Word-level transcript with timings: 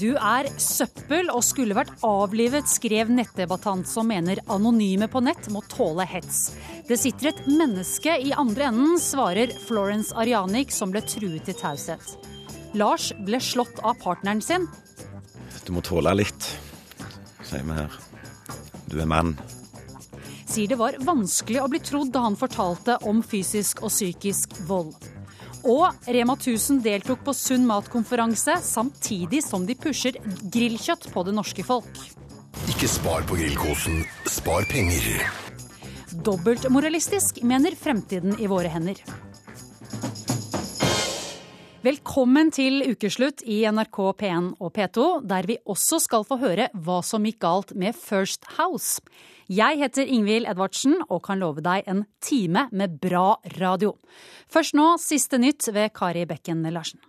Du 0.00 0.14
er 0.16 0.46
søppel 0.56 1.28
og 1.28 1.42
skulle 1.44 1.76
vært 1.76 1.92
avlivet, 2.06 2.64
skrev 2.70 3.10
nettdebattant 3.12 3.88
som 3.88 4.08
mener 4.08 4.40
anonyme 4.48 5.10
på 5.12 5.20
nett 5.20 5.50
må 5.52 5.60
tåle 5.68 6.06
hets. 6.08 6.54
Det 6.88 6.96
sitter 6.96 7.28
et 7.34 7.42
menneske 7.50 8.14
i 8.24 8.32
andre 8.32 8.70
enden, 8.70 8.96
svarer 9.02 9.52
Florence 9.66 10.16
Arianik, 10.16 10.72
som 10.72 10.94
ble 10.94 11.04
truet 11.04 11.44
til 11.44 11.58
taushet. 11.58 12.14
Lars 12.80 13.10
ble 13.26 13.42
slått 13.44 13.82
av 13.84 14.00
partneren 14.00 14.40
sin. 14.40 14.64
Du 15.66 15.74
må 15.76 15.84
tåle 15.84 16.16
litt, 16.16 16.48
sier 17.44 17.66
vi 17.68 17.76
her. 17.82 18.00
Du 18.88 18.96
er 19.02 19.10
mann. 19.10 19.36
Sier 20.48 20.70
det 20.70 20.80
var 20.80 20.96
vanskelig 21.04 21.60
å 21.60 21.68
bli 21.68 21.84
trodd 21.84 22.14
da 22.16 22.24
han 22.24 22.40
fortalte 22.40 22.96
om 23.10 23.20
fysisk 23.20 23.84
og 23.84 23.92
psykisk 23.92 24.62
vold. 24.70 24.96
Og 25.68 26.06
Rema 26.08 26.36
1000 26.38 26.80
deltok 26.84 27.24
på 27.24 27.34
Sunn 27.36 27.66
mat-konferanse, 27.68 28.56
samtidig 28.64 29.42
som 29.44 29.66
de 29.68 29.76
pusher 29.76 30.16
grillkjøtt 30.52 31.10
på 31.12 31.24
det 31.26 31.34
norske 31.36 31.64
folk. 31.66 32.00
Ikke 32.70 32.88
spar 32.88 33.26
på 33.28 33.36
grillkosen, 33.40 34.04
spar 34.28 34.64
penger. 34.70 35.24
Dobbeltmoralistisk, 36.24 37.42
mener 37.46 37.76
Fremtiden 37.78 38.38
i 38.40 38.48
våre 38.50 38.72
hender. 38.72 39.02
Velkommen 41.80 42.50
til 42.52 42.82
ukeslutt 42.84 43.40
i 43.48 43.62
NRK 43.64 43.98
P1 44.20 44.48
og 44.60 44.74
P2, 44.76 45.04
der 45.24 45.46
vi 45.48 45.54
også 45.64 45.96
skal 46.04 46.26
få 46.28 46.36
høre 46.42 46.66
hva 46.76 46.98
som 47.00 47.24
gikk 47.24 47.38
galt 47.40 47.72
med 47.72 47.96
First 47.96 48.44
House. 48.58 49.00
Jeg 49.48 49.80
heter 49.80 50.04
Ingvild 50.04 50.44
Edvardsen 50.50 50.98
og 51.06 51.22
kan 51.24 51.40
love 51.40 51.64
deg 51.64 51.88
en 51.88 52.04
time 52.20 52.66
med 52.76 53.00
bra 53.00 53.38
radio. 53.56 53.94
Først 54.52 54.76
nå 54.76 54.90
siste 55.00 55.40
nytt 55.40 55.72
ved 55.72 55.94
Kari 55.96 56.26
Bekken 56.28 56.68
Larsen. 56.68 57.00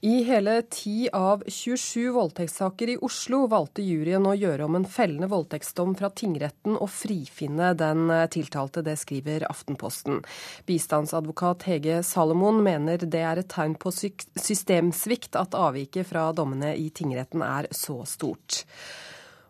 I 0.00 0.22
hele 0.22 0.62
10 0.62 1.08
av 1.12 1.42
27 1.46 2.10
voldtektssaker 2.12 2.88
i 2.88 2.96
Oslo 3.00 3.46
valgte 3.48 3.80
juryen 3.80 4.26
å 4.28 4.34
gjøre 4.36 4.66
om 4.68 4.76
en 4.76 4.84
fellende 4.84 5.30
voldtektsdom 5.32 5.94
fra 5.96 6.10
tingretten 6.12 6.76
og 6.76 6.90
frifinne 6.92 7.70
den 7.80 8.12
tiltalte. 8.28 8.84
Det 8.84 8.98
skriver 9.00 9.46
Aftenposten. 9.48 10.20
Bistandsadvokat 10.68 11.64
Hege 11.70 12.02
Salomon 12.04 12.60
mener 12.66 13.08
det 13.08 13.24
er 13.24 13.40
et 13.40 13.48
tegn 13.48 13.78
på 13.80 13.94
systemsvikt 13.96 15.40
at 15.40 15.56
avviket 15.56 16.12
fra 16.12 16.28
dommene 16.36 16.74
i 16.76 16.90
tingretten 16.92 17.40
er 17.46 17.72
så 17.72 18.02
stort. 18.04 18.66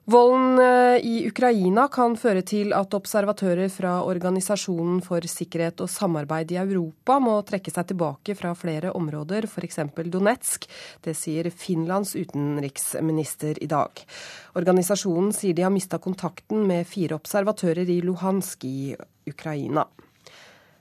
Volden 0.09 0.59
eh, 0.59 1.07
i 1.07 1.15
Ukraina 1.27 1.89
kan 1.91 2.13
føre 2.15 2.45
til 2.47 2.71
at 2.79 2.95
observatører 2.95 3.67
fra 3.75 3.97
Organisasjonen 4.07 5.01
for 5.03 5.27
sikkerhet 5.27 5.83
og 5.83 5.91
samarbeid 5.91 6.55
i 6.55 6.61
Europa 6.61 7.17
må 7.19 7.35
trekke 7.49 7.75
seg 7.75 7.89
tilbake 7.91 8.37
fra 8.39 8.53
flere 8.55 8.95
områder, 8.95 9.49
f.eks. 9.51 9.81
Donetsk. 10.07 10.69
Det 11.03 11.17
sier 11.19 11.51
Finlands 11.51 12.15
utenriksminister 12.15 13.59
i 13.59 13.67
dag. 13.67 14.07
Organisasjonen 14.55 15.35
sier 15.35 15.59
de 15.59 15.67
har 15.67 15.75
mista 15.75 15.99
kontakten 15.99 16.63
med 16.71 16.87
fire 16.87 17.19
observatører 17.19 17.91
i 17.91 17.99
Luhansk 18.07 18.63
i 18.71 18.95
Ukraina. 19.27 19.89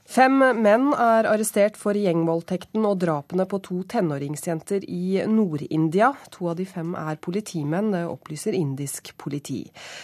Fem 0.05 0.37
menn 0.37 0.91
er 0.93 1.25
arrestert 1.25 1.79
for 1.81 1.97
gjengvoldtekten 1.97 2.83
og 2.85 2.99
drapene 3.01 3.47
på 3.49 3.57
to 3.65 3.79
tenåringsjenter 3.89 4.85
i 4.85 5.23
Nord-India. 5.25 6.11
To 6.35 6.51
av 6.51 6.59
de 6.59 6.67
fem 6.69 6.91
er 6.99 7.17
politimenn, 7.17 7.89
det 7.95 8.03
opplyser 8.05 8.53
indisk 8.53 9.15
politi. 9.17 9.63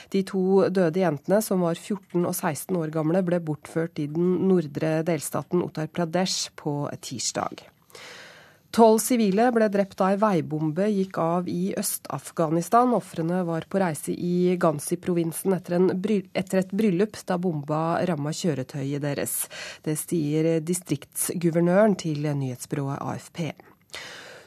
De 0.09 0.23
to 0.25 0.65
døde 0.73 1.03
jentene, 1.03 1.41
som 1.45 1.61
var 1.61 1.77
14 1.77 2.25
og 2.25 2.33
16 2.33 2.81
år 2.81 2.95
gamle, 2.97 3.21
ble 3.27 3.43
bortført 3.45 4.01
i 4.01 4.09
den 4.09 4.39
nordre 4.49 4.97
delstaten 5.05 5.61
Uttar 5.61 5.93
Pradesh 5.93 6.49
på 6.57 6.81
tirsdag. 6.97 7.70
Tolv 8.71 9.01
sivile 9.03 9.49
ble 9.51 9.67
drept 9.67 9.97
da 9.99 10.13
ei 10.13 10.17
veibombe 10.19 10.85
gikk 10.87 11.17
av 11.19 11.47
i 11.51 11.73
Øst-Afghanistan. 11.75 12.93
Ofrene 12.95 13.41
var 13.43 13.65
på 13.67 13.81
reise 13.81 14.13
i 14.15 14.55
Gansi-provinsen 14.55 15.57
etter, 15.57 15.75
etter, 16.31 16.61
et 16.61 16.71
bryllup 16.71 17.19
da 17.27 17.35
bomba 17.35 17.99
ramma 18.07 18.31
kjøretøyet 18.31 19.03
deres. 19.03 19.33
Det 19.83 19.97
sier 19.99 20.61
distriktsguvernøren 20.63 21.97
til 21.99 22.23
nyhetsbyrået 22.23 23.03
AFP. 23.03 23.41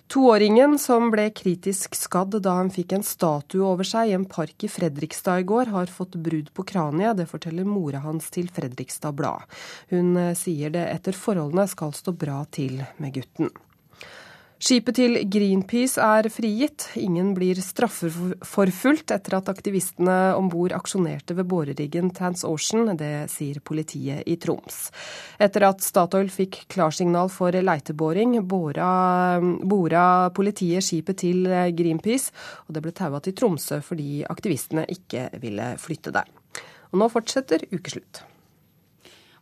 Toåringen 0.09 0.79
som 0.81 1.11
ble 1.12 1.27
kritisk 1.37 1.97
skadd 1.99 2.39
da 2.47 2.56
han 2.62 2.73
fikk 2.73 2.97
en 2.97 3.05
statue 3.05 3.69
over 3.75 3.85
seg 3.85 4.09
i 4.09 4.17
en 4.17 4.25
park 4.25 4.65
i 4.65 4.73
Fredrikstad 4.73 5.45
i 5.45 5.47
går, 5.53 5.69
har 5.75 5.93
fått 5.93 6.17
brudd 6.17 6.49
på 6.56 6.65
kraniet. 6.73 7.19
Det 7.21 7.29
forteller 7.29 7.69
mora 7.69 8.01
hans 8.06 8.33
til 8.33 8.49
Fredrikstad 8.49 9.21
Blad. 9.21 9.45
Hun 9.93 10.17
sier 10.33 10.73
det 10.73 10.89
etter 10.97 11.12
forholdene 11.12 11.69
skal 11.69 11.93
stå 11.93 12.17
bra 12.17 12.41
til 12.49 12.81
med 12.97 13.21
gutten. 13.21 13.53
Skipet 14.62 14.94
til 14.97 15.16
Greenpeace 15.28 15.98
er 16.00 16.28
frigitt. 16.32 16.87
Ingen 16.97 17.32
blir 17.34 17.59
straffeforfulgt 17.60 19.10
etter 19.12 19.37
at 19.41 19.48
aktivistene 19.50 20.15
om 20.38 20.47
bord 20.53 20.72
aksjonerte 20.76 21.34
ved 21.37 21.48
boreriggen 21.50 22.12
TransOcean. 22.15 22.93
Det 22.97 23.26
sier 23.32 23.59
politiet 23.66 24.22
i 24.31 24.37
Troms. 24.41 24.88
Etter 25.43 25.66
at 25.69 25.82
Statoil 25.84 26.31
fikk 26.32 26.62
klarsignal 26.72 27.32
for 27.34 27.53
leiteboring, 27.53 28.38
bora, 28.48 29.41
bora 29.43 30.06
politiet 30.34 30.87
skipet 30.87 31.20
til 31.26 31.50
Greenpeace, 31.75 32.31
og 32.69 32.76
det 32.76 32.84
ble 32.87 32.94
taua 32.94 33.20
til 33.25 33.34
Tromsø 33.37 33.82
fordi 33.84 34.22
aktivistene 34.31 34.87
ikke 34.87 35.28
ville 35.43 35.75
flytte 35.82 36.14
der. 36.14 36.31
Og 36.94 37.03
nå 37.03 37.10
fortsetter 37.10 37.66
ukeslutt. 37.75 38.22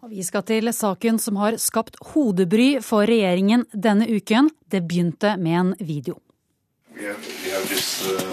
Og 0.02 0.10
vi 0.10 0.24
skal 0.26 0.42
til 0.42 0.66
saken 0.74 1.18
som 1.22 1.36
har 1.38 1.54
skapt 1.62 1.94
hodebry 2.10 2.80
for 2.82 3.06
regjeringen 3.06 3.62
denne 3.70 4.08
uken. 4.10 4.48
Det 4.66 4.80
begynte 4.82 5.36
med 5.38 5.58
en 5.60 5.74
video. 5.78 6.18
Yeah, 6.90 7.14
have, 7.14 7.22
we 7.44 7.50
have 7.54 7.66
this, 7.70 8.02
uh. 8.02 8.32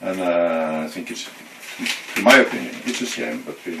And 0.00 0.20
uh, 0.20 0.84
I 0.84 0.88
think 0.88 1.10
it's, 1.10 1.28
in 2.16 2.22
my 2.22 2.36
opinion, 2.36 2.74
it's 2.86 3.02
a 3.02 3.06
shame, 3.06 3.42
but 3.44 3.56
we 3.66 3.80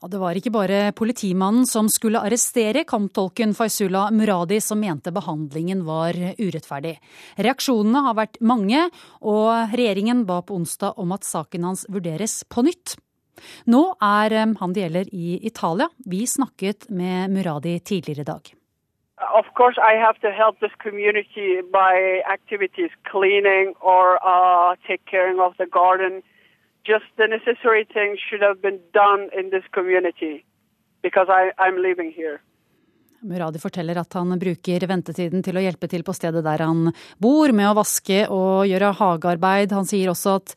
ja, 0.00 0.08
det 0.08 0.18
var 0.18 0.38
ikke 0.38 0.52
bare 0.54 0.78
politimannen 0.96 1.66
som 1.68 1.88
skulle 1.92 2.22
arrestere 2.24 2.86
kamptolken 2.88 3.52
Faizullah 3.56 4.08
Muradi 4.16 4.60
som 4.64 4.80
mente 4.80 5.12
behandlingen 5.12 5.84
var 5.84 6.16
urettferdig. 6.38 6.94
Reaksjonene 7.36 8.04
har 8.06 8.16
vært 8.16 8.40
mange, 8.40 8.86
og 9.20 9.74
regjeringen 9.76 10.24
ba 10.28 10.40
på 10.40 10.56
onsdag 10.56 10.96
om 10.96 11.12
at 11.12 11.28
saken 11.28 11.68
hans 11.68 11.84
vurderes 11.92 12.40
på 12.48 12.64
nytt. 12.64 12.96
Nå 13.68 13.82
er 14.04 14.36
um, 14.42 14.56
han 14.60 14.72
det 14.72 14.86
gjelder 14.86 15.12
i 15.12 15.36
Italia. 15.46 15.88
Vi 16.08 16.24
snakket 16.26 16.88
med 16.88 17.36
Muradi 17.36 17.78
tidligere 17.80 18.24
i 18.24 18.30
dag. 18.32 18.50
Of 19.36 19.52
course, 19.52 19.76
I 19.76 20.00
have 20.00 20.16
to 20.24 20.30
help 20.32 20.60
this 20.60 20.72
community 20.80 21.60
by 21.60 22.24
activities, 22.24 22.90
cleaning 23.04 23.74
or 23.80 24.16
uh, 24.24 24.76
take 24.88 25.04
care 25.04 25.28
of 25.44 25.56
the 25.60 25.66
garden 25.66 26.22
just 26.84 27.08
the 27.16 27.26
necessary 27.26 27.84
things 27.84 28.18
should 28.18 28.42
have 28.42 28.60
been 28.62 28.80
done 28.92 29.28
in 29.38 29.50
this 29.50 29.64
community 29.72 30.44
because 31.02 31.28
I, 31.28 31.52
I'm 31.58 31.76
living 31.82 32.12
here. 32.12 32.40
Muradi 33.20 33.60
forteller 33.60 33.98
at 34.00 34.14
han 34.16 34.32
bruker 34.40 34.86
ventetiden 34.88 35.42
til 35.44 35.58
å 35.58 35.64
hjelpe 35.64 35.88
til 35.92 36.04
på 36.06 36.14
stedet 36.16 36.40
der 36.44 36.62
han 36.64 36.88
bor, 37.20 37.52
med 37.52 37.68
å 37.68 37.76
vaske 37.76 38.22
og 38.32 38.64
gjøre 38.70 38.94
hagearbeid. 38.96 39.74
Han 39.76 39.88
sier 39.88 40.12
også 40.12 40.38
at 40.38 40.54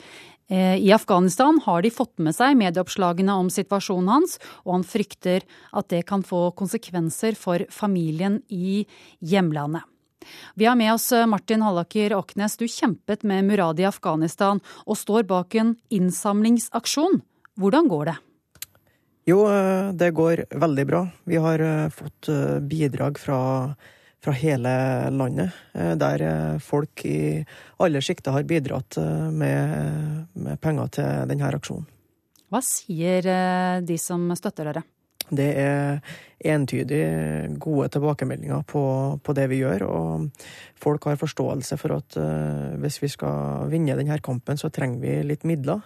eh, 0.48 0.78
i 0.80 0.94
Afghanistan 0.96 1.60
har 1.66 1.84
de 1.84 1.92
fått 1.92 2.24
med 2.24 2.36
seg 2.38 2.56
medieoppslagene 2.62 3.36
om 3.36 3.52
situasjonen 3.52 4.14
hans, 4.16 4.38
og 4.64 4.78
han 4.78 4.88
frykter 4.88 5.44
at 5.75 5.92
det 5.92 6.06
kan 6.08 6.24
få 6.24 6.54
konsekvenser 6.56 7.36
for 7.40 7.68
familien 7.68 8.40
i 8.48 8.86
hjemlandet. 9.20 9.84
Vi 10.56 10.66
har 10.66 10.75
med 10.75 10.94
oss 10.94 11.12
eh, 11.12 11.25
Martin 11.25 11.62
Hallaker 11.62 12.14
Åknes. 12.16 12.58
Du 12.58 12.68
kjempet 12.68 13.24
med 13.24 13.46
Murad 13.46 13.80
i 13.80 13.88
Afghanistan 13.88 14.62
og 14.86 14.98
står 14.98 15.24
bak 15.30 15.56
en 15.56 15.75
innsamlingsaksjon. 15.90 17.22
Hvordan 17.60 17.90
går 17.92 18.12
det? 18.12 18.16
Jo, 19.30 19.44
eh, 19.48 19.90
det 19.94 20.12
går 20.16 20.46
veldig 20.52 20.88
bra. 20.90 21.04
Vi 21.24 21.42
har 21.42 21.60
eh, 21.60 21.90
fått 21.90 22.30
bidrag 22.70 23.20
fra, 23.20 23.40
fra 24.24 24.36
hele 24.38 24.74
landet, 25.12 25.52
der 25.74 26.60
folk 26.64 27.06
i 27.06 27.44
alle 27.84 28.02
sjikter 28.02 28.36
har 28.38 28.48
bidratt 28.48 28.98
med, 29.31 30.30
med 30.34 30.62
penger 30.64 30.96
til 31.00 31.28
denne 31.31 31.52
aksjonen. 31.52 31.90
Hva 32.54 32.62
sier 32.62 33.25
de 33.81 33.96
som 33.98 34.30
støtter 34.38 34.70
dere? 34.70 34.84
Det 35.33 35.50
er 35.57 36.01
entydig 36.44 37.04
gode 37.62 37.88
tilbakemeldinger 37.94 38.65
på, 38.68 38.83
på, 39.24 39.36
det 39.38 39.48
vi 39.51 39.62
gjør, 39.62 39.86
og 39.88 40.50
folk 40.80 41.07
har 41.07 41.21
forståelse 41.21 41.77
for 41.80 41.95
at 41.98 42.18
uh, 42.19 42.74
hvis 42.83 43.00
vi 43.01 43.10
skal 43.12 43.69
vinne 43.71 43.95
denne 43.98 44.19
kampen, 44.24 44.60
så 44.60 44.71
trenger 44.74 45.01
vi 45.04 45.15
litt 45.31 45.48
midler. 45.48 45.81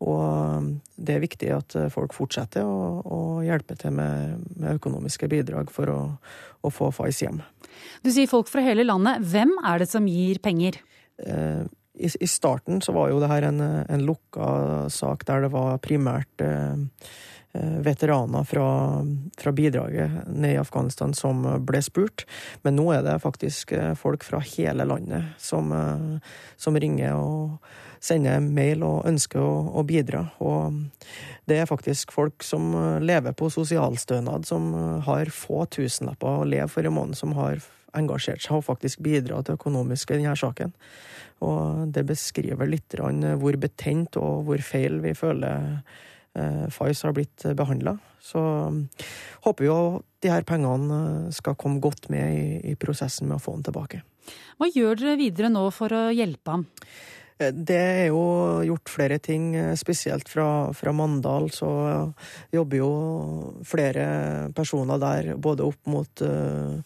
Og 0.00 0.70
det 0.96 1.16
er 1.16 1.20
viktig 1.20 1.48
at 1.52 1.74
folk 1.92 2.14
fortsetter 2.16 2.64
å, 2.64 3.02
å 3.04 3.18
hjelpe 3.44 3.76
til 3.76 3.92
med, 3.92 4.46
med, 4.54 4.78
økonomiske 4.78 5.28
bidrag 5.28 5.68
for 5.74 5.92
å, 5.92 5.98
å 6.64 6.70
få 6.72 6.88
Fais 6.96 7.20
hjem. 7.20 7.42
Du 8.00 8.08
sier 8.08 8.30
folk 8.30 8.48
fra 8.48 8.64
hele 8.64 8.86
landet. 8.86 9.20
Hvem 9.28 9.52
er 9.60 9.82
det 9.82 9.90
som 9.90 10.08
gir 10.08 10.40
penger? 10.40 10.80
Uh, 11.20 11.66
i, 12.00 12.08
i, 12.08 12.30
starten 12.30 12.80
så 12.80 12.94
var 12.96 13.10
jo 13.10 13.20
det 13.20 13.28
her 13.28 13.50
en, 13.50 13.60
en 13.60 14.06
lukka 14.06 14.88
sak 14.88 15.26
der 15.28 15.44
det 15.44 15.52
var 15.52 15.82
primært 15.84 16.46
uh, 16.46 16.80
veteraner 17.52 18.44
fra, 18.46 18.66
fra, 19.38 19.52
bidraget 19.52 20.10
ned 20.28 20.54
i 20.54 20.60
Afghanistan 20.60 21.14
som 21.14 21.42
ble 21.66 21.80
spurt. 21.82 22.26
Men 22.62 22.76
nå 22.78 22.90
er 22.94 23.02
det 23.06 23.16
faktisk 23.24 23.74
folk 23.98 24.26
fra 24.26 24.38
hele 24.52 24.86
landet 24.86 25.32
som, 25.42 25.72
som 26.56 26.78
ringer 26.78 27.18
og 27.18 27.58
sender 28.00 28.40
mail 28.40 28.84
og 28.86 29.08
ønsker 29.10 29.42
å, 29.42 29.56
å, 29.76 29.84
bidra. 29.84 30.24
Og 30.38 30.78
det 31.50 31.58
er 31.60 31.68
faktisk 31.68 32.14
folk 32.14 32.46
som 32.46 32.72
lever 33.02 33.34
på 33.36 33.50
sosialstønad, 33.52 34.46
som 34.48 34.70
har 35.06 35.32
få 35.34 35.66
tusenlapper 35.74 36.40
å 36.40 36.48
leve 36.48 36.70
for 36.72 36.86
i 36.86 36.92
måneden, 36.92 37.18
som 37.18 37.34
har 37.36 37.60
engasjert 37.98 38.42
seg 38.44 38.60
og 38.60 38.68
faktisk 38.68 39.02
bidratt 39.04 39.50
økonomisk 39.52 40.12
i 40.12 40.20
denne 40.20 40.36
saken. 40.38 40.72
Og 41.44 41.90
det 41.94 42.04
beskriver 42.08 42.68
litt 42.68 42.94
hvor 42.94 43.58
betent 43.60 44.18
og 44.20 44.46
hvor 44.46 44.62
feil 44.64 45.00
vi 45.04 45.16
føler 45.16 45.80
eh, 46.38 46.66
Fais 46.72 47.02
har 47.06 47.14
blitt 47.16 47.46
behandla. 47.56 47.96
Så 48.20 48.40
mm, 48.40 48.82
håper 49.46 49.64
vi 49.64 49.70
jo 49.70 49.80
de 50.22 50.32
her 50.32 50.46
pengene 50.48 51.00
eh, 51.26 51.30
skal 51.36 51.58
komme 51.60 51.82
godt 51.82 52.10
med 52.12 52.34
i, 52.36 52.72
i 52.72 52.76
prosessen 52.80 53.30
med 53.30 53.38
å 53.38 53.44
få 53.44 53.56
han 53.56 53.64
tilbake. 53.66 54.02
Hva 54.60 54.68
gjør 54.70 55.00
dere 55.00 55.20
videre 55.20 55.50
nå 55.52 55.64
for 55.74 55.94
å 55.96 56.02
hjelpe 56.14 56.58
ham? 56.58 56.66
Eh, 57.40 57.54
det 57.54 57.80
er 57.80 58.04
jo 58.10 58.22
gjort 58.68 58.92
flere 58.92 59.18
ting, 59.22 59.54
spesielt 59.80 60.28
fra, 60.28 60.70
fra, 60.76 60.92
Mandal. 60.94 61.48
Så 61.54 61.70
jobber 62.52 62.82
jo 62.82 62.92
flere 63.66 64.06
personer 64.56 65.00
der, 65.00 65.34
både 65.40 65.66
opp 65.66 65.90
mot 65.90 66.24
uh, 66.26 66.78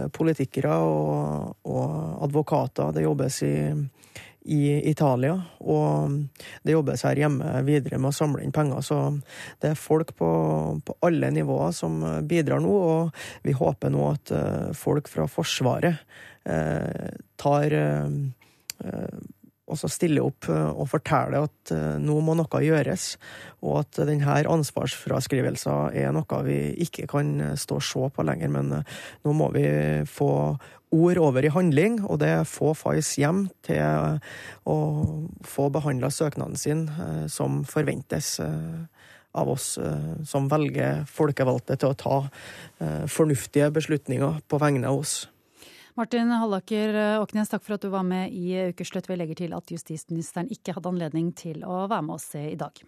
Eh, 0.00 0.08
politikere 0.08 0.74
og, 0.84 1.56
og, 1.66 2.22
advokater. 2.24 2.92
Det 2.94 3.04
jobbes 3.04 3.42
i, 3.46 3.54
i, 4.42 4.90
Italia, 4.90 5.34
og 5.60 6.14
det 6.64 6.74
jobbes 6.74 7.04
her 7.06 7.20
hjemme 7.20 7.60
videre 7.66 7.98
med 8.00 8.12
å 8.12 8.16
samle 8.16 8.44
inn 8.44 8.54
penger. 8.54 8.84
Så 8.84 9.00
det 9.60 9.72
er 9.72 9.80
folk 9.80 10.14
på, 10.18 10.30
på 10.84 10.96
alle 11.06 11.32
nivåer 11.34 11.74
som 11.76 12.00
bidrar 12.28 12.62
nå, 12.64 12.72
og 12.72 13.44
vi 13.46 13.56
håper 13.56 13.92
nå 13.92 14.06
at 14.12 14.32
eh, 14.36 14.70
folk 14.76 15.10
fra 15.12 15.28
Forsvaret 15.30 16.00
eh, 16.48 17.10
tar 17.40 17.76
eh, 17.76 18.08
også 19.70 19.90
stille 19.90 20.22
opp 20.24 20.48
eh, 20.50 20.70
og 20.70 20.88
fortelle 20.90 21.44
at 21.46 21.72
eh, 21.74 21.96
nå 22.02 22.18
må 22.24 22.36
noe 22.38 22.62
gjøres, 22.64 23.14
og 23.64 23.82
at 23.84 24.02
denne 24.08 24.40
ansvarsfraskrivelsen 24.54 25.96
er 26.00 26.12
noe 26.16 26.42
vi 26.46 26.58
ikke 26.86 27.08
kan 27.10 27.32
eh, 27.40 27.56
stå 27.60 27.78
og 27.78 27.86
se 27.86 28.10
på 28.16 28.26
lenger. 28.26 28.52
Men 28.52 28.74
nå 28.80 29.36
må 29.36 29.50
vi 29.54 29.66
få 30.10 30.32
ord 30.90 31.20
over 31.22 31.46
i 31.46 31.52
handling, 31.54 32.00
og 32.04 32.20
det 32.22 32.32
få 32.50 32.72
Fais 32.78 33.12
hjem 33.18 33.44
til 33.66 34.18
å 34.68 34.76
få 35.46 35.68
behandla 35.72 36.10
søknaden 36.10 36.58
sin 36.58 36.86
som 37.30 37.62
forventes 37.68 38.38
av 39.30 39.50
oss 39.52 39.76
som 40.26 40.48
velger 40.50 41.04
folkevalgte 41.06 41.76
til 41.78 41.92
å 41.92 41.98
ta 41.98 42.16
fornuftige 43.10 43.70
beslutninger 43.74 44.40
på 44.50 44.58
vegne 44.62 44.90
av 44.90 45.04
oss. 45.04 45.14
Martin 45.98 46.32
Hallaker 46.32 46.96
Åknes, 47.20 47.50
takk 47.52 47.62
for 47.66 47.76
at 47.76 47.84
du 47.84 47.90
var 47.92 48.06
med 48.06 48.34
i 48.34 48.70
Ukeslutt. 48.72 49.06
Vi 49.10 49.18
legger 49.18 49.42
til 49.44 49.54
at 49.54 49.70
justisministeren 49.70 50.50
ikke 50.50 50.74
hadde 50.74 50.90
anledning 50.90 51.30
til 51.36 51.62
å 51.66 51.84
være 51.90 52.02
med 52.06 52.18
oss 52.18 52.30
i 52.38 52.58
dag. 52.58 52.82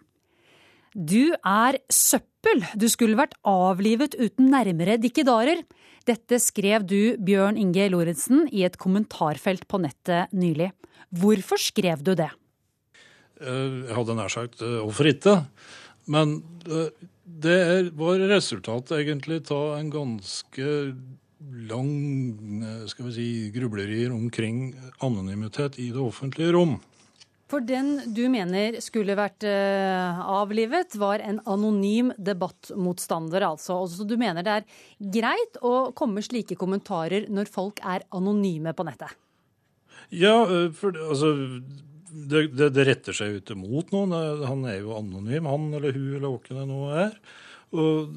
Du 0.94 1.34
er 1.38 1.78
søppel! 1.86 2.31
Du 2.74 2.88
skulle 2.90 3.16
vært 3.18 3.36
avlivet 3.46 4.16
uten 4.18 4.50
nærmere 4.52 4.98
dikkedarer. 5.00 5.62
Dette 6.08 6.40
skrev 6.42 6.84
du, 6.88 7.14
Bjørn 7.22 7.58
Inge 7.60 7.86
Lorentzen, 7.92 8.48
i 8.50 8.64
et 8.66 8.78
kommentarfelt 8.80 9.68
på 9.70 9.78
nettet 9.82 10.32
nylig. 10.34 10.72
Hvorfor 11.14 11.60
skrev 11.60 12.02
du 12.02 12.14
det? 12.18 12.32
Eh, 13.42 13.86
jeg 13.86 13.96
hadde 13.96 14.18
nær 14.18 14.32
sagt 14.32 14.62
eh, 14.64 14.80
hvorfor 14.82 15.10
ikke. 15.12 15.36
Men 16.10 16.40
eh, 16.66 16.90
det 17.22 17.92
var 17.98 18.22
resultatet 18.32 18.98
egentlig 18.98 19.42
av 19.54 19.76
en 19.78 19.90
ganske 19.92 20.70
lang 21.42 21.90
skal 22.86 23.08
vi 23.08 23.12
si, 23.16 23.28
grublerier 23.54 24.12
omkring 24.14 24.72
anonymitet 25.02 25.78
i 25.82 25.88
det 25.94 26.02
offentlige 26.02 26.54
rom. 26.54 26.76
For 27.52 27.60
den 27.60 27.98
du 28.16 28.22
mener 28.32 28.78
skulle 28.80 29.16
vært 29.18 29.44
uh, 29.44 30.22
avlivet, 30.40 30.96
var 30.96 31.20
en 31.20 31.42
anonym 31.44 32.14
debattmotstander, 32.16 33.44
altså. 33.44 33.82
Så 33.92 34.06
du 34.08 34.16
mener 34.20 34.46
det 34.46 34.54
er 34.54 34.68
greit 35.20 35.58
å 35.60 35.90
komme 35.96 36.24
slike 36.24 36.56
kommentarer 36.56 37.28
når 37.28 37.52
folk 37.52 37.82
er 37.84 38.06
anonyme 38.16 38.72
på 38.72 38.88
nettet? 38.88 39.12
Ja, 40.12 40.42
eh, 40.48 40.70
for 40.76 40.96
altså 40.96 41.34
det, 42.12 42.48
det, 42.56 42.70
det 42.72 42.86
retter 42.88 43.16
seg 43.16 43.34
jo 43.34 43.42
ikke 43.42 43.56
mot 43.56 43.92
noen. 43.92 44.16
Han 44.48 44.64
er 44.68 44.80
jo 44.80 44.96
anonym, 44.96 45.48
han 45.48 45.68
eller 45.76 45.96
hun 45.96 46.08
eller 46.16 46.32
hvem 46.32 46.58
det 46.62 46.66
nå 46.68 46.80
er. 47.04 47.16
Og 47.72 48.12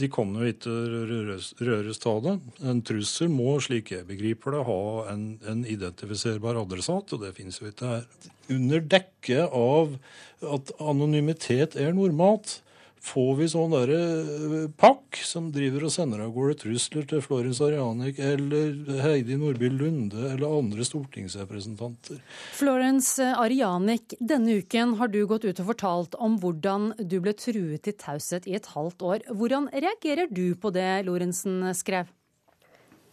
de 0.00 0.08
kan 0.10 0.32
jo 0.34 0.48
ikke 0.50 0.72
røres, 1.10 1.52
røres 1.62 2.00
av 2.10 2.22
det. 2.24 2.34
En 2.66 2.82
trussel 2.82 3.30
må, 3.30 3.52
slik 3.62 3.92
jeg 3.94 4.06
begriper 4.08 4.56
det, 4.56 4.64
ha 4.66 4.80
en, 5.12 5.26
en 5.46 5.62
identifiserbar 5.68 6.58
adressat, 6.58 7.14
og 7.14 7.22
det 7.22 7.34
finnes 7.36 7.60
jo 7.62 7.70
ikke 7.70 7.92
her. 7.92 8.06
Under 8.50 8.82
dekke 8.82 9.46
av 9.46 9.94
at 10.42 10.72
anonymitet 10.82 11.78
er 11.78 11.94
normalt, 11.94 12.60
får 13.02 13.32
vi 13.38 13.48
sånn 13.50 13.74
derre 13.74 13.98
eh, 13.98 14.66
pakk 14.78 15.18
som 15.26 15.50
driver 15.54 15.86
og 15.86 15.92
sender 15.94 16.22
av 16.24 16.32
gårde 16.34 16.56
trusler 16.62 17.06
til 17.08 17.22
Florence 17.24 17.62
Arianik 17.64 18.18
eller 18.22 19.00
Heidi 19.04 19.38
Nordby 19.40 19.70
Lunde 19.72 20.32
eller 20.32 20.58
andre 20.58 20.86
stortingsrepresentanter. 20.86 22.20
Florence 22.56 23.30
Arianik, 23.36 24.16
denne 24.20 24.58
uken 24.62 24.96
har 25.00 25.12
du 25.12 25.22
gått 25.28 25.46
ut 25.46 25.62
og 25.62 25.70
fortalt 25.72 26.18
om 26.22 26.38
hvordan 26.42 26.92
du 26.98 27.18
ble 27.24 27.36
truet 27.36 27.84
til 27.86 27.96
taushet 28.00 28.48
i 28.50 28.56
et 28.58 28.70
halvt 28.74 29.06
år. 29.06 29.26
Hvordan 29.30 29.70
reagerer 29.74 30.30
du 30.30 30.48
på 30.58 30.72
det 30.74 31.06
Lorentzen 31.06 31.62
skrev? 31.76 32.10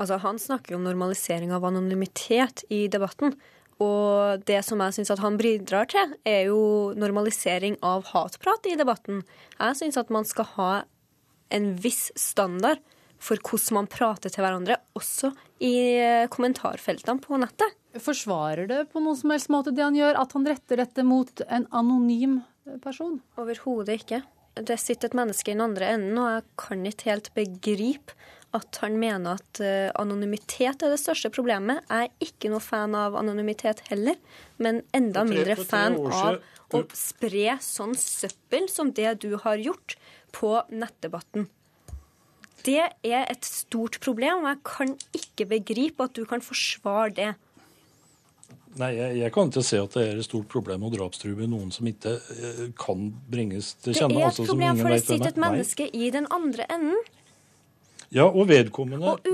Altså, 0.01 0.18
han 0.24 0.39
snakker 0.41 0.75
om 0.75 0.83
normalisering 0.88 1.53
av 1.53 1.65
anonymitet 1.68 2.65
i 2.74 2.88
debatten. 2.91 3.36
Og 3.81 4.44
det 4.48 4.60
som 4.68 4.82
jeg 4.84 4.98
syns 4.98 5.13
at 5.13 5.22
han 5.24 5.38
bidrar 5.39 5.89
til, 5.92 6.15
er 6.27 6.50
jo 6.51 6.94
normalisering 7.00 7.80
av 7.86 8.06
hatprat 8.12 8.70
i 8.70 8.77
debatten. 8.80 9.24
Jeg 9.58 9.80
syns 9.80 10.00
at 10.01 10.12
man 10.13 10.27
skal 10.30 10.50
ha 10.58 10.72
en 11.53 11.72
viss 11.82 12.10
standard 12.20 12.82
for 13.24 13.39
hvordan 13.39 13.77
man 13.80 13.88
prater 13.88 14.32
til 14.34 14.44
hverandre, 14.44 14.77
også 14.98 15.32
i 15.63 15.74
kommentarfeltene 16.34 17.24
på 17.24 17.39
nettet. 17.39 17.77
Forsvarer 18.03 18.68
det 18.68 18.82
på 18.92 19.01
noen 19.03 19.20
som 19.20 19.32
helst 19.32 19.51
måte 19.53 19.72
det 19.75 19.86
han 19.86 19.98
gjør, 19.98 20.20
at 20.20 20.34
han 20.36 20.48
retter 20.50 20.82
dette 20.82 21.06
mot 21.08 21.44
en 21.48 21.68
anonym 21.72 22.42
person? 22.84 23.20
Overhodet 23.39 24.01
ikke. 24.01 24.24
Det 24.53 24.77
sitter 24.77 25.10
et 25.10 25.18
menneske 25.18 25.50
i 25.50 25.56
den 25.56 25.65
andre 25.65 25.94
enden, 25.96 26.18
og 26.20 26.30
jeg 26.36 26.46
kan 26.62 26.84
ikke 26.89 27.10
helt 27.10 27.32
begripe 27.38 28.18
at 28.53 28.79
han 28.83 29.00
mener 29.01 29.39
at 29.39 29.62
uh, 29.63 29.89
anonymitet 30.01 30.83
er 30.86 30.93
det 30.93 31.01
største 31.01 31.31
problemet. 31.33 31.81
Jeg 31.89 32.10
er 32.10 32.27
ikke 32.27 32.51
noe 32.53 32.63
fan 32.63 32.95
av 32.98 33.17
anonymitet 33.19 33.81
heller, 33.89 34.19
men 34.62 34.83
enda 34.95 35.25
mindre 35.27 35.57
fan 35.60 35.98
av 36.13 36.41
å 36.74 36.83
spre 36.98 37.57
sånn 37.62 37.95
søppel 37.98 38.69
som 38.72 38.93
det 38.95 39.19
du 39.25 39.33
har 39.43 39.62
gjort 39.62 39.98
på 40.33 40.55
nettdebatten. 40.74 41.50
Det 42.63 42.79
er 42.79 43.25
et 43.27 43.45
stort 43.45 44.00
problem, 44.03 44.45
og 44.45 44.53
jeg 44.53 44.62
kan 44.67 44.93
ikke 45.19 45.50
begripe 45.57 46.05
at 46.05 46.15
du 46.15 46.24
kan 46.29 46.43
forsvare 46.43 47.12
det. 47.17 47.31
Nei, 48.79 48.89
jeg, 48.98 49.17
jeg, 49.19 49.31
kan 49.36 49.51
ikke 49.51 49.62
se 49.65 49.79
at 49.83 49.95
det 49.98 50.03
er 50.07 50.22
et 50.22 50.25
stort 50.25 50.48
problem 50.50 50.86
å 50.88 50.89
drapstrue 50.93 51.45
noen 51.50 51.69
som 51.74 51.86
ikke 51.89 52.15
eh, 52.33 52.62
kan 52.79 53.12
bringes 53.29 53.75
til 53.83 53.93
kjenne. 53.93 54.15
Det 54.15 54.24
er 54.24 54.24
et 54.24 54.31
altså, 54.31 54.48
problem, 54.50 54.79
for 54.79 54.95
det 54.95 55.03
sitter 55.03 55.29
et 55.29 55.41
menneske 55.43 55.89
i 55.93 56.10
den 56.15 56.29
andre 56.33 56.65
enden. 56.74 57.12
Ja, 58.13 58.27
og 58.29 58.46
vedkommende 58.46 59.15
og 59.15 59.25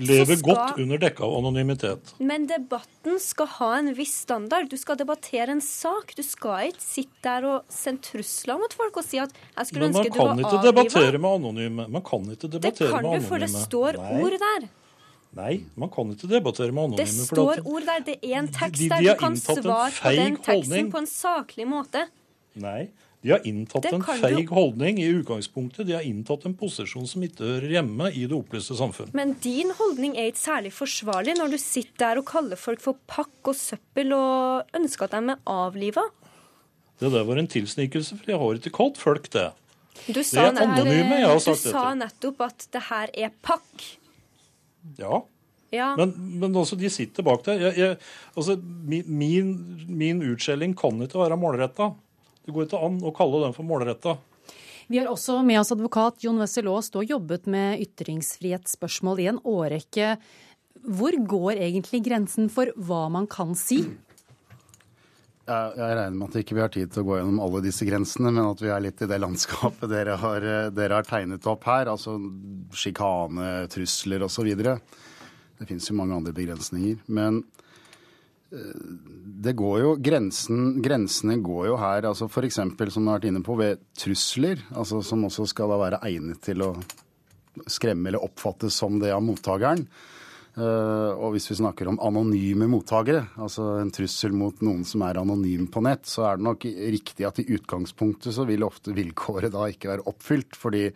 lever 0.00 0.38
skal, 0.38 0.44
godt 0.46 0.78
under 0.80 1.00
dekke 1.02 1.24
av 1.26 1.34
anonymitet. 1.42 2.14
Men 2.24 2.46
debatten 2.48 3.18
skal 3.20 3.50
ha 3.58 3.68
en 3.82 3.90
viss 3.98 4.14
standard. 4.24 4.70
Du 4.72 4.78
skal 4.80 4.96
debattere 4.96 5.52
en 5.52 5.60
sak. 5.64 6.14
Du 6.16 6.22
skal 6.24 6.70
ikke 6.70 6.80
sitte 6.80 7.20
der 7.26 7.44
og 7.50 7.66
sende 7.72 8.00
trusler 8.06 8.62
mot 8.62 8.72
folk 8.76 8.96
og 9.02 9.04
si 9.04 9.20
at 9.20 9.34
jeg 9.34 9.68
skulle 9.68 9.90
ønske 9.90 10.06
du 10.08 10.16
var 10.16 10.32
avliva. 10.32 10.38
Men 10.38 10.40
man 10.40 10.48
kan 10.48 10.56
ikke 10.56 10.70
debattere 10.70 11.20
med 11.20 11.36
anonyme. 11.40 11.86
Man 11.98 12.06
kan 12.08 12.32
ikke 12.32 12.50
debattere 12.56 12.88
med 12.88 12.98
anonyme. 13.02 13.12
Det 13.12 13.20
kan 13.20 13.20
du, 13.20 13.28
for 13.28 13.44
det 13.44 13.52
står 13.68 14.00
Nei. 14.00 14.16
ord 14.24 14.38
der. 14.46 14.66
Nei, 15.34 15.54
man 15.76 15.90
kan 15.90 16.16
ikke 16.16 16.30
debattere 16.30 16.72
med 16.72 16.88
anonyme. 16.88 17.04
Det 17.04 17.28
står 17.28 17.64
ord 17.66 17.88
der. 17.92 18.04
Det 18.08 18.18
er 18.22 18.36
en 18.40 18.52
tekst 18.56 18.80
de, 18.80 18.88
de, 18.88 18.90
de 18.94 19.08
der. 19.10 19.18
Du 19.18 19.24
kan 19.26 19.40
svare 19.44 19.90
på 20.00 20.16
den 20.16 20.36
teksten 20.38 20.54
holdning. 20.54 20.92
på 20.94 21.04
en 21.04 21.10
saklig 21.12 21.68
måte. 21.68 22.08
Nei, 22.54 22.88
de 23.24 23.30
har 23.32 23.46
inntatt 23.48 23.86
en 23.88 24.02
feig 24.04 24.42
du... 24.44 24.50
holdning 24.52 24.98
i 25.00 25.06
utgangspunktet. 25.08 25.86
De 25.88 25.94
har 25.96 26.04
inntatt 26.04 26.42
en 26.44 26.52
posisjon 26.60 27.06
som 27.08 27.22
ikke 27.24 27.46
hører 27.46 27.70
hjemme 27.78 28.10
i 28.12 28.26
det 28.28 28.36
opplyste 28.36 28.76
samfunn. 28.76 29.14
Men 29.16 29.32
din 29.40 29.72
holdning 29.78 30.18
er 30.20 30.28
ikke 30.28 30.42
særlig 30.42 30.74
forsvarlig 30.76 31.38
når 31.38 31.54
du 31.54 31.58
sitter 31.62 32.02
der 32.02 32.20
og 32.20 32.28
kaller 32.28 32.60
folk 32.60 32.84
for 32.84 33.00
pakk 33.08 33.48
og 33.48 33.56
søppel 33.56 34.12
og 34.12 34.76
ønsker 34.76 35.08
at 35.08 35.16
de 35.16 35.32
er 35.32 35.40
avliva. 35.54 36.04
Det 37.00 37.14
der 37.16 37.24
var 37.24 37.40
en 37.40 37.48
tilsnikelse, 37.48 38.20
for 38.20 38.34
jeg 38.34 38.42
har 38.44 38.60
ikke 38.60 38.74
kalt 38.76 39.00
folk 39.00 39.32
det. 39.32 39.48
Du 40.04 40.20
sa, 40.20 40.50
det 40.52 40.60
anonyme, 40.60 41.22
jeg 41.22 41.30
har 41.30 41.40
sagt 41.40 41.64
du 41.64 41.72
sa 41.72 41.88
nettopp 41.96 42.44
at 42.44 42.68
det 42.76 42.86
her 42.90 43.16
er 43.24 43.34
pakk. 43.40 43.88
Ja. 45.00 45.24
ja. 45.72 45.94
Men, 45.96 46.12
men 46.44 46.60
også 46.60 46.76
de 46.76 46.92
sitter 46.92 47.24
bak 47.24 47.48
der. 47.48 47.70
Jeg, 47.70 47.80
jeg, 47.80 48.00
altså, 48.36 48.60
min, 48.60 49.52
min 49.88 50.24
utskjelling 50.28 50.76
kan 50.76 51.00
ikke 51.08 51.24
være 51.24 51.40
målretta. 51.40 51.94
Det 52.44 52.52
går 52.52 52.68
ikke 52.68 52.80
an 52.86 53.00
å 53.04 53.12
kalle 53.16 53.42
dem 53.46 53.56
for 53.56 53.66
målretta. 53.66 54.18
Vi 54.86 55.00
har 55.00 55.08
også 55.08 55.38
med 55.46 55.62
oss 55.62 55.72
advokat 55.72 56.24
Jon 56.24 56.42
Wessel 56.42 56.68
Aas. 56.68 56.90
Du 56.92 56.98
har 57.00 57.08
jobbet 57.08 57.46
med 57.48 57.80
ytringsfrihetsspørsmål 57.86 59.22
i 59.22 59.28
en 59.32 59.40
årrekke. 59.48 60.16
Hvor 60.84 61.16
går 61.16 61.62
egentlig 61.64 62.02
grensen 62.04 62.50
for 62.52 62.68
hva 62.76 63.06
man 63.12 63.28
kan 63.30 63.56
si? 63.56 63.80
Jeg, 65.44 65.72
jeg 65.76 65.96
regner 65.96 66.16
med 66.16 66.28
at 66.28 66.36
ikke 66.40 66.56
vi 66.56 66.62
har 66.64 66.72
tid 66.72 66.92
til 66.92 67.02
å 67.02 67.08
gå 67.08 67.16
gjennom 67.18 67.40
alle 67.44 67.64
disse 67.64 67.84
grensene, 67.88 68.30
men 68.32 68.46
at 68.46 68.60
vi 68.64 68.70
er 68.72 68.84
litt 68.84 69.02
i 69.04 69.08
det 69.08 69.20
landskapet 69.20 69.90
dere 69.92 70.16
har, 70.20 70.46
dere 70.72 71.00
har 71.00 71.08
tegnet 71.08 71.48
opp 71.48 71.64
her. 71.68 71.88
Altså 71.92 72.18
sjikane, 72.76 73.66
trusler 73.72 74.24
osv. 74.24 74.52
Det 74.54 75.68
fins 75.68 75.88
jo 75.88 75.96
mange 75.96 76.16
andre 76.16 76.36
begrensninger. 76.36 77.00
Men 77.08 77.40
eh, 77.40 77.63
det 79.44 79.52
går 79.58 79.78
jo, 79.82 79.92
grensen, 80.00 80.80
grensene 80.82 81.36
går 81.44 81.68
jo 81.68 81.78
her, 81.80 82.06
altså 82.08 82.28
f.eks. 82.30 82.60
som 82.60 82.74
du 82.76 83.10
har 83.10 83.18
vært 83.18 83.28
inne 83.28 83.42
på, 83.44 83.56
ved 83.60 83.82
trusler. 83.98 84.62
altså 84.72 85.02
Som 85.04 85.26
også 85.28 85.46
skal 85.50 85.72
da 85.72 85.80
være 85.80 86.02
egnet 86.08 86.40
til 86.44 86.64
å 86.64 86.72
skremme 87.70 88.10
eller 88.10 88.24
oppfattes 88.24 88.76
som 88.80 88.98
det 89.02 89.12
av 89.14 89.22
mottakeren. 89.24 89.84
Eh, 90.54 91.10
og 91.18 91.34
hvis 91.34 91.48
vi 91.50 91.58
snakker 91.58 91.90
om 91.90 91.98
anonyme 92.04 92.68
mottakere, 92.70 93.24
altså 93.42 93.74
en 93.80 93.90
trussel 93.94 94.34
mot 94.36 94.60
noen 94.62 94.84
som 94.86 95.02
er 95.06 95.18
anonym 95.18 95.66
på 95.72 95.82
nett, 95.82 96.06
så 96.06 96.28
er 96.28 96.38
det 96.38 96.46
nok 96.46 96.66
riktig 96.94 97.26
at 97.26 97.40
i 97.42 97.48
utgangspunktet 97.56 98.34
så 98.36 98.46
vil 98.48 98.66
ofte 98.66 98.94
vilkåret 98.94 99.54
da 99.54 99.66
ikke 99.70 99.90
være 99.92 100.06
oppfylt. 100.10 100.58
Fordi 100.58 100.86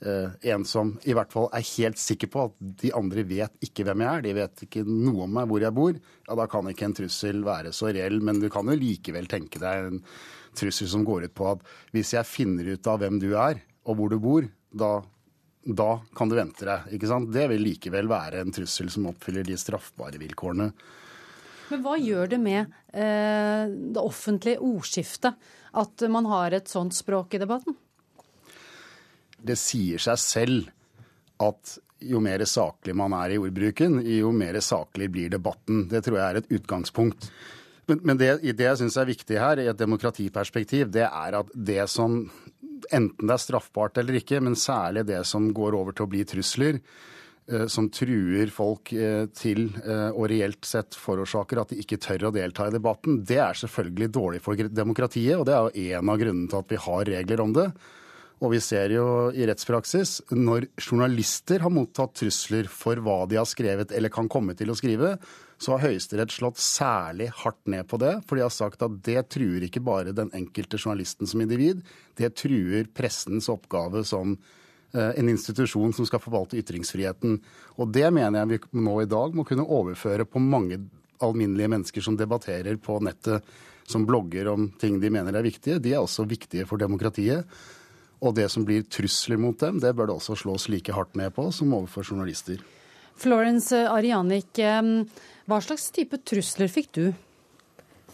en 0.00 0.62
som 0.64 0.94
i 1.04 1.12
hvert 1.12 1.32
fall 1.32 1.50
er 1.52 1.64
helt 1.74 1.98
sikker 2.00 2.30
på 2.32 2.46
at 2.48 2.54
de 2.80 2.92
andre 2.96 3.20
vet 3.28 3.66
ikke 3.66 3.84
hvem 3.84 4.00
jeg 4.00 4.08
er, 4.08 4.22
de 4.24 4.34
vet 4.38 4.62
ikke 4.64 4.84
noe 4.88 5.26
om 5.26 5.34
meg, 5.36 5.48
hvor 5.50 5.60
jeg 5.60 5.76
bor, 5.76 5.98
ja 6.24 6.36
da 6.40 6.46
kan 6.48 6.70
ikke 6.70 6.86
en 6.88 6.96
trussel 6.96 7.42
være 7.44 7.74
så 7.76 7.90
reell. 7.92 8.16
Men 8.24 8.40
du 8.40 8.48
kan 8.52 8.70
jo 8.70 8.78
likevel 8.80 9.28
tenke 9.28 9.60
deg 9.60 9.90
en 9.90 10.00
trussel 10.56 10.88
som 10.88 11.04
går 11.04 11.28
ut 11.28 11.36
på 11.36 11.50
at 11.52 11.68
hvis 11.92 12.14
jeg 12.16 12.28
finner 12.28 12.72
ut 12.72 12.88
av 12.88 13.02
hvem 13.02 13.20
du 13.20 13.28
er, 13.34 13.60
og 13.84 14.00
hvor 14.00 14.12
du 14.12 14.16
bor, 14.22 14.48
da 14.72 15.00
da 15.60 16.00
kan 16.16 16.30
du 16.30 16.36
vente 16.38 16.64
deg. 16.64 16.88
ikke 16.96 17.08
sant? 17.10 17.28
Det 17.32 17.44
vil 17.52 17.60
likevel 17.60 18.08
være 18.08 18.40
en 18.40 18.54
trussel 18.54 18.88
som 18.92 19.10
oppfyller 19.10 19.44
de 19.44 19.58
straffbare 19.60 20.20
vilkårene. 20.20 20.70
Men 21.70 21.82
hva 21.84 21.98
gjør 22.00 22.32
det 22.32 22.40
med 22.42 22.72
eh, 22.96 23.68
det 23.68 24.00
offentlige 24.00 24.62
ordskiftet 24.64 25.36
at 25.80 26.06
man 26.10 26.26
har 26.26 26.56
et 26.56 26.70
sånt 26.70 26.96
språk 26.96 27.36
i 27.36 27.42
debatten? 27.42 27.76
Det 29.46 29.56
sier 29.58 30.02
seg 30.02 30.20
selv 30.20 30.68
at 31.40 31.78
jo 32.00 32.20
mer 32.24 32.42
saklig 32.48 32.94
man 32.96 33.14
er 33.16 33.34
i 33.34 33.40
ordbruken, 33.40 34.00
jo 34.06 34.32
mer 34.32 34.58
saklig 34.64 35.10
blir 35.12 35.32
debatten. 35.32 35.86
Det 35.90 36.02
tror 36.06 36.18
jeg 36.18 36.26
er 36.26 36.40
et 36.40 36.54
utgangspunkt. 36.60 37.28
Men, 37.90 38.00
men 38.06 38.20
det, 38.20 38.30
det, 38.44 38.64
jeg 38.64 38.80
syns 38.80 38.96
er 39.00 39.08
viktig 39.10 39.38
her, 39.40 39.60
i 39.60 39.68
et 39.70 39.78
demokratiperspektiv, 39.78 40.90
det 40.94 41.06
er 41.08 41.38
at 41.40 41.52
det 41.54 41.82
som 41.90 42.22
enten 42.90 43.28
det 43.28 43.36
er 43.36 43.42
straffbart 43.42 44.00
eller 44.00 44.20
ikke, 44.20 44.40
men 44.42 44.58
særlig 44.58 45.04
det 45.10 45.22
som 45.28 45.50
går 45.54 45.76
over 45.76 45.96
til 45.96 46.06
å 46.06 46.10
bli 46.10 46.22
trusler, 46.28 46.80
eh, 47.50 47.66
som 47.70 47.90
truer 47.92 48.52
folk 48.54 48.92
eh, 48.94 49.26
til 49.36 49.66
eh, 49.82 50.08
og 50.10 50.30
reelt 50.32 50.64
sett 50.66 50.96
forårsaker 50.98 51.60
at 51.60 51.74
de 51.74 51.80
ikke 51.82 52.00
tør 52.00 52.30
å 52.30 52.34
delta 52.34 52.68
i 52.68 52.74
debatten, 52.74 53.20
det 53.26 53.40
er 53.42 53.58
selvfølgelig 53.60 54.10
dårlig 54.16 54.42
for 54.44 54.70
demokratiet. 54.70 55.36
Og 55.36 55.46
det 55.48 55.56
er 55.56 55.66
jo 55.66 55.98
en 55.98 56.14
av 56.14 56.22
grunnene 56.22 56.52
til 56.52 56.62
at 56.62 56.72
vi 56.72 56.84
har 56.86 57.10
regler 57.18 57.44
om 57.44 57.56
det. 57.58 57.68
Og 58.40 58.54
vi 58.54 58.60
ser 58.64 58.92
jo 58.94 59.04
i 59.36 59.44
rettspraksis 59.48 60.20
når 60.32 60.70
journalister 60.80 61.60
har 61.60 61.72
mottatt 61.72 62.14
trusler 62.16 62.70
for 62.72 63.00
hva 63.04 63.26
de 63.28 63.36
har 63.36 63.48
skrevet 63.48 63.92
eller 63.92 64.12
kan 64.12 64.30
komme 64.32 64.54
til 64.56 64.72
å 64.72 64.76
skrive, 64.78 65.16
så 65.60 65.74
har 65.74 65.90
Høyesterett 65.90 66.32
slått 66.32 66.60
særlig 66.62 67.28
hardt 67.42 67.60
ned 67.68 67.84
på 67.90 67.98
det. 68.00 68.14
For 68.24 68.38
de 68.38 68.46
har 68.46 68.54
sagt 68.54 68.80
at 68.86 68.94
det 69.04 69.26
truer 69.34 69.66
ikke 69.66 69.82
bare 69.84 70.16
den 70.16 70.32
enkelte 70.36 70.80
journalisten 70.80 71.28
som 71.28 71.42
individ, 71.44 71.82
det 72.16 72.32
truer 72.40 72.88
pressens 72.96 73.50
oppgave 73.52 74.00
som 74.08 74.32
eh, 74.32 75.12
en 75.20 75.28
institusjon 75.28 75.92
som 75.92 76.08
skal 76.08 76.22
forvalte 76.24 76.56
ytringsfriheten. 76.62 77.36
Og 77.76 77.92
det 77.92 78.06
mener 78.08 78.40
jeg 78.40 78.54
vi 78.54 78.80
nå 78.86 78.94
i 79.02 79.10
dag 79.10 79.36
må 79.36 79.44
kunne 79.48 79.68
overføre 79.68 80.24
på 80.24 80.40
mange 80.40 80.80
alminnelige 81.20 81.74
mennesker 81.74 82.08
som 82.08 82.16
debatterer 82.16 82.80
på 82.80 82.96
nettet, 83.04 83.44
som 83.84 84.08
blogger 84.08 84.48
om 84.48 84.70
ting 84.80 84.96
de 85.02 85.12
mener 85.12 85.36
er 85.36 85.44
viktige. 85.44 85.76
De 85.82 85.92
er 85.92 86.00
også 86.00 86.24
viktige 86.30 86.64
for 86.64 86.80
demokratiet. 86.80 87.44
Og 88.20 88.34
det 88.36 88.50
som 88.52 88.66
blir 88.68 88.84
trusler 88.84 89.40
mot 89.40 89.56
dem, 89.60 89.80
det 89.80 89.94
bør 89.96 90.10
det 90.10 90.18
også 90.18 90.36
slås 90.42 90.68
like 90.68 90.92
hardt 90.92 91.16
ned 91.16 91.32
på 91.36 91.46
som 91.56 91.72
overfor 91.76 92.04
journalister. 92.04 92.60
Florence 93.20 93.76
Arianik, 93.88 94.60
hva 94.60 95.58
slags 95.64 95.90
type 95.92 96.20
trusler 96.28 96.70
fikk 96.72 96.92
du? 96.96 97.04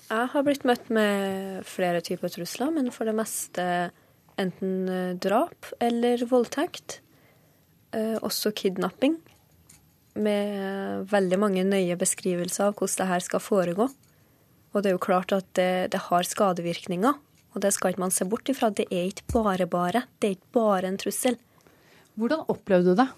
Jeg 0.06 0.30
har 0.30 0.44
blitt 0.46 0.66
møtt 0.66 0.86
med 0.94 1.66
flere 1.66 2.00
typer 2.06 2.30
trusler, 2.30 2.70
men 2.74 2.92
for 2.94 3.08
det 3.08 3.14
meste 3.18 3.64
enten 4.38 4.88
eh, 4.88 5.14
drap 5.18 5.66
eller 5.82 6.22
voldtekt. 6.30 7.00
Eh, 7.90 8.14
også 8.22 8.52
kidnapping. 8.54 9.16
Med 10.14 11.10
veldig 11.10 11.38
mange 11.42 11.64
nøye 11.66 11.96
beskrivelser 11.98 12.68
av 12.68 12.76
hvordan 12.76 13.02
det 13.02 13.08
her 13.10 13.24
skal 13.26 13.42
foregå. 13.42 13.88
Og 14.72 14.82
det 14.84 14.92
er 14.92 14.94
jo 14.94 15.02
klart 15.02 15.34
at 15.34 15.48
det, 15.58 15.90
det 15.92 16.06
har 16.06 16.28
skadevirkninger. 16.28 17.18
Og 17.56 17.62
det 17.64 17.72
skal 17.72 17.94
ikke 17.94 18.04
man 18.04 18.12
se 18.12 18.26
bort 18.28 18.50
ifra. 18.52 18.68
Det 18.68 18.84
er 18.92 19.08
ikke 19.08 19.30
bare 19.32 19.66
bare. 19.70 20.04
Det 20.20 20.28
er 20.28 20.36
ikke 20.36 20.52
bare 20.58 20.90
en 20.90 20.98
trussel. 21.00 21.38
Hvordan 22.20 22.44
opplevde 22.52 22.92
du 22.92 23.00
det? 23.00 23.08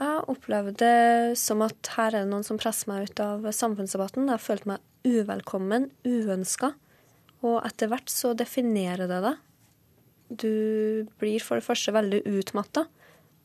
Jeg 0.00 0.22
opplevde 0.32 0.72
det 0.80 1.38
som 1.38 1.60
at 1.66 1.90
her 1.96 2.14
er 2.14 2.22
det 2.22 2.30
noen 2.30 2.46
som 2.46 2.58
presser 2.60 2.88
meg 2.88 3.10
ut 3.10 3.20
av 3.20 3.44
samfunnsdebatten. 3.52 4.30
Jeg 4.30 4.42
følte 4.44 4.70
meg 4.70 4.86
uvelkommen, 5.04 5.90
uønska. 6.06 6.70
Og 7.42 7.58
etter 7.66 7.90
hvert 7.90 8.12
så 8.12 8.32
definerer 8.38 9.10
det 9.10 9.20
deg. 9.26 9.46
Du 10.30 10.54
blir 11.18 11.42
for 11.42 11.58
det 11.58 11.66
første 11.66 11.92
veldig 11.92 12.22
utmatta. 12.30 12.86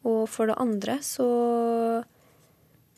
Og 0.06 0.28
for 0.30 0.52
det 0.52 0.60
andre 0.62 1.00
så 1.04 1.28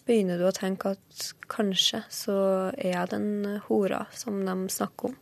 begynner 0.07 0.39
du 0.39 0.47
å 0.47 0.55
tenke 0.55 0.97
at 0.97 1.29
kanskje 1.51 2.03
så 2.11 2.35
er 2.75 2.91
jeg 2.91 3.13
den 3.15 3.61
hora 3.69 4.03
som 4.15 4.43
de 4.43 4.57
snakker 4.71 5.13
om. 5.13 5.17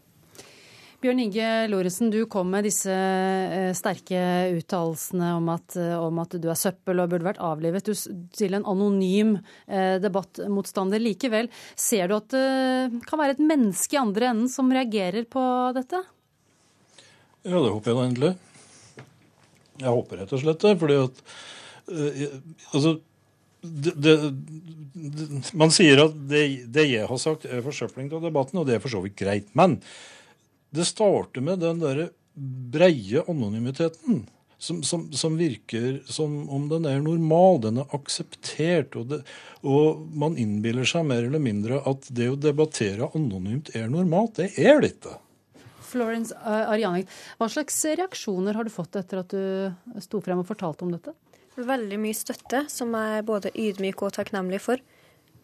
Bjørn 1.06 1.20
Inge 1.22 1.48
Lorentzen, 1.70 2.10
du 2.10 2.24
kom 2.26 2.48
med 2.50 2.66
disse 2.66 2.90
eh, 2.90 3.70
sterke 3.78 4.18
uttalelsene 4.58 5.36
om, 5.38 5.52
eh, 5.54 5.92
om, 6.02 6.22
at 6.24 6.34
du 6.42 6.48
er 6.50 6.58
søppel 6.58 6.98
og 7.04 7.12
burde 7.12 7.28
vært 7.28 7.42
avlivet. 7.46 7.86
Du 7.86 7.94
til 8.34 8.58
en 8.58 8.66
anonym 8.66 9.36
eh, 9.68 10.00
debattmotstander. 10.02 11.04
Likevel, 11.04 11.52
ser 11.78 12.10
du 12.10 12.16
at 12.18 12.34
det 12.34 13.04
kan 13.06 13.22
være 13.22 13.36
et 13.36 13.44
menneske 13.52 13.94
i 13.94 14.02
andre 14.02 14.32
enden 14.32 14.50
som 14.50 14.74
reagerer 14.74 15.28
på 15.30 15.44
dette? 15.78 16.02
Ja, 17.46 17.60
det 17.60 17.70
håper 17.70 17.92
jeg 17.92 18.00
da 18.00 18.08
endelig. 18.10 18.34
Jeg 19.84 19.94
håper 20.00 20.24
rett 20.24 20.34
og 20.34 20.42
slett 20.42 20.66
det. 20.66 20.74
fordi 20.82 20.98
at 21.04 21.22
Altså 22.74 22.96
det, 23.62 23.94
det, 24.02 24.18
man 25.54 25.70
sier 25.74 26.02
at 26.08 26.18
det, 26.34 26.44
det, 26.74 26.90
jeg 26.90 27.06
har 27.10 27.22
sagt, 27.22 27.46
er 27.46 27.62
forsøpling 27.66 28.10
av 28.10 28.26
debatten, 28.26 28.58
og 28.62 28.66
det 28.66 28.80
er 28.80 28.84
for 28.84 28.94
så 28.94 29.06
vidt 29.06 29.18
greit. 29.22 29.54
Men 29.58 29.78
det 30.76 30.88
starter 30.88 31.44
med 31.44 31.64
den 31.64 31.82
derre 31.82 32.10
breie 32.36 33.24
anonymiteten. 33.28 34.26
Som, 34.58 34.84
som, 34.84 35.12
som, 35.14 35.36
virker 35.38 36.00
som 36.08 36.50
om 36.50 36.70
den 36.72 36.88
er 36.88 37.02
normal, 37.04 37.60
den 37.62 37.82
er 37.84 37.92
akseptert. 37.94 38.96
Og, 38.96 39.10
det, 39.12 39.20
og, 39.68 40.06
man 40.16 40.38
innbiller 40.42 40.88
seg 40.88 41.06
mer 41.10 41.28
eller 41.28 41.44
mindre 41.44 41.82
at 41.86 42.08
det 42.16 42.30
å 42.32 42.40
debattere 42.40 43.12
anonymt 43.14 43.74
er 43.76 43.92
normalt. 43.92 44.40
Det 44.40 44.54
er 44.56 44.80
det 44.82 44.96
ikke. 44.96 45.18
Florence 45.86 46.34
uh, 46.40 46.72
Arianik, 46.72 47.12
hva 47.38 47.50
slags 47.52 47.78
reaksjoner 48.00 48.58
har 48.58 48.66
du 48.66 48.74
fått 48.74 48.98
etter 49.00 49.22
at 49.22 49.36
du 49.36 50.02
sto 50.04 50.24
frem 50.24 50.42
og 50.42 50.50
fortalte 50.50 50.88
om 50.88 50.96
dette? 50.96 51.14
Veldig 51.56 52.00
mye 52.02 52.18
støtte, 52.18 52.66
som 52.72 52.96
jeg 52.96 53.20
er 53.20 53.28
både 53.28 53.54
ydmyk 53.54 54.02
og 54.08 54.16
takknemlig 54.18 54.64
for. 54.64 54.82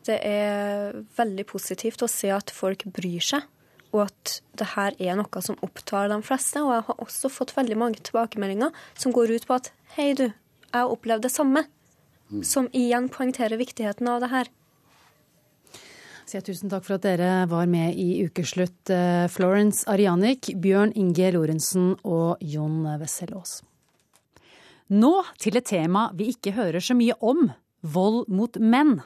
Det 0.07 0.17
er 0.25 0.97
veldig 1.19 1.45
positivt 1.51 2.01
å 2.01 2.09
se 2.09 2.31
at 2.33 2.51
folk 2.55 2.87
bryr 2.95 3.21
seg 3.23 3.45
og 3.91 4.05
at 4.07 4.37
det 4.59 4.71
her 4.75 4.95
er 4.99 5.17
noe 5.19 5.43
som 5.43 5.59
opptar 5.65 6.09
de 6.11 6.21
fleste. 6.25 6.61
Og 6.63 6.73
jeg 6.75 6.87
har 6.87 7.03
også 7.03 7.31
fått 7.31 7.55
veldig 7.57 7.77
mange 7.79 8.01
tilbakemeldinger 8.03 8.71
som 8.95 9.13
går 9.15 9.35
ut 9.35 9.47
på 9.47 9.57
at 9.59 9.71
hei, 9.97 10.13
du, 10.17 10.29
jeg 10.31 10.77
har 10.77 10.91
opplevd 10.91 11.27
det 11.27 11.33
samme. 11.33 11.65
Mm. 12.31 12.43
Som 12.47 12.69
igjen 12.71 13.09
poengterer 13.11 13.59
viktigheten 13.59 14.07
av 14.07 14.23
det 14.23 14.31
her. 14.31 14.51
Tusen 16.31 16.71
takk 16.71 16.85
for 16.85 16.95
at 16.95 17.03
dere 17.03 17.41
var 17.51 17.65
med 17.67 17.97
i 17.99 18.23
Ukeslutt, 18.23 18.87
eh, 18.87 19.27
Florence 19.27 19.83
Arianik, 19.91 20.53
Bjørn 20.63 20.93
Inge 20.95 21.31
Lorentzen 21.35 21.97
og 22.07 22.39
Jon 22.39 22.85
Wessel 23.01 23.33
Aas. 23.35 23.59
Nå 24.87 25.11
til 25.39 25.59
et 25.59 25.67
tema 25.67 26.09
vi 26.15 26.29
ikke 26.31 26.55
hører 26.55 26.79
så 26.79 26.95
mye 26.95 27.17
om 27.19 27.49
vold 27.83 28.29
mot 28.31 28.55
menn. 28.59 29.01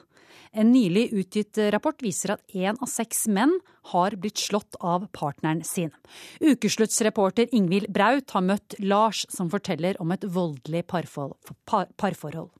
En 0.55 0.69
nylig 0.71 1.09
utgitt 1.11 1.59
rapport 1.75 1.99
viser 1.99 2.31
at 2.37 2.53
én 2.55 2.77
av 2.79 2.87
seks 2.87 3.25
menn 3.27 3.57
har 3.91 4.15
blitt 4.15 4.39
slått 4.39 4.77
av 4.79 5.09
partneren 5.11 5.65
sin. 5.67 5.91
Ukesluttsreporter 6.39 7.51
Ingvild 7.51 7.91
Braut 7.91 8.31
har 8.31 8.45
møtt 8.45 8.77
Lars, 8.79 9.25
som 9.29 9.51
forteller 9.51 9.99
om 9.99 10.15
et 10.15 10.23
voldelig 10.23 10.85
parforhold. 10.87 12.53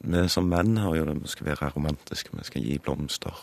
Vi 0.00 0.22
som 0.32 0.46
menn 0.48 0.78
har 0.78 0.94
jo 0.96 1.08
det 1.10 1.18
vi 1.24 1.34
skal 1.34 1.50
være 1.50 1.72
romantiske, 1.74 2.38
vi 2.38 2.46
skal 2.46 2.64
gi 2.64 2.78
blomster. 2.78 3.42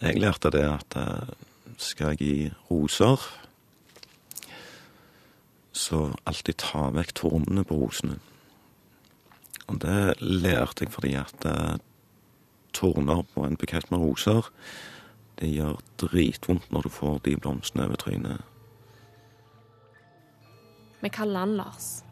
Jeg 0.00 0.18
lærte 0.24 0.50
det 0.50 0.64
at 0.66 0.96
eh, 0.98 1.36
skal 1.76 2.14
jeg 2.14 2.18
gi 2.18 2.50
roser, 2.70 3.20
så 5.72 6.08
alltid 6.26 6.58
ta 6.64 6.88
vekk 6.96 7.12
tornene 7.20 7.62
på 7.68 7.76
rosene. 7.78 8.18
Og 9.72 9.80
det 9.80 10.20
lærte 10.20 10.84
jeg 10.84 10.92
fordi 10.92 11.14
at 11.16 11.46
uh, 11.48 11.80
torner 12.76 13.24
på 13.32 13.46
en 13.46 13.56
bukett 13.56 13.88
med 13.92 14.02
roser, 14.04 14.48
det 15.40 15.48
gjør 15.48 15.80
dritvondt 16.02 16.68
når 16.72 16.86
du 16.86 16.92
får 16.92 17.22
de 17.24 17.36
blomstene 17.40 17.86
over 17.88 18.00
trynet. 18.00 18.42
Vi 21.02 21.10
kaller 21.10 21.46
han 21.46 21.56
Lars. 21.56 22.04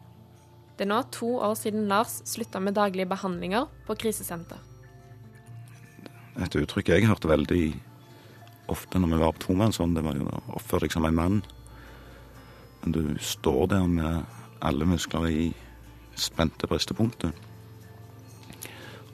Det 0.75 0.87
er 0.87 0.89
nå 0.89 1.03
to 1.13 1.35
år 1.37 1.53
siden 1.59 1.85
Lars 1.87 2.17
slutta 2.27 2.59
med 2.59 2.75
daglige 2.75 3.07
behandlinger 3.07 3.69
på 3.85 3.95
krisesenter. 4.01 4.57
Et 6.41 6.55
uttrykk 6.57 6.89
jeg 6.89 7.07
hørte 7.07 7.29
veldig 7.29 7.63
ofte 8.71 8.99
når 8.99 9.13
vi 9.13 9.21
var 9.21 9.35
på 9.35 9.45
tomannshånd, 9.45 9.95
det 9.95 10.03
var 10.03 10.17
jo 10.17 10.25
å 10.25 10.41
oppføre 10.57 10.87
deg 10.87 10.95
som 10.95 11.05
en 11.05 11.17
mann. 11.17 11.39
Men 12.81 12.95
du 12.95 13.01
står 13.21 13.69
der 13.75 13.87
med 13.87 14.39
alle 14.65 14.87
muskler 14.89 15.29
i 15.29 15.47
spente 16.17 16.67
bristepunktet. 16.67 17.35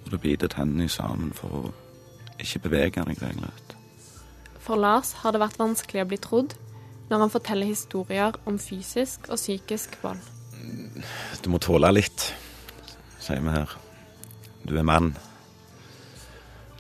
Og 0.08 0.14
du 0.14 0.22
biter 0.24 0.48
tennene 0.48 0.86
sammen 0.88 1.34
for 1.36 1.52
å 1.52 1.62
ikke 2.40 2.62
bevege 2.64 3.02
deg 3.04 3.18
regelrett. 3.20 3.74
For 4.64 4.80
Lars 4.80 5.10
har 5.20 5.36
det 5.36 5.42
vært 5.42 5.60
vanskelig 5.60 6.06
å 6.06 6.08
bli 6.08 6.20
trodd 6.24 6.56
når 7.10 7.26
han 7.26 7.34
forteller 7.34 7.68
historier 7.68 8.38
om 8.48 8.56
fysisk 8.56 9.28
og 9.28 9.36
psykisk 9.36 9.98
vold. 10.00 10.24
Du 11.44 11.52
må 11.52 11.60
tåle 11.60 11.92
litt, 11.92 12.30
sier 13.20 13.44
vi 13.44 13.52
her. 13.52 13.76
Du 14.64 14.78
er 14.80 14.88
mann. 14.88 15.12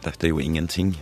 Dette 0.07 0.29
er 0.29 0.31
jo 0.31 0.39
ingenting. 0.39 0.96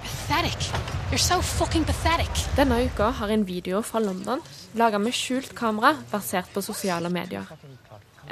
Pathetic. 0.00 0.72
You're 1.12 1.20
so 1.20 1.42
fucking 1.44 1.84
pathetic. 1.84 2.46
Denne 2.56 2.80
uka 2.88 3.12
har 3.20 3.36
en 3.36 3.44
video 3.44 3.84
fra 3.84 4.00
London 4.00 4.40
laga 4.80 4.96
med 4.96 5.12
skjult 5.12 5.52
kamera 5.52 5.92
basert 6.08 6.48
på 6.56 6.64
sosiale 6.64 7.12
medier. 7.12 7.44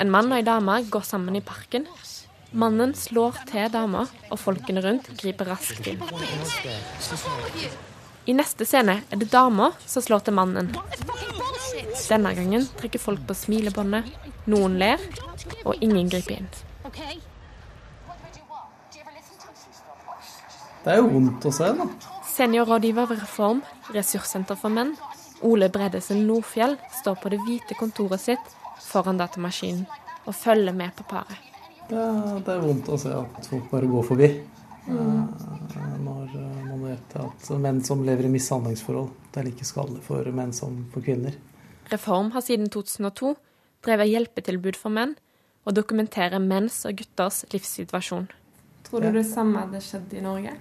En 0.00 0.08
mann 0.08 0.32
og 0.32 0.40
ei 0.40 0.48
dame 0.48 0.80
går 0.88 1.04
sammen 1.04 1.36
i 1.36 1.44
parken. 1.44 1.84
Mannen 2.52 2.94
slår 2.94 3.40
til 3.50 3.66
dama, 3.72 4.06
og 4.30 4.38
folkene 4.38 4.82
rundt 4.84 5.08
griper 5.18 5.48
raskt 5.50 5.86
inn. 5.90 6.02
I 8.26 8.34
neste 8.34 8.66
scene 8.66 9.00
er 9.10 9.20
det 9.20 9.30
dama 9.32 9.72
som 9.86 10.02
slår 10.02 10.24
til 10.26 10.36
mannen. 10.38 10.70
Denne 12.06 12.32
gangen 12.36 12.66
trekker 12.78 13.02
folk 13.02 13.22
på 13.26 13.34
smilebåndet, 13.34 14.08
noen 14.50 14.78
ler, 14.80 15.02
og 15.64 15.74
ingen 15.82 16.10
griper 16.10 16.38
inn. 16.38 16.50
Det 20.86 20.94
er 20.94 21.00
jo 21.00 21.08
vondt 21.10 21.48
å 21.48 21.54
se, 21.54 21.72
da. 21.74 21.88
Seniorrådgiver 22.30 23.08
ved 23.10 23.22
Reform, 23.24 23.62
ressurssenter 23.94 24.58
for 24.60 24.70
menn, 24.70 24.94
Ole 25.46 25.70
Bredesen 25.72 26.22
Nordfjell, 26.28 26.76
står 27.00 27.18
på 27.22 27.32
det 27.32 27.40
hvite 27.42 27.78
kontoret 27.78 28.22
sitt 28.22 28.54
foran 28.86 29.18
datamaskinen 29.18 29.86
og 30.26 30.34
følger 30.34 30.74
med 30.76 30.94
på 30.96 31.06
paret. 31.10 31.45
Ja, 31.90 32.06
det 32.42 32.52
er 32.52 32.62
vondt 32.64 32.88
å 32.90 32.98
se 32.98 33.12
at 33.14 33.48
folk 33.50 33.68
bare 33.70 33.88
går 33.90 34.06
forbi. 34.08 34.30
Mm. 34.86 35.26
Når 36.02 36.32
man 36.66 36.82
vet 36.86 37.16
at 37.18 37.50
menn 37.62 37.82
som 37.86 38.02
lever 38.06 38.26
i 38.26 38.32
mishandlingsforhold, 38.32 39.10
det 39.34 39.42
er 39.42 39.49
like 39.50 39.66
skadelig 39.66 40.02
for 40.06 40.26
menn 40.34 40.54
som 40.56 40.84
for 40.94 41.06
kvinner. 41.06 41.36
Reform 41.92 42.32
har 42.34 42.42
siden 42.42 42.70
2002 42.75 43.34
drevet 43.86 44.10
hjelpetilbud 44.10 44.78
for 44.78 44.94
menn 44.94 45.14
og 45.66 45.75
dokumenterer 45.78 46.42
menns 46.42 46.80
og 46.88 46.99
gutters 46.99 47.44
livssituasjon. 47.52 48.26
Tror 48.86 49.02
du 49.02 49.10
det 49.18 49.26
samme 49.26 49.64
hadde 49.64 49.82
skjedd 49.82 50.14
i 50.14 50.22
Norge? 50.22 50.54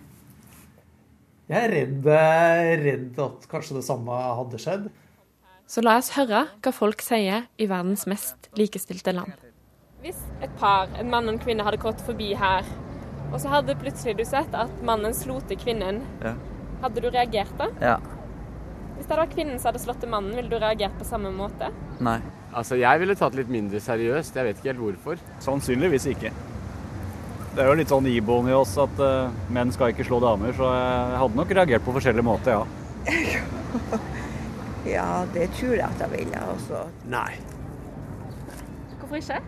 Jeg 1.46 1.62
er 1.62 1.74
redd, 1.74 2.08
redd 2.82 3.20
at 3.22 3.50
kanskje 3.50 3.78
det 3.78 3.86
samme 3.86 4.14
hadde 4.14 4.62
skjedd. 4.62 4.88
Så 5.70 5.82
la 5.86 5.98
oss 6.00 6.12
høre 6.18 6.48
hva 6.62 6.74
folk 6.74 7.02
sier 7.06 7.46
i 7.62 7.70
verdens 7.70 8.06
mest 8.10 8.50
likestilte 8.58 9.14
land. 9.14 9.45
Hvis 10.06 10.18
et 10.46 10.52
par, 10.62 10.92
en 11.02 11.08
mann 11.10 11.26
og 11.26 11.34
en 11.34 11.40
kvinne, 11.42 11.64
hadde 11.66 11.80
gått 11.82 12.02
forbi 12.06 12.28
her, 12.38 12.68
og 13.32 13.40
så 13.42 13.50
hadde 13.50 13.74
plutselig 13.82 14.14
du 14.20 14.26
sett 14.30 14.54
at 14.54 14.70
mannen 14.86 15.16
slo 15.18 15.40
til 15.50 15.58
kvinnen, 15.58 16.04
Ja. 16.22 16.36
hadde 16.84 17.02
du 17.02 17.10
reagert 17.10 17.56
da? 17.58 17.70
ja. 17.82 17.96
Hvis 18.96 19.08
det 19.10 19.18
var 19.18 19.28
kvinnen 19.28 19.58
som 19.60 19.72
hadde 19.74 19.82
slått 19.84 20.00
til 20.00 20.10
mannen, 20.10 20.36
ville 20.38 20.48
du 20.50 20.56
reagert 20.62 20.94
på 20.98 21.04
samme 21.04 21.28
måte? 21.34 21.68
Nei. 22.00 22.20
Altså, 22.54 22.78
Jeg 22.80 23.00
ville 23.02 23.16
tatt 23.16 23.34
litt 23.36 23.50
mindre 23.50 23.82
seriøst. 23.84 24.36
Jeg 24.36 24.46
vet 24.46 24.58
ikke 24.62 24.72
helt 24.72 24.80
hvorfor. 24.80 25.18
Sannsynligvis 25.44 26.06
ikke. 26.14 26.32
Det 27.56 27.64
er 27.64 27.68
jo 27.68 27.74
litt 27.76 27.90
sånn 27.92 28.06
iboende 28.08 28.52
i 28.52 28.56
oss 28.56 28.78
at 28.78 29.00
uh, 29.00 29.30
menn 29.50 29.72
skal 29.72 29.92
ikke 29.92 30.06
slå 30.08 30.22
damer, 30.24 30.54
så 30.56 30.70
jeg 30.72 31.20
hadde 31.20 31.36
nok 31.36 31.52
reagert 31.52 31.84
på 31.84 31.92
forskjellige 31.98 32.24
måter, 32.24 32.52
ja. 32.62 32.66
Ja, 34.96 35.26
det 35.34 35.50
tror 35.58 35.74
jeg 35.76 35.84
at 35.90 36.00
jeg 36.00 36.12
ville 36.14 36.42
også. 36.54 36.86
Nei. 37.10 37.34
Hvorfor 39.02 39.16
ikke? 39.20 39.42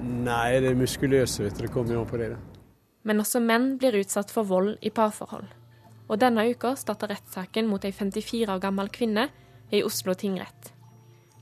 Nei, 0.00 0.60
det 0.60 0.70
er 0.70 0.78
muskuløse, 0.78 1.44
vet 1.44 1.58
du. 1.58 1.66
Det 1.66 1.72
kommer 1.74 1.94
jo 1.94 2.02
an 2.04 2.08
på 2.08 2.20
det. 2.20 2.32
Men 3.04 3.20
også 3.20 3.40
menn 3.44 3.74
blir 3.80 3.98
utsatt 4.00 4.32
for 4.32 4.48
vold 4.48 4.78
i 4.80 4.92
parforhold. 4.92 5.46
Og 6.10 6.18
denne 6.18 6.46
uka 6.50 6.74
starta 6.78 7.08
rettssaken 7.10 7.68
mot 7.70 7.84
ei 7.84 7.92
54 7.92 8.48
år 8.50 8.62
gammel 8.62 8.88
kvinne 8.92 9.28
i 9.70 9.82
Oslo 9.86 10.14
tingrett. 10.18 10.72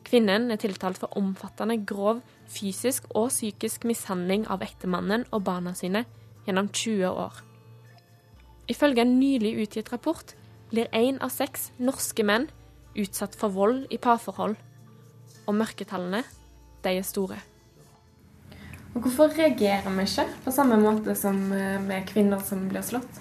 Kvinnen 0.09 0.51
er 0.51 0.61
tiltalt 0.61 0.99
for 1.01 1.14
omfattende 1.21 1.77
grov 1.87 2.23
fysisk 2.49 3.09
og 3.14 3.29
psykisk 3.29 3.85
mishandling 3.88 4.47
av 4.49 4.62
ektemannen 4.64 5.27
og 5.33 5.44
barna 5.44 5.75
sine 5.77 6.05
gjennom 6.47 6.71
20 6.73 7.11
år. 7.12 7.42
Ifølge 8.68 9.05
en 9.05 9.18
nylig 9.21 9.55
utgitt 9.64 9.92
rapport 9.92 10.35
blir 10.71 10.88
én 10.92 11.21
av 11.25 11.33
seks 11.33 11.71
norske 11.79 12.25
menn 12.25 12.49
utsatt 12.99 13.37
for 13.37 13.53
vold 13.53 13.87
i 13.92 14.01
parforhold. 14.01 14.57
Og 15.49 15.57
mørketallene, 15.57 16.25
de 16.85 16.97
er 16.97 17.07
store. 17.07 17.38
Hvorfor 18.99 19.31
reagerer 19.37 19.87
vi 19.95 20.05
ikke 20.09 20.27
på 20.45 20.53
samme 20.55 20.79
måte 20.81 21.15
som 21.19 21.37
eh, 21.55 21.79
med 21.83 22.07
kvinner 22.09 22.41
som 22.43 22.65
blir 22.71 22.83
slått? 22.83 23.21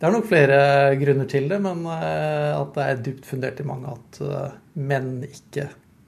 Det 0.00 0.06
er 0.08 0.14
nok 0.14 0.28
flere 0.30 0.60
grunner 0.96 1.26
til 1.28 1.48
det, 1.50 1.58
men 1.60 1.82
eh, 1.84 2.52
at 2.56 2.70
det 2.76 2.86
er 2.86 3.02
dypt 3.04 3.26
fundert 3.28 3.60
i 3.60 3.66
mange 3.68 3.92
at 3.92 4.20
eh, 4.24 4.54
menn 4.80 5.18
ikke, 5.26 5.66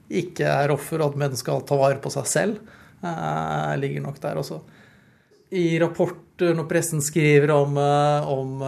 ikke 0.09 0.47
er 0.49 0.73
offer, 0.73 1.03
og 1.03 1.13
at 1.13 1.19
menn 1.21 1.37
skal 1.37 1.61
ta 1.67 1.77
vare 1.77 2.01
på 2.01 2.11
seg 2.13 2.29
selv, 2.29 2.79
ligger 3.03 3.99
nok 3.99 4.21
der 4.23 4.37
også. 4.39 4.61
I 5.59 5.75
rapporter 5.81 6.53
når 6.55 6.69
pressen 6.69 7.01
skriver 7.03 7.51
om, 7.51 7.75
om 7.75 8.61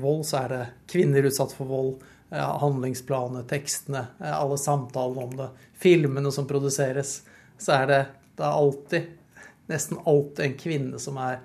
vold, 0.00 0.22
så 0.28 0.44
er 0.44 0.52
det 0.52 0.60
kvinner 0.92 1.26
utsatt 1.26 1.50
for 1.56 1.66
vold. 1.66 2.04
handlingsplanene, 2.30 3.42
tekstene, 3.50 4.04
alle 4.22 4.54
samtalene 4.62 5.24
om 5.26 5.34
det, 5.34 5.48
filmene 5.82 6.30
som 6.30 6.46
produseres. 6.46 7.16
Så 7.58 7.74
er 7.74 7.90
det, 7.90 8.00
det 8.40 8.48
er 8.48 8.60
alltid, 8.64 9.08
nesten 9.70 10.00
alltid 10.08 10.44
en 10.46 10.58
kvinne 10.60 11.00
som 11.02 11.18
er 11.20 11.40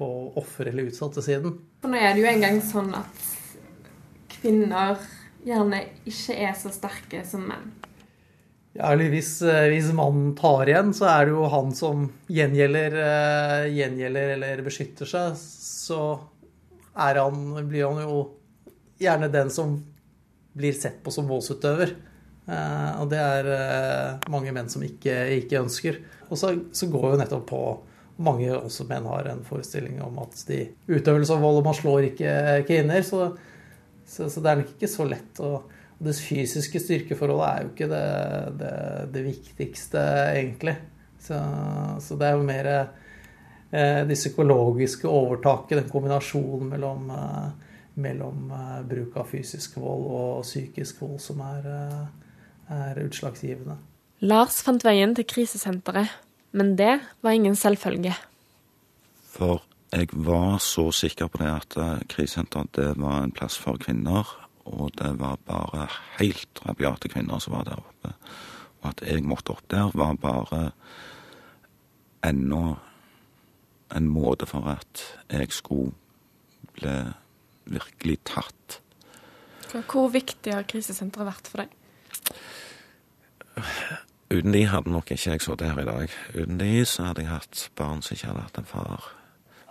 på 0.00 0.08
offer- 0.40 0.70
eller 0.70 0.90
utsatte-siden. 0.90 1.58
For 1.82 1.92
nå 1.92 2.00
er 2.00 2.14
det 2.16 2.24
jo 2.24 2.30
engang 2.30 2.60
sånn 2.64 2.90
at 2.96 3.28
kvinner 4.40 4.98
gjerne 5.46 5.84
ikke 6.08 6.36
er 6.36 6.56
så 6.58 6.72
sterke 6.74 7.22
som 7.28 7.46
menn. 7.48 7.70
Ja, 8.76 8.92
eller 8.92 9.10
hvis, 9.10 9.42
eh, 9.42 9.66
hvis 9.72 9.90
mannen 9.96 10.34
tar 10.38 10.68
igjen, 10.70 10.92
så 10.94 11.08
er 11.10 11.26
det 11.26 11.34
jo 11.34 11.48
han 11.50 11.72
som 11.74 12.04
gjengjelder, 12.30 12.94
eh, 13.02 13.70
gjengjelder 13.74 14.34
eller 14.36 14.62
beskytter 14.62 15.10
seg. 15.10 15.34
Så 15.36 16.20
er 16.94 17.18
han, 17.18 17.68
blir 17.68 17.88
han 17.88 18.02
jo 18.04 18.20
gjerne 19.00 19.30
den 19.32 19.50
som 19.50 19.80
blir 20.54 20.72
sett 20.72 21.02
på 21.02 21.10
som 21.10 21.26
voldsutøver. 21.26 21.96
Eh, 22.50 22.90
og 22.98 23.10
det 23.12 23.20
er 23.22 23.50
eh, 23.54 24.30
mange 24.32 24.54
menn 24.56 24.70
som 24.72 24.82
ikke, 24.82 25.14
ikke 25.38 25.62
ønsker. 25.62 26.00
Og 26.28 26.38
så, 26.40 26.54
så 26.74 26.90
går 26.90 27.12
jo 27.12 27.20
nettopp 27.20 27.46
på 27.50 27.62
mange 28.20 28.50
også 28.52 28.84
menn 28.88 29.08
har 29.08 29.30
en 29.30 29.44
forestilling 29.46 30.00
om 30.04 30.18
at 30.20 30.36
de 30.48 30.64
utøvelse 30.90 31.32
av 31.32 31.44
vold, 31.44 31.60
og 31.62 31.68
man 31.70 31.76
slår 31.78 32.10
ikke 32.10 32.32
kvinner. 32.68 33.04
Så, 33.06 33.30
så, 34.04 34.28
så 34.28 34.42
det 34.42 34.50
er 34.50 34.60
nok 34.60 34.74
ikke 34.74 34.90
så 34.90 35.06
lett 35.08 35.40
Og, 35.46 35.70
og 35.96 36.06
Det 36.08 36.16
fysiske 36.18 36.82
styrkeforholdet 36.82 37.48
er 37.48 37.62
jo 37.62 37.72
ikke 37.72 37.90
det, 37.90 38.06
det, 38.60 38.76
det 39.16 39.26
viktigste, 39.26 40.04
egentlig. 40.34 40.76
Så, 41.20 41.38
så 42.00 42.16
det 42.16 42.28
er 42.28 42.38
jo 42.38 42.46
mer 42.48 42.68
eh, 42.72 44.00
det 44.08 44.16
psykologiske 44.16 45.08
overtaket, 45.08 45.82
den 45.82 45.90
kombinasjonen 45.92 46.72
mellom, 46.72 47.10
eh, 47.12 47.76
mellom 48.00 48.48
eh, 48.56 48.78
bruk 48.88 49.18
av 49.20 49.28
fysisk 49.32 49.76
vold 49.80 50.08
og 50.08 50.46
psykisk 50.48 51.02
vold, 51.04 51.20
som 51.20 51.42
er, 51.44 51.68
eh, 51.74 52.29
er 52.70 53.00
utslagsgivende. 53.02 53.76
Lars 54.20 54.60
fant 54.64 54.84
veien 54.84 55.14
til 55.16 55.26
krisesenteret, 55.28 56.12
men 56.52 56.74
det 56.76 56.98
var 57.24 57.36
ingen 57.36 57.56
selvfølge. 57.56 58.12
For 59.30 59.62
jeg 59.90 60.10
var 60.12 60.58
så 60.62 60.90
sikker 60.94 61.30
på 61.30 61.40
det 61.42 61.50
at 61.50 61.74
krisesenteret 61.74 62.10
krisesenter 62.12 62.68
det 62.76 62.90
var 63.00 63.24
en 63.24 63.34
plass 63.34 63.56
for 63.58 63.80
kvinner, 63.80 64.28
og 64.70 64.92
det 65.00 65.14
var 65.18 65.40
bare 65.48 65.88
helt 66.18 66.60
rabiate 66.66 67.10
kvinner 67.10 67.40
som 67.42 67.56
var 67.56 67.66
der 67.70 67.80
oppe. 67.80 68.12
Og 68.82 68.92
at 68.92 69.02
jeg 69.06 69.24
måtte 69.26 69.56
opp 69.56 69.66
der, 69.72 69.90
var 69.94 70.14
bare 70.20 70.70
enda 72.24 72.76
en 73.96 74.06
måte 74.12 74.46
for 74.46 74.68
at 74.70 75.02
jeg 75.32 75.50
skulle 75.52 75.92
bli 76.76 76.94
virkelig 77.70 78.20
tatt. 78.28 78.80
Hvor 79.70 80.10
viktig 80.12 80.54
har 80.54 80.66
krisesenteret 80.68 81.30
vært 81.30 81.50
for 81.50 81.64
deg? 81.64 81.79
Uten 84.30 84.52
de 84.54 84.66
hadde 84.70 84.92
nok 84.94 85.10
ikke 85.10 85.32
jeg 85.32 85.42
sittet 85.42 85.66
her 85.72 85.80
i 85.82 85.86
dag. 85.88 86.12
Uten 86.34 86.60
de 86.60 86.84
så 86.86 87.08
hadde 87.08 87.24
jeg 87.24 87.32
hatt 87.32 87.64
barn 87.78 88.02
som 88.02 88.14
ikke 88.14 88.30
hadde 88.30 88.44
hatt 88.46 88.60
en 88.62 88.68
far. 88.68 89.08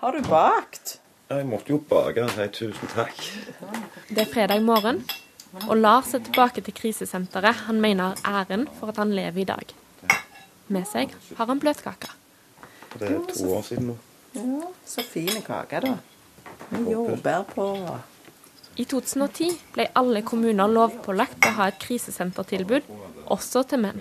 Har 0.02 0.16
du 0.16 0.28
bakt? 0.28 0.98
Jeg 1.30 1.46
måtte 1.46 1.70
jo 1.70 1.78
bake 1.90 2.26
hei 2.36 2.48
tusen 2.50 2.92
takk. 2.96 3.18
Det 4.10 4.24
er 4.24 4.30
fredag 4.32 4.64
morgen, 4.66 5.04
og 5.68 5.76
Lars 5.78 6.16
er 6.18 6.24
tilbake 6.26 6.64
til 6.66 6.74
krisesenteret 6.74 7.68
han 7.68 7.82
mener 7.82 8.18
har 8.24 8.42
æren 8.50 8.68
for 8.80 8.90
at 8.90 8.98
han 8.98 9.14
lever 9.14 9.44
i 9.44 9.48
dag. 9.48 9.76
Med 10.68 10.86
seg 10.90 11.14
har 11.38 11.50
han 11.50 11.62
bløtkake. 11.62 12.10
Det 12.98 13.12
er 13.12 13.22
to 13.30 13.52
år 13.54 13.62
siden 13.68 13.92
nå. 13.92 13.98
Ja, 14.34 14.72
så 14.86 15.06
fine 15.06 15.42
kaker, 15.46 15.86
da. 15.86 15.96
Med 16.72 16.92
jordbær 16.92 17.46
på. 17.54 17.70
I 18.80 18.86
2010 18.88 19.58
ble 19.76 19.90
alle 20.00 20.22
kommuner 20.24 20.72
lovpålagt 20.72 21.50
å 21.50 21.56
ha 21.58 21.68
et 21.68 21.80
krisesentertilbud, 21.84 22.86
også 23.28 23.66
til 23.68 23.82
menn. 23.84 24.00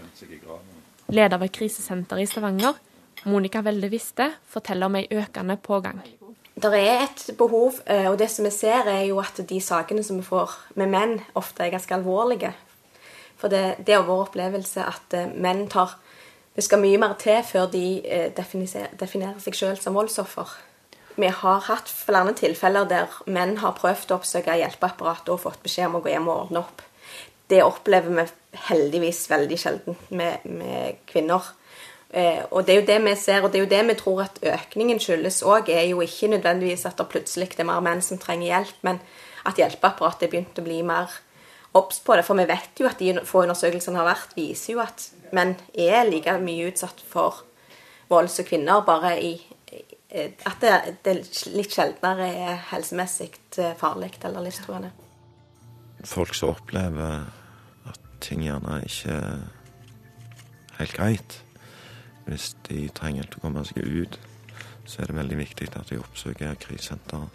Leder 1.11 1.41
ved 1.43 1.51
krisesenteret 1.57 2.23
i 2.23 2.29
Stavanger, 2.31 2.79
Monica 3.27 3.65
Welde 3.67 3.91
Viste, 3.91 4.29
forteller 4.47 4.87
om 4.87 4.99
ei 5.01 5.09
økende 5.11 5.57
pågang. 5.59 5.99
Det 6.59 6.71
er 6.75 7.05
et 7.05 7.25
behov, 7.39 7.81
eh, 7.87 8.07
og 8.11 8.19
det 8.19 8.31
som 8.31 8.47
vi 8.47 8.51
ser 8.55 8.87
er 8.87 9.05
jo 9.09 9.19
at 9.23 9.41
de 9.49 9.61
sakene 9.61 10.03
som 10.03 10.19
vi 10.19 10.27
får 10.27 10.55
med 10.75 10.91
menn, 10.91 11.21
ofte 11.35 11.63
er 11.63 11.75
ganske 11.75 11.95
alvorlige. 11.95 12.53
For 13.39 13.49
det, 13.49 13.79
det 13.87 13.95
er 13.95 14.07
vår 14.07 14.29
opplevelse 14.29 14.83
at 14.83 15.15
eh, 15.15 15.35
menn 15.35 15.67
tar 15.69 15.99
Det 16.59 16.65
skal 16.65 16.81
mye 16.83 16.99
mer 16.99 17.13
til 17.15 17.43
før 17.47 17.69
de 17.71 18.01
eh, 18.03 18.33
definerer, 18.35 19.39
seg 19.39 19.55
selv 19.55 19.79
som 19.79 19.95
voldsoffer. 19.95 20.57
Vi 21.19 21.27
har 21.35 21.65
hatt 21.67 21.89
flere 21.91 22.31
tilfeller 22.39 22.87
der 22.87 23.15
menn 23.27 23.57
har 23.59 23.75
prøvd 23.75 24.13
å 24.13 24.19
oppsøke 24.21 24.55
hjelpeapparatet 24.61 25.33
og 25.35 25.41
fått 25.43 25.65
beskjed 25.65 25.91
om 25.91 25.99
å 25.99 26.03
gå 26.05 26.13
hjem 26.13 26.29
og 26.31 26.45
ordne 26.45 26.63
opp. 26.63 26.85
Det 27.51 27.59
opplever 27.65 28.13
vi 28.15 28.27
heldigvis 28.69 29.25
veldig 29.31 29.59
sjelden 29.59 29.97
med, 30.15 30.45
med 30.47 31.01
kvinner. 31.11 31.43
Eh, 32.11 32.45
og 32.53 32.63
det 32.65 32.75
er 32.75 32.79
jo 32.79 32.87
det 32.93 33.01
vi 33.05 33.17
ser, 33.19 33.43
og 33.43 33.51
det 33.51 33.59
er 33.59 33.65
jo 33.65 33.73
det 33.73 33.83
vi 33.91 33.99
tror 33.99 34.23
at 34.29 34.39
økningen 34.55 35.03
skyldes 35.03 35.43
òg, 35.43 35.73
er 35.75 35.89
jo 35.91 36.05
ikke 36.05 36.31
nødvendigvis 36.37 36.87
at 36.87 37.01
det 37.01 37.11
plutselig 37.11 37.51
er 37.57 37.67
mer 37.69 37.83
menn 37.85 38.05
som 38.05 38.21
trenger 38.21 38.53
hjelp, 38.53 38.79
men 38.87 39.03
at 39.49 39.59
hjelpeapparatet 39.59 40.29
er 40.29 40.33
begynt 40.37 40.63
å 40.63 40.67
bli 40.71 40.81
mer 40.87 41.19
obs 41.77 41.99
på 42.05 42.15
det. 42.15 42.25
For 42.29 42.39
vi 42.39 42.47
vet 42.49 42.79
jo 42.79 42.89
at 42.89 43.03
de 43.03 43.27
få 43.27 43.43
undersøkelsene 43.49 43.99
har 43.99 44.13
vært, 44.13 44.39
viser 44.39 44.77
jo 44.77 44.87
at 44.87 45.11
menn 45.35 45.57
er 45.75 46.07
like 46.09 46.39
mye 46.47 46.71
utsatt 46.71 47.03
for 47.11 47.43
vold 48.09 48.31
som 48.33 48.47
kvinner, 48.47 48.87
bare 48.87 49.19
i 49.19 49.35
at 50.09 50.63
det, 50.63 50.73
det 51.05 51.15
litt 51.53 51.75
sjeldnere 51.75 52.29
er 52.33 52.63
helsemessig 52.71 53.33
farlig 53.77 54.15
eller 54.25 54.47
livstruende. 54.47 54.91
Folk 56.05 56.35
som 56.35 56.55
opplever 56.55 57.27
at 57.91 58.01
ting 58.25 58.45
gjerne 58.47 58.81
ikke 58.87 59.19
er 59.19 59.43
helt 60.79 60.97
greit. 60.97 61.43
Hvis 62.29 62.55
de 62.69 62.87
trenger 62.95 63.29
til 63.29 63.41
å 63.41 63.45
komme 63.49 63.65
seg 63.69 63.85
ut, 63.85 64.19
så 64.89 65.03
er 65.03 65.11
det 65.11 65.19
veldig 65.19 65.39
viktig 65.43 65.69
at 65.75 65.91
de 65.91 66.01
oppsøker 66.01 66.57
krisesenter 66.63 67.29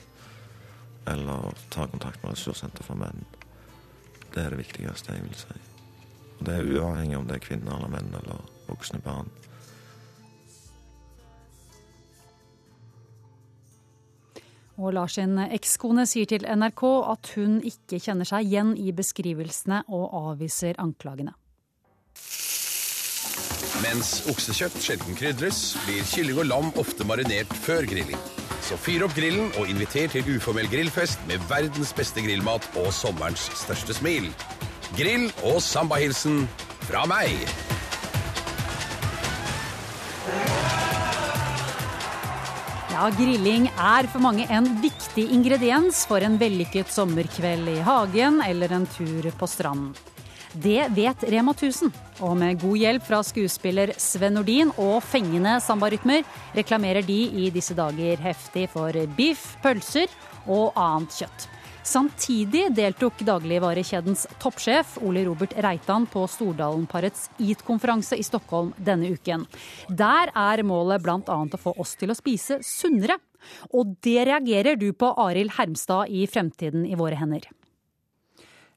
eller 1.10 1.54
tar 1.70 1.92
kontakt 1.92 2.24
med 2.24 2.34
ressurssenter 2.34 2.86
for 2.86 2.98
menn. 2.98 3.26
Det 4.34 4.42
er 4.42 4.54
det 4.54 4.62
viktigste, 4.64 5.14
jeg 5.14 5.26
vil 5.28 5.38
si. 5.38 5.58
Og 6.40 6.46
det 6.48 6.56
er 6.56 6.70
uavhengig 6.78 7.18
om 7.18 7.28
det 7.28 7.38
er 7.38 7.44
kvinner 7.44 7.76
eller 7.76 7.92
menn 7.92 8.14
eller 8.22 8.46
voksne 8.70 9.02
barn. 9.04 9.30
Og 14.82 14.94
Lars 14.96 15.20
sin 15.20 15.38
ekskone 15.38 16.08
sier 16.10 16.30
til 16.30 16.46
NRK 16.50 16.84
at 17.14 17.32
hun 17.38 17.60
ikke 17.68 18.00
kjenner 18.02 18.28
seg 18.28 18.48
igjen 18.48 18.74
i 18.80 18.94
beskrivelsene 18.96 19.84
og 19.94 20.08
avviser 20.34 20.80
anklagene. 20.82 21.36
Mens 23.84 24.24
oksekjøtt 24.32 24.78
sjelden 24.82 25.18
krydres, 25.18 25.74
blir 25.86 26.06
kylling 26.08 26.40
og 26.40 26.48
lam 26.50 26.72
ofte 26.80 27.06
marinert 27.06 27.52
før 27.66 27.86
grilling. 27.90 28.20
Så 28.64 28.78
fyr 28.80 29.04
opp 29.06 29.16
grillen 29.18 29.52
og 29.60 29.68
inviter 29.70 30.08
til 30.14 30.38
uformell 30.38 30.70
grillfest 30.72 31.26
med 31.28 31.44
verdens 31.50 31.92
beste 31.98 32.24
grillmat 32.24 32.66
og 32.80 32.94
sommerens 32.96 33.50
største 33.60 33.98
smil. 33.98 34.30
Grill 34.96 35.28
og 35.44 35.60
sambahilsen 35.66 36.46
fra 36.88 37.04
meg. 37.10 37.44
Ja, 42.94 43.08
grilling 43.10 43.64
er 43.74 44.06
for 44.06 44.22
mange 44.22 44.44
en 44.54 44.68
viktig 44.78 45.24
ingrediens 45.34 46.04
for 46.06 46.22
en 46.22 46.36
vellykket 46.38 46.92
sommerkveld 46.94 47.72
i 47.72 47.80
hagen 47.82 48.38
eller 48.46 48.76
en 48.76 48.86
tur 48.86 49.26
på 49.40 49.48
stranden. 49.50 49.96
Det 50.54 50.92
vet 50.94 51.24
Rema 51.34 51.56
1000, 51.58 51.90
og 52.22 52.36
med 52.38 52.62
god 52.62 52.78
hjelp 52.78 53.08
fra 53.08 53.24
skuespiller 53.26 53.96
Sven 53.98 54.38
Nordin 54.38 54.70
og 54.78 55.00
fengende 55.02 55.56
sambarytmer 55.66 56.22
reklamerer 56.54 57.02
de 57.08 57.18
i 57.34 57.50
disse 57.56 57.74
dager 57.74 58.22
heftig 58.22 58.68
for 58.76 58.94
biff, 59.18 59.56
pølser 59.66 60.14
og 60.46 60.78
annet 60.78 61.18
kjøtt. 61.18 61.50
Samtidig 61.84 62.70
deltok 62.72 63.20
dagligvarekjedens 63.28 64.24
toppsjef 64.40 64.96
Ole 65.04 65.26
Robert 65.28 65.52
Reitan 65.60 66.06
på 66.08 66.24
Stordalenparets 66.32 67.26
EAT-konferanse 67.44 68.16
i 68.16 68.24
Stockholm 68.24 68.70
denne 68.80 69.12
uken. 69.12 69.44
Der 69.92 70.32
er 70.32 70.64
målet 70.64 71.04
bl.a. 71.04 71.20
å 71.28 71.60
få 71.60 71.76
oss 71.84 71.98
til 72.00 72.14
å 72.14 72.16
spise 72.16 72.62
sunnere. 72.64 73.20
Og 73.76 73.98
det 74.00 74.24
reagerer 74.30 74.80
du 74.80 74.94
på, 74.96 75.12
Arild 75.26 75.58
Hermstad 75.58 76.08
i 76.08 76.24
Fremtiden 76.32 76.88
i 76.88 76.96
våre 76.96 77.20
hender. 77.20 77.50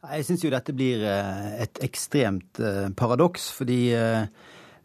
Jeg 0.07 0.27
syns 0.27 0.43
jo 0.43 0.51
dette 0.51 0.75
blir 0.75 1.07
et 1.07 1.79
ekstremt 1.87 2.59
paradoks, 2.99 3.53
fordi 3.55 3.81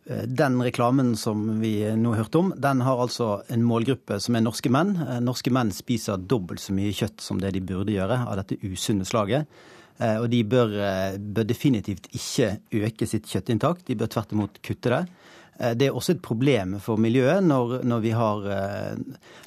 den 0.05 0.57
reklamen 0.63 1.13
som 1.15 1.59
vi 1.61 1.75
nå 1.95 2.15
hørte 2.17 2.39
om, 2.39 2.53
den 2.57 2.81
har 2.81 3.03
altså 3.03 3.43
en 3.53 3.61
målgruppe 3.63 4.17
som 4.23 4.35
er 4.35 4.41
norske 4.41 4.71
menn. 4.73 4.95
Norske 5.21 5.53
menn 5.53 5.69
spiser 5.75 6.17
dobbelt 6.17 6.63
så 6.63 6.73
mye 6.73 6.95
kjøtt 6.95 7.21
som 7.21 7.41
det 7.41 7.53
de 7.53 7.61
burde 7.61 7.93
gjøre 7.93 8.17
av 8.25 8.39
dette 8.41 8.57
usunne 8.65 9.05
slaget. 9.05 9.45
Og 10.01 10.25
de 10.31 10.39
bør, 10.49 10.73
bør 11.21 11.45
definitivt 11.45 12.07
ikke 12.17 12.55
øke 12.81 13.05
sitt 13.05 13.29
kjøttinntak, 13.29 13.83
de 13.85 13.97
bør 13.99 14.09
tvert 14.09 14.33
imot 14.33 14.57
kutte 14.65 14.89
det. 14.95 15.03
Det 15.77 15.91
er 15.91 15.93
også 15.93 16.15
et 16.15 16.23
problem 16.25 16.79
for 16.81 16.97
miljøet 16.97 17.43
når, 17.45 17.83
når, 17.85 18.07
har, 18.17 18.47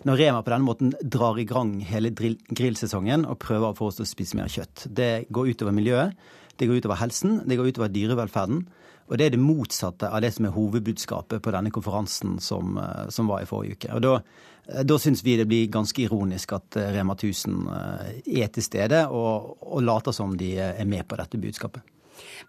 når 0.07 0.21
Rema 0.21 0.45
på 0.47 0.53
denne 0.55 0.69
måten 0.69 0.95
drar 1.03 1.41
i 1.43 1.47
gang 1.49 1.75
hele 1.83 2.13
grillsesongen 2.15 3.27
og 3.27 3.41
prøver 3.43 3.73
å 3.73 3.79
få 3.79 3.91
oss 3.91 3.99
til 3.99 4.07
å 4.07 4.13
spise 4.13 4.39
mer 4.39 4.53
kjøtt. 4.53 4.87
Det 4.87 5.27
går 5.35 5.51
utover 5.57 5.75
miljøet, 5.75 6.15
det 6.55 6.71
går 6.71 6.85
utover 6.85 7.03
helsen, 7.03 7.41
det 7.49 7.59
går 7.59 7.73
utover 7.75 7.91
dyrevelferden. 7.91 8.63
Og 9.09 9.19
det 9.21 9.27
er 9.27 9.35
det 9.35 9.43
motsatte 9.43 10.09
av 10.09 10.23
det 10.25 10.33
som 10.35 10.49
er 10.49 10.55
hovedbudskapet 10.55 11.43
på 11.45 11.53
denne 11.53 11.73
konferansen 11.75 12.39
som, 12.41 12.79
som 13.13 13.29
var 13.29 13.45
i 13.45 13.49
forrige 13.49 13.77
uke. 13.77 13.91
Og 13.97 14.05
da, 14.05 14.15
da 14.89 14.99
syns 15.01 15.21
vi 15.27 15.37
det 15.37 15.49
blir 15.51 15.73
ganske 15.73 16.07
ironisk 16.07 16.55
at 16.57 16.79
Rema 16.95 17.17
1000 17.19 17.67
er 18.25 18.49
til 18.55 18.65
stede 18.65 19.05
og, 19.13 19.59
og 19.61 19.85
later 19.85 20.17
som 20.17 20.33
de 20.41 20.55
er 20.57 20.89
med 20.89 21.05
på 21.09 21.21
dette 21.21 21.41
budskapet. 21.41 21.85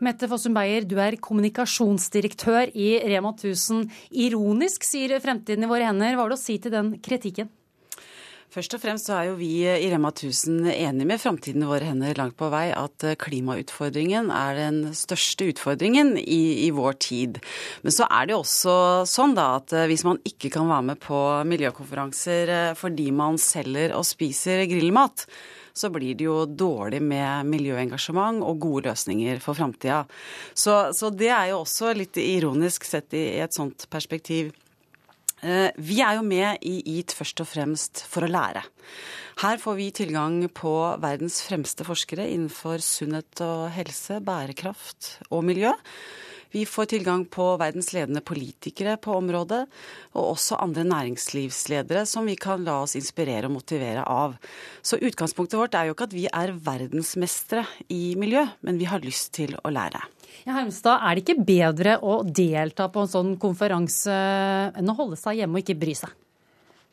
Mette 0.03 0.27
Fossum 0.29 0.55
Beyer, 0.55 0.85
du 0.87 0.97
er 1.01 1.17
kommunikasjonsdirektør 1.23 2.71
i 2.75 2.95
Rema 3.03 3.31
1000. 3.33 3.85
Ironisk, 4.25 4.85
sier 4.87 5.17
Fremtiden 5.23 5.65
i 5.65 5.71
våre 5.71 5.87
hender. 5.87 6.15
Hva 6.15 6.25
har 6.25 6.33
du 6.33 6.37
å 6.37 6.41
si 6.41 6.57
til 6.61 6.73
den 6.73 6.95
kritikken? 7.03 7.51
Først 8.55 8.71
og 8.71 8.79
fremst 8.79 9.09
så 9.09 9.17
er 9.17 9.25
jo 9.27 9.33
vi 9.35 9.49
i 9.67 9.87
Rema 9.91 10.13
1000 10.13 10.69
enige 10.71 11.07
med 11.09 11.19
Framtiden 11.19 11.65
i 11.65 11.67
våre 11.67 11.89
hender 11.89 12.15
langt 12.15 12.37
på 12.39 12.47
vei 12.53 12.69
at 12.71 13.03
klimautfordringen 13.19 14.29
er 14.31 14.55
den 14.55 14.77
største 14.95 15.49
utfordringen 15.51 16.13
i, 16.21 16.63
i, 16.63 16.69
vår 16.71 16.95
tid. 17.03 17.41
Men 17.83 17.91
så 17.91 18.07
er 18.07 18.29
det 18.29 18.37
jo 18.37 18.39
også 18.45 18.77
sånn 19.11 19.35
da 19.35 19.49
at 19.57 19.75
hvis 19.91 20.05
man 20.07 20.23
ikke 20.23 20.53
kan 20.55 20.71
være 20.71 20.87
med 20.93 21.03
på 21.03 21.19
miljøkonferanser 21.51 22.55
fordi 22.79 23.09
man 23.11 23.35
selger 23.43 23.91
og 23.99 24.07
spiser 24.07 24.63
grillmat, 24.71 25.27
så 25.75 25.91
blir 25.91 26.15
det 26.15 26.29
jo 26.29 26.45
dårlig 26.47 27.03
med 27.03 27.51
miljøengasjement 27.51 28.39
og 28.39 28.61
gode 28.63 28.87
løsninger 28.87 29.43
for 29.43 29.59
framtida. 29.59 30.05
Så, 30.55 30.93
så, 30.95 31.11
det 31.11 31.27
er 31.27 31.51
jo 31.51 31.65
også 31.65 31.91
litt 31.91 32.15
ironisk 32.23 32.87
sett 32.87 33.11
i, 33.19 33.33
i 33.35 33.43
et 33.43 33.55
sånt 33.55 33.89
perspektiv. 33.91 34.55
Vi 35.41 35.97
er 36.01 36.15
jo 36.17 36.23
med 36.25 36.63
i 36.65 36.77
EAT 36.95 37.13
først 37.17 37.41
og 37.43 37.49
fremst 37.49 38.03
for 38.09 38.25
å 38.25 38.31
lære. 38.31 38.63
Her 39.41 39.59
får 39.59 39.75
vi 39.75 39.89
tilgang 39.91 40.37
på 40.55 40.73
verdens 41.03 41.41
fremste 41.43 41.83
forskere 41.87 42.29
innenfor 42.31 42.79
sunnhet 42.83 43.41
og 43.43 43.67
helse, 43.75 44.21
bærekraft 44.23 45.17
og 45.27 45.43
miljø. 45.49 45.73
Vi 46.55 46.61
får 46.63 46.87
tilgang 46.93 47.25
på 47.27 47.49
verdens 47.59 47.89
ledende 47.91 48.21
politikere 48.23 48.93
på 49.01 49.17
området, 49.17 49.65
og 50.15 50.29
også 50.37 50.55
andre 50.63 50.85
næringslivsledere 50.87 52.05
som 52.07 52.29
vi 52.29 52.37
kan 52.39 52.63
la 52.63 52.77
oss 52.85 52.95
inspirere 52.95 53.49
og 53.49 53.57
motivere 53.57 54.05
av. 54.07 54.37
Så 54.79 55.01
utgangspunktet 55.03 55.59
vårt 55.59 55.75
er 55.75 55.89
jo 55.89 55.97
ikke 55.97 56.07
at 56.07 56.15
vi 56.15 56.29
er 56.31 56.55
verdensmestere 56.55 57.65
i 57.91 58.15
miljø, 58.15 58.45
men 58.63 58.79
vi 58.79 58.87
har 58.87 59.03
lyst 59.03 59.33
til 59.35 59.57
å 59.59 59.73
lære. 59.75 59.99
Ja, 60.45 60.57
Hermstad, 60.59 61.01
er 61.01 61.15
det 61.15 61.25
ikke 61.25 61.45
bedre 61.47 61.97
å 62.03 62.19
delta 62.25 62.89
på 62.91 63.05
en 63.05 63.11
sånn 63.11 63.33
konferanse 63.41 64.13
enn 64.75 64.91
å 64.91 64.97
holde 64.97 65.19
seg 65.19 65.41
hjemme 65.41 65.59
og 65.59 65.65
ikke 65.65 65.79
bry 65.81 65.95
seg? 65.97 66.13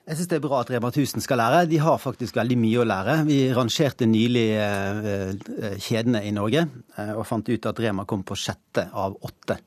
Jeg 0.03 0.19
syns 0.19 0.31
det 0.33 0.39
er 0.41 0.43
bra 0.43 0.59
at 0.65 0.71
Rema 0.73 0.89
1000 0.91 1.23
skal 1.23 1.39
lære. 1.39 1.67
De 1.71 1.79
har 1.79 2.01
faktisk 2.03 2.35
veldig 2.35 2.57
mye 2.59 2.81
å 2.83 2.87
lære. 2.91 3.21
Vi 3.29 3.37
rangerte 3.55 4.09
nylig 4.11 4.49
eh, 4.59 5.13
eh, 5.31 5.77
kjedene 5.79 6.25
i 6.27 6.33
Norge 6.35 6.65
eh, 6.67 7.13
og 7.15 7.23
fant 7.29 7.47
ut 7.47 7.69
at 7.71 7.83
Rema 7.85 8.03
kom 8.09 8.25
på 8.27 8.35
sjette 8.35 8.89
av 8.91 9.15
åtte 9.23 9.61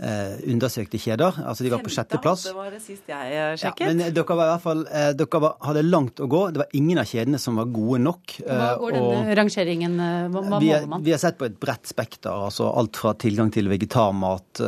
undersøkte 0.00 0.96
kjeder. 0.96 1.42
Altså 1.44 1.64
de 1.66 1.70
var 1.74 1.82
på 1.84 1.90
sjetteplass. 1.92 2.46
Det 2.48 2.54
var 2.56 2.70
det 2.72 2.78
sist 2.80 3.10
jeg 3.10 3.58
sjekket. 3.60 3.82
Ja, 3.84 3.88
men 3.90 4.14
dere 4.16 4.36
var 4.38 4.46
i 4.46 4.52
hvert 4.54 4.64
fall 4.64 4.84
dere 5.18 5.40
var, 5.44 5.58
hadde 5.66 5.82
langt 5.84 6.22
å 6.24 6.28
gå. 6.30 6.40
Det 6.54 6.62
var 6.62 6.76
ingen 6.78 7.02
av 7.02 7.10
kjedene 7.10 7.40
som 7.42 7.58
var 7.60 7.68
gode 7.68 8.00
nok. 8.06 8.36
Hva 8.46 8.70
går 8.80 8.96
denne 8.96 9.36
rangeringen 9.36 9.98
Hva, 10.00 10.40
hva 10.46 10.62
vi, 10.62 10.70
måler 10.72 10.88
man? 10.94 11.04
Vi 11.04 11.12
har 11.12 11.20
sett 11.20 11.36
på 11.36 11.50
et 11.50 11.58
bredt 11.60 11.90
spekter. 11.90 12.32
altså 12.32 12.70
Alt 12.80 12.96
fra 13.02 13.12
tilgang 13.20 13.52
til 13.52 13.68
vegetarmat, 13.68 14.62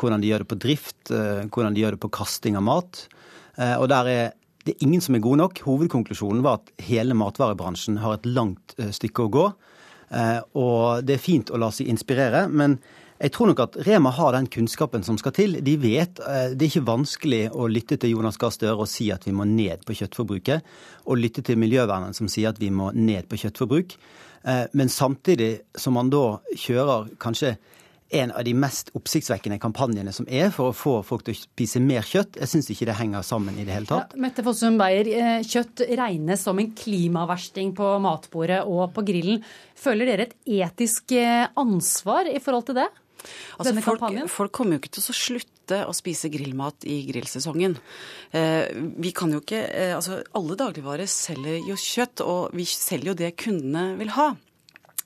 hvordan 0.00 0.24
de 0.24 0.32
gjør 0.32 0.46
det 0.46 0.50
på 0.54 0.60
drift, 0.64 1.12
hvordan 1.12 1.76
de 1.76 1.84
gjør 1.84 1.98
det 1.98 2.02
på 2.06 2.12
kasting 2.16 2.56
av 2.56 2.64
mat. 2.70 3.04
Eh, 3.56 3.76
og 3.80 3.88
der 3.92 4.12
er 4.12 4.26
det 4.66 4.74
er 4.74 4.82
ingen 4.82 5.02
som 5.02 5.14
er 5.14 5.22
gode 5.22 5.38
nok. 5.38 5.60
Hovedkonklusjonen 5.62 6.42
var 6.42 6.58
at 6.58 6.70
hele 6.82 7.14
matvarebransjen 7.14 8.00
har 8.02 8.16
et 8.16 8.24
langt 8.26 8.74
eh, 8.82 8.90
stykke 8.90 9.22
å 9.22 9.30
gå. 9.30 9.44
Eh, 10.10 10.40
og 10.58 11.04
det 11.06 11.14
er 11.14 11.22
fint 11.22 11.52
å 11.54 11.60
la 11.62 11.68
seg 11.70 11.86
inspirere, 11.92 12.48
men 12.50 12.74
jeg 13.20 13.32
tror 13.32 13.50
nok 13.50 13.62
at 13.64 13.78
Rema 13.86 14.10
har 14.12 14.34
den 14.36 14.48
kunnskapen 14.52 15.04
som 15.06 15.18
skal 15.20 15.32
til. 15.36 15.58
De 15.64 15.76
vet 15.80 16.20
Det 16.20 16.60
er 16.60 16.68
ikke 16.68 16.86
vanskelig 16.86 17.42
å 17.52 17.68
lytte 17.70 17.96
til 17.96 18.12
Jonas 18.16 18.36
Gahr 18.40 18.52
Støre 18.54 18.76
og 18.76 18.90
si 18.90 19.08
at 19.14 19.24
vi 19.26 19.32
må 19.36 19.46
ned 19.48 19.86
på 19.86 19.96
kjøttforbruket, 19.96 20.66
og 21.06 21.20
lytte 21.20 21.42
til 21.46 21.58
miljøvernet 21.60 22.16
som 22.18 22.28
sier 22.28 22.52
at 22.52 22.60
vi 22.60 22.70
må 22.70 22.90
ned 22.92 23.28
på 23.30 23.38
kjøttforbruk. 23.40 23.96
Men 24.78 24.92
samtidig 24.92 25.62
som 25.78 25.96
man 25.96 26.12
da 26.12 26.38
kjører 26.54 27.10
kanskje 27.22 27.56
en 28.08 28.30
av 28.30 28.44
de 28.46 28.52
mest 28.54 28.92
oppsiktsvekkende 28.96 29.58
kampanjene 29.62 30.12
som 30.14 30.28
er 30.30 30.52
for 30.54 30.70
å 30.70 30.76
få 30.76 30.94
folk 31.06 31.24
til 31.26 31.34
å 31.34 31.40
spise 31.40 31.82
mer 31.82 32.06
kjøtt. 32.06 32.38
Jeg 32.38 32.50
syns 32.52 32.68
ikke 32.70 32.86
det 32.90 32.98
henger 33.00 33.24
sammen 33.26 33.58
i 33.58 33.64
det 33.66 33.74
hele 33.74 33.90
tatt. 33.90 34.14
Ja, 34.14 34.22
Mette 34.26 34.44
Fossum 34.46 34.78
Beyer, 34.78 35.08
eh, 35.10 35.46
kjøtt 35.46 35.82
regnes 35.98 36.44
som 36.46 36.58
en 36.58 36.70
klimaversting 36.70 37.74
på 37.74 37.88
matbordet 38.02 38.62
og 38.64 38.94
på 38.94 39.04
grillen. 39.06 39.42
Føler 39.74 40.06
dere 40.06 40.28
et 40.28 40.36
etisk 40.46 41.16
eh, 41.18 41.48
ansvar 41.56 42.30
i 42.30 42.38
forhold 42.38 42.70
til 42.70 42.78
det? 42.78 42.86
Altså, 43.58 43.74
folk, 43.84 44.06
folk, 44.32 44.54
kommer 44.54 44.76
jo 44.76 44.82
ikke 44.82 44.94
til 44.96 45.04
å 45.04 45.16
slutte 45.16 45.82
å 45.88 45.94
spise 45.96 46.30
grillmat 46.32 46.86
i 46.88 47.00
grillsesongen. 47.08 47.76
Eh, 48.36 48.72
vi 49.02 49.12
kan 49.16 49.32
jo 49.34 49.42
ikke, 49.42 49.62
altså 49.96 50.20
Alle 50.38 50.58
dagligvarer 50.58 51.10
selger 51.10 51.62
jo 51.66 51.78
kjøtt, 51.80 52.24
og 52.24 52.56
vi 52.56 52.68
selger 52.70 53.12
jo 53.12 53.20
det 53.22 53.34
kundene 53.40 53.92
vil 54.00 54.14
ha. 54.16 54.32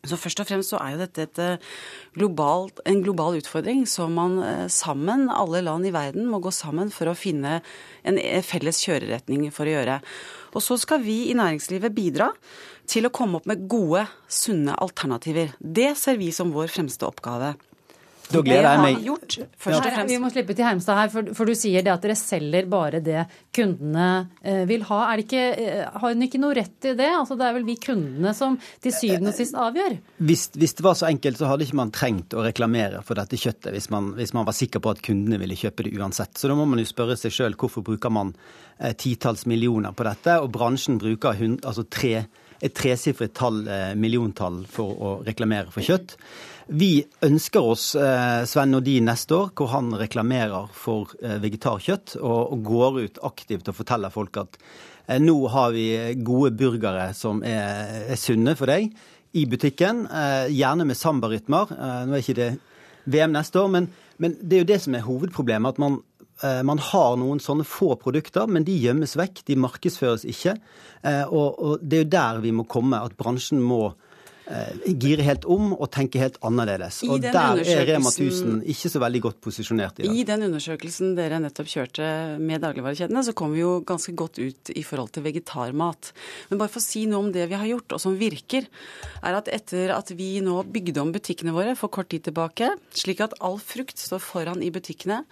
Så 0.09 0.17
først 0.17 0.41
og 0.41 0.49
fremst 0.49 0.73
så 0.73 0.79
er 0.81 0.95
jo 0.95 1.01
dette 1.03 1.25
et 1.27 1.41
eh, 1.45 1.73
globalt, 2.17 2.81
en 2.89 3.03
global 3.05 3.37
utfordring 3.37 3.83
som 3.89 4.15
man 4.17 4.39
eh, 4.41 4.67
sammen, 4.73 5.27
alle 5.29 5.61
land 5.67 5.85
i 5.85 5.93
verden, 5.93 6.29
må 6.31 6.41
gå 6.41 6.53
sammen 6.55 6.89
for 6.95 7.11
å 7.11 7.17
finne 7.19 7.59
en 8.01 8.21
eh, 8.21 8.41
felles 8.45 8.81
kjøreretning 8.81 9.51
for 9.53 9.69
å 9.69 9.75
gjøre. 9.75 9.99
Og 10.57 10.65
så 10.65 10.79
skal 10.81 11.05
vi 11.05 11.27
i 11.29 11.37
næringslivet 11.37 11.93
bidra 11.93 12.31
til 12.89 13.07
å 13.07 13.13
komme 13.13 13.39
opp 13.39 13.51
med 13.51 13.67
gode, 13.71 14.07
sunne 14.25 14.79
alternativer. 14.81 15.53
Det 15.61 15.93
ser 16.01 16.17
vi 16.21 16.33
som 16.33 16.55
vår 16.55 16.73
fremste 16.73 17.05
oppgave. 17.05 17.53
Da 18.31 18.43
gleder 18.45 18.67
jeg 18.67 18.83
meg. 18.83 19.01
Gjort, 19.05 19.37
ja. 19.41 20.05
Vi 20.07 20.19
må 20.23 20.31
slippe 20.33 20.55
til 20.55 20.67
Hermstad 20.67 20.99
her, 20.99 21.11
for, 21.13 21.31
for, 21.37 21.51
du 21.51 21.59
sier 21.59 21.85
det 21.85 21.93
at 21.93 22.05
dere 22.05 22.17
selger 22.19 22.69
bare 22.71 23.01
det 23.05 23.25
kundene 23.57 24.09
eh, 24.43 24.63
vil 24.71 24.85
ha. 24.89 25.01
Er 25.11 25.21
det 25.21 25.27
ikke, 25.27 25.45
eh, 25.59 25.83
har 25.91 26.15
hun 26.15 26.27
ikke 26.27 26.41
noe 26.43 26.57
rett 26.57 26.91
i 26.91 26.95
det? 26.99 27.09
Altså, 27.11 27.37
det 27.41 27.49
er 27.49 27.57
vel 27.59 27.67
vi 27.67 27.77
kundene 27.83 28.35
som 28.37 28.59
til 28.83 28.95
syvende 28.95 29.33
og 29.33 29.39
sist 29.39 29.59
avgjør? 29.59 29.97
Hvis, 30.31 30.47
hvis, 30.57 30.77
det 30.79 30.87
var 30.87 30.99
så 30.99 31.09
enkelt, 31.11 31.41
så 31.41 31.51
hadde 31.51 31.67
ikke 31.67 31.81
man 31.81 31.95
trengt 31.95 32.37
å 32.37 32.45
reklamere 32.47 33.03
for 33.07 33.19
dette 33.19 33.39
kjøttet 33.41 33.75
hvis 33.75 33.91
man, 33.95 34.13
hvis 34.19 34.35
man 34.37 34.47
var 34.49 34.57
sikker 34.57 34.85
på 34.85 34.95
at 34.95 35.03
kundene 35.07 35.41
ville 35.43 35.59
kjøpe 35.59 35.87
det 35.87 35.97
uansett. 35.99 36.37
Så 36.39 36.51
da 36.51 36.59
må 36.59 36.69
man 36.71 36.83
jo 36.83 36.89
spørre 36.89 37.19
seg 37.19 37.35
sjøl 37.35 37.59
hvorfor 37.59 37.87
bruker 37.87 38.15
man 38.15 38.35
eh, 38.79 38.95
titalls 38.95 39.47
millioner 39.51 39.97
på 39.97 40.07
dette, 40.07 40.39
og 40.39 40.53
bransjen 40.55 41.01
bruker 41.03 41.39
hund, 41.41 41.65
altså 41.67 41.87
tre, 41.91 42.29
et 42.61 42.77
tresifret 42.77 43.35
tall, 43.35 43.63
milliontall 43.97 44.63
for 44.69 44.93
å 44.93 45.13
reklamere 45.25 45.73
for 45.73 45.83
kjøtt. 45.83 46.19
Vi 46.71 47.01
ønsker 47.27 47.67
oss 47.67 47.85
eh, 47.99 48.45
Sven 48.47 48.71
Nordin 48.71 49.09
neste 49.11 49.35
år, 49.35 49.49
hvor 49.59 49.73
han 49.73 49.91
reklamerer 49.99 50.69
for 50.71 51.11
eh, 51.19 51.41
vegetarkjøtt 51.43 52.15
og, 52.21 52.61
går 52.63 52.99
ut 53.01 53.17
aktivt 53.27 53.67
og 53.73 53.75
forteller 53.81 54.13
folk 54.15 54.39
at 54.39 54.59
eh, 55.09 55.19
nå 55.19 55.35
har 55.51 55.73
vi 55.75 55.89
gode 56.23 56.53
burgere 56.55 57.09
som 57.19 57.43
er, 57.43 58.05
er 58.15 58.21
sunne 58.21 58.55
for 58.59 58.71
deg 58.71 58.93
i 59.35 59.45
butikken. 59.51 60.05
Gjerne 60.51 60.87
med 60.87 60.99
sambarytmer. 60.99 61.71
Nå 62.07 62.17
er 62.17 62.23
ikke 62.23 62.35
det 62.35 62.49
VM 63.07 63.35
neste 63.35 63.61
år, 63.61 63.69
men, 63.71 63.85
men 64.19 64.35
det 64.39 64.57
er 64.57 64.65
jo 64.65 64.69
det 64.73 64.79
som 64.83 64.97
er 64.99 65.05
hovedproblemet. 65.07 65.77
at 65.77 65.83
man 65.83 66.01
man 66.65 66.81
har 66.81 67.19
noen 67.21 67.37
sånne 67.37 67.67
få 67.69 67.99
produkter, 68.01 68.47
men 68.49 68.65
de 68.65 68.73
gjemmes 68.73 69.13
vekk. 69.13 69.43
De 69.45 69.59
markedsføres 69.61 70.23
ikke. 70.25 70.55
Og, 71.29 71.59
og 71.61 71.83
det 71.85 71.99
er 71.99 72.07
jo 72.07 72.13
der 72.15 72.41
vi 72.41 72.55
må 72.57 72.65
komme, 72.65 72.97
at 72.97 73.13
bransjen 73.21 73.61
må 73.61 73.91
Eh, 74.51 74.95
gire 74.99 75.23
helt 75.23 75.45
om 75.47 75.71
og 75.77 75.87
tenker 75.95 76.25
helt 76.25 76.39
annerledes. 76.47 77.01
Og 77.07 77.23
der 77.23 77.61
er 77.63 77.85
Rema 77.87 78.11
1000 78.11 78.65
ikke 78.73 78.91
så 78.91 79.03
veldig 79.03 79.21
godt 79.29 79.39
posisjonert 79.45 80.01
i 80.01 80.09
dag. 80.09 80.17
I 80.17 80.25
den 80.27 80.47
undersøkelsen 80.49 81.15
dere 81.19 81.39
nettopp 81.43 81.71
kjørte 81.71 82.09
med 82.43 82.65
dagligvarekjedene, 82.65 83.23
så 83.27 83.35
kom 83.37 83.55
vi 83.55 83.63
jo 83.63 83.77
ganske 83.87 84.15
godt 84.19 84.41
ut 84.43 84.73
i 84.75 84.83
forhold 84.87 85.15
til 85.15 85.27
vegetarmat. 85.29 86.11
Men 86.51 86.63
bare 86.63 86.73
for 86.73 86.83
å 86.83 86.89
si 86.89 87.05
noe 87.11 87.29
om 87.29 87.31
det 87.35 87.47
vi 87.53 87.61
har 87.61 87.71
gjort, 87.71 87.95
og 87.95 88.03
som 88.03 88.19
virker, 88.19 88.67
er 89.23 89.39
at 89.39 89.53
etter 89.55 89.95
at 89.95 90.11
vi 90.19 90.33
nå 90.43 90.59
bygde 90.67 91.05
om 91.05 91.15
butikkene 91.15 91.55
våre 91.55 91.77
for 91.79 91.93
kort 91.93 92.11
tid 92.11 92.27
tilbake, 92.27 92.73
slik 92.97 93.23
at 93.23 93.39
all 93.39 93.61
frukt 93.63 94.03
står 94.03 94.23
foran 94.25 94.67
i 94.67 94.75
butikkene, 94.75 95.23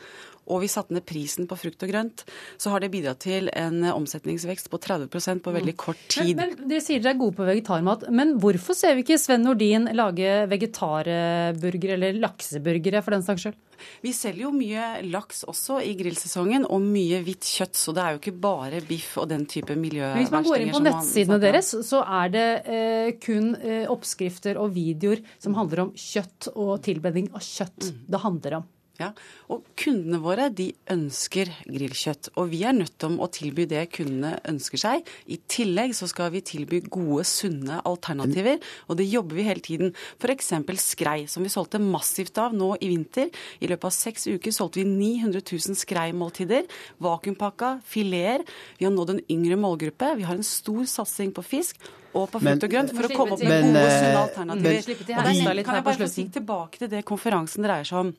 og 0.48 0.62
vi 0.64 0.70
satte 0.72 0.96
ned 0.96 1.06
prisen 1.08 1.48
på 1.48 1.58
frukt 1.60 1.84
og 1.84 1.92
grønt, 1.92 2.24
så 2.60 2.72
har 2.72 2.82
det 2.82 2.90
bidratt 2.92 3.22
til 3.24 3.50
en 3.52 3.84
omsetningsvekst 3.92 4.70
på 4.72 4.80
30% 4.82 5.44
på 5.44 5.54
veldig 5.54 5.76
mm. 5.76 5.80
kort 5.80 6.02
tid. 6.10 6.34
Men, 6.38 6.56
men 6.56 6.72
Dere 6.72 6.84
sier 6.84 7.04
dere 7.04 7.14
er 7.16 7.22
gode 7.22 7.38
på 7.38 7.48
vegetarmat, 7.48 8.08
men 8.14 8.36
hvorfor 8.42 8.76
ser 8.76 8.96
vi 8.96 9.06
ikke 9.06 9.20
Sven 9.20 9.46
Nordin 9.46 9.90
lage 9.96 10.44
vegetarburgere 10.50 11.98
eller 11.98 12.20
lakseburgere 12.22 13.04
for 13.04 13.16
den 13.16 13.26
saks 13.26 13.46
skyld? 13.48 13.64
Vi 14.02 14.12
selger 14.14 14.46
jo 14.46 14.52
mye 14.54 14.86
laks 15.10 15.44
også 15.48 15.80
i 15.84 15.92
grillsesongen, 15.98 16.66
og 16.66 16.82
mye 16.84 17.20
hvitt 17.26 17.46
kjøtt. 17.46 17.78
Så 17.78 17.94
det 17.96 18.04
er 18.04 18.14
jo 18.14 18.22
ikke 18.22 18.36
bare 18.42 18.82
biff 18.86 19.12
og 19.20 19.28
den 19.30 19.46
type 19.50 19.76
miljøverstinger. 19.78 20.24
Hvis 20.24 20.34
man 20.34 20.48
går 20.48 20.64
inn 20.64 20.74
på 20.74 20.82
nettsidene 20.86 21.40
deres, 21.42 21.70
så 21.86 22.02
er 22.20 22.32
det 22.34 22.48
eh, 22.64 23.12
kun 23.22 23.52
eh, 23.58 23.84
oppskrifter 23.90 24.58
og 24.60 24.74
videoer 24.76 25.22
som 25.38 25.56
handler 25.58 25.86
om 25.86 25.94
kjøtt 25.98 26.50
og 26.56 26.74
tilbedning 26.86 27.30
av 27.34 27.44
kjøtt 27.44 27.92
mm. 27.92 28.02
det 28.08 28.24
handler 28.24 28.60
om. 28.60 28.68
Ja, 28.98 29.12
og 29.46 29.62
Kundene 29.78 30.18
våre 30.18 30.48
de 30.50 30.72
ønsker 30.90 31.52
grillkjøtt, 31.70 32.32
og 32.34 32.48
vi 32.50 32.64
er 32.66 32.74
nødt 32.74 32.96
til 32.98 33.14
å 33.22 33.28
tilby 33.30 33.68
det 33.70 33.84
kundene 33.94 34.32
ønsker 34.50 34.80
seg. 34.82 35.06
I 35.30 35.38
tillegg 35.46 35.94
så 35.94 36.08
skal 36.10 36.32
vi 36.34 36.42
tilby 36.42 36.80
gode, 36.90 37.22
sunne 37.28 37.78
alternativer, 37.86 38.58
og 38.90 38.98
det 38.98 39.06
jobber 39.06 39.38
vi 39.38 39.46
hele 39.46 39.62
tiden. 39.62 39.94
F.eks. 40.18 40.50
skrei, 40.82 41.28
som 41.30 41.46
vi 41.46 41.52
solgte 41.52 41.78
massivt 41.78 42.42
av 42.42 42.58
nå 42.58 42.72
i 42.82 42.90
vinter. 42.90 43.30
I 43.62 43.70
løpet 43.70 43.86
av 43.86 43.94
seks 43.94 44.26
uker 44.32 44.54
solgte 44.54 44.82
vi 44.82 44.88
900 44.90 45.46
000 45.46 45.78
skreimåltider. 45.78 46.66
Vakuumpakka, 46.98 47.76
fileter. 47.86 48.42
Vi 48.82 48.88
har 48.88 48.94
nådd 48.98 49.14
en 49.14 49.24
yngre 49.30 49.62
målgruppe. 49.62 50.16
Vi 50.18 50.26
har 50.26 50.34
en 50.34 50.46
stor 50.46 50.82
satsing 50.90 51.30
på 51.36 51.46
fisk 51.46 51.78
og 52.16 52.32
på 52.32 52.40
frukt 52.42 52.64
og 52.66 52.72
grønt 52.72 52.94
for 52.96 53.06
å 53.06 53.14
komme 53.14 53.36
opp 53.36 53.42
med 53.46 53.68
gode, 53.68 53.90
sunne 53.94 54.22
alternativer. 54.26 54.94
Men, 55.22 55.60
kan 55.62 55.78
jeg 55.78 55.86
bare 55.86 56.00
få 56.02 56.10
si 56.10 56.32
tilbake 56.34 56.82
til 56.82 56.90
det 56.90 57.06
konferansen 57.06 57.62
dreier 57.62 57.86
seg 57.86 58.08
om? 58.08 58.16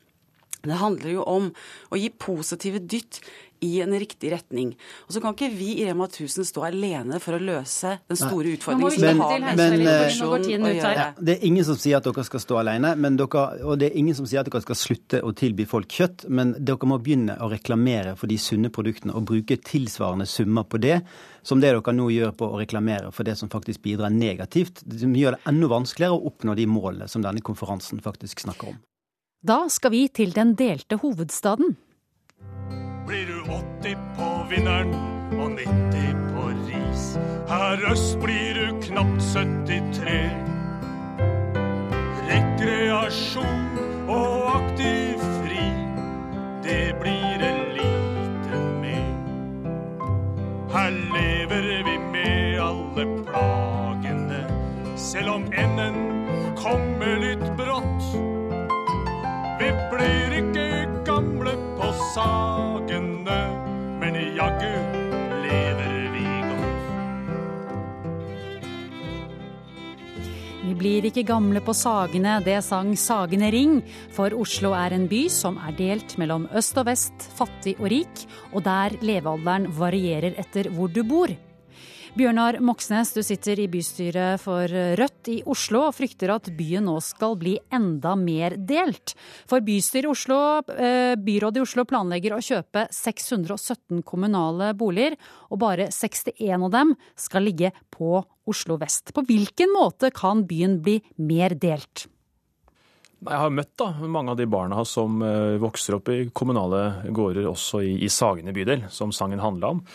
Det 0.66 0.80
handler 0.80 1.14
jo 1.14 1.28
om 1.30 1.52
å 1.90 2.00
gi 2.00 2.10
positive 2.20 2.82
dytt 2.84 3.22
i 3.60 3.82
en 3.82 4.00
riktig 4.00 4.32
retning. 4.32 4.72
Og 5.08 5.14
så 5.14 5.22
kan 5.24 5.36
ikke 5.36 5.50
vi 5.52 5.70
i 5.82 5.86
Rema 5.88 6.08
1000 6.08 6.48
stå 6.48 6.64
alene 6.70 7.20
for 7.24 7.36
å 7.36 7.42
løse 7.44 7.98
den 8.08 8.20
store 8.20 8.54
utfordringen 8.56 8.94
som 8.96 9.04
vi 9.04 9.24
har 9.24 9.44
med 9.44 9.60
men, 9.60 10.64
men, 10.64 10.78
ja, 10.78 11.10
Det 11.18 11.36
er 11.38 11.46
ingen 11.48 11.68
som 11.68 11.78
sier 11.80 12.00
at 12.00 12.08
dere 12.08 12.24
skal 12.28 12.44
stå 12.44 12.60
alene, 12.62 12.94
dere, 13.20 13.44
og 13.66 13.80
det 13.82 13.90
er 13.90 14.00
ingen 14.00 14.16
som 14.16 14.28
sier 14.30 14.44
at 14.44 14.50
dere 14.50 14.64
skal 14.64 14.80
slutte 14.80 15.22
å 15.26 15.34
tilby 15.36 15.68
folk 15.70 15.92
kjøtt, 15.92 16.28
men 16.32 16.56
dere 16.58 16.90
må 16.90 17.00
begynne 17.04 17.36
å 17.44 17.52
reklamere 17.52 18.16
for 18.20 18.32
de 18.32 18.40
sunne 18.40 18.72
produktene 18.74 19.16
og 19.18 19.28
bruke 19.32 19.60
tilsvarende 19.60 20.28
summer 20.30 20.68
på 20.70 20.80
det 20.82 21.02
som 21.44 21.60
det 21.60 21.74
dere 21.74 21.96
nå 21.96 22.10
gjør 22.14 22.36
på 22.40 22.48
å 22.48 22.60
reklamere 22.62 23.12
for 23.16 23.28
det 23.28 23.36
som 23.40 23.52
faktisk 23.52 23.84
bidrar 23.84 24.14
negativt. 24.14 24.84
Det 24.86 25.04
gjør 25.04 25.36
det 25.36 25.44
enda 25.52 25.72
vanskeligere 25.72 26.16
å 26.16 26.32
oppnå 26.32 26.56
de 26.56 26.68
målene 26.70 27.10
som 27.12 27.24
denne 27.26 27.44
konferansen 27.44 28.04
faktisk 28.04 28.46
snakker 28.46 28.72
om. 28.74 28.80
Da 29.48 29.70
skal 29.72 29.92
vi 29.92 30.08
til 30.12 30.36
den 30.36 30.56
delte 30.60 30.98
hovedstaden. 31.00 31.78
Blir 33.08 33.26
du 33.26 33.40
80 33.48 33.96
på 34.18 34.28
vinneren 34.50 34.92
og 35.40 35.52
90 35.56 36.18
på 36.34 36.48
ris. 36.68 37.06
Her 37.48 37.92
øst 37.92 38.20
blir 38.20 38.54
du 38.60 38.82
knapt 38.82 39.22
73. 39.22 40.36
Rekreasjon 42.28 43.80
og 44.10 44.56
aktiv 44.56 45.24
fri, 45.40 45.64
det 46.64 46.96
blir 47.00 47.40
det 47.40 47.56
lite 47.80 48.60
med. 48.82 49.08
Her 50.76 50.90
lever 51.16 51.84
vi 51.88 51.98
med 52.12 52.60
alle 52.60 53.08
plagene, 53.24 54.44
selv 54.98 55.30
om 55.30 55.48
enden 55.54 55.96
kommer 56.60 57.16
litt 57.24 57.49
blir 60.00 60.36
ikke 60.40 60.68
gamle 61.08 61.54
på 61.78 61.90
sakene, 62.14 63.40
men 64.00 64.20
jaggu 64.38 64.76
lever 65.44 65.98
vi 66.14 66.26
godt. 66.48 66.86
Vi 70.64 70.76
blir 70.78 71.10
ikke 71.10 71.26
gamle 71.28 71.64
på 71.66 71.74
Sagene, 71.76 72.38
det 72.46 72.60
sang 72.64 72.94
Sagene 73.00 73.52
Ring. 73.52 73.80
For 74.16 74.36
Oslo 74.38 74.72
er 74.78 74.96
en 74.96 75.08
by 75.12 75.26
som 75.34 75.58
er 75.66 75.76
delt 75.76 76.16
mellom 76.22 76.48
øst 76.56 76.78
og 76.80 76.88
vest, 76.92 77.30
fattig 77.36 77.76
og 77.80 77.90
rik, 77.92 78.26
og 78.54 78.64
der 78.68 79.00
levealderen 79.02 79.68
varierer 79.80 80.38
etter 80.40 80.72
hvor 80.76 80.92
du 80.94 81.04
bor. 81.04 81.34
Bjørnar 82.18 82.58
Moxnes, 82.66 83.12
du 83.14 83.22
sitter 83.22 83.60
i 83.62 83.68
bystyret 83.70 84.42
for 84.42 84.66
Rødt 84.98 85.30
i 85.30 85.36
Oslo 85.50 85.84
og 85.86 85.94
frykter 85.94 86.32
at 86.34 86.48
byen 86.58 86.88
nå 86.90 86.96
skal 87.06 87.36
bli 87.38 87.54
enda 87.76 88.16
mer 88.18 88.56
delt. 88.58 89.14
For 89.50 89.62
bystyret 89.62 90.08
i 90.08 90.10
Oslo, 90.10 90.40
eh, 90.74 91.14
byrådet 91.14 91.62
i 91.62 91.66
Oslo 91.68 91.86
planlegger 91.86 92.34
å 92.34 92.42
kjøpe 92.42 92.88
617 92.90 94.02
kommunale 94.02 94.72
boliger, 94.74 95.20
og 95.54 95.62
bare 95.62 95.92
61 95.94 96.66
av 96.66 96.72
dem 96.74 96.96
skal 97.16 97.46
ligge 97.46 97.72
på 97.94 98.24
Oslo 98.50 98.80
vest. 98.82 99.14
På 99.14 99.22
hvilken 99.22 99.70
måte 99.70 100.10
kan 100.10 100.48
byen 100.50 100.80
bli 100.82 100.98
mer 101.18 101.54
delt? 101.54 102.08
Jeg 103.20 103.38
har 103.38 103.52
møtt 103.54 103.76
da, 103.78 103.92
mange 104.02 104.32
av 104.32 104.40
de 104.40 104.48
barna 104.50 104.82
som 104.82 105.22
eh, 105.22 105.60
vokser 105.62 106.00
opp 106.00 106.10
i 106.10 106.24
kommunale 106.34 107.12
gårder, 107.14 107.46
også 107.46 107.84
i, 107.86 108.00
i 108.02 108.10
Sagene 108.10 108.56
bydel, 108.56 108.88
som 108.90 109.14
sangen 109.14 109.44
handla 109.44 109.76
om. 109.76 109.86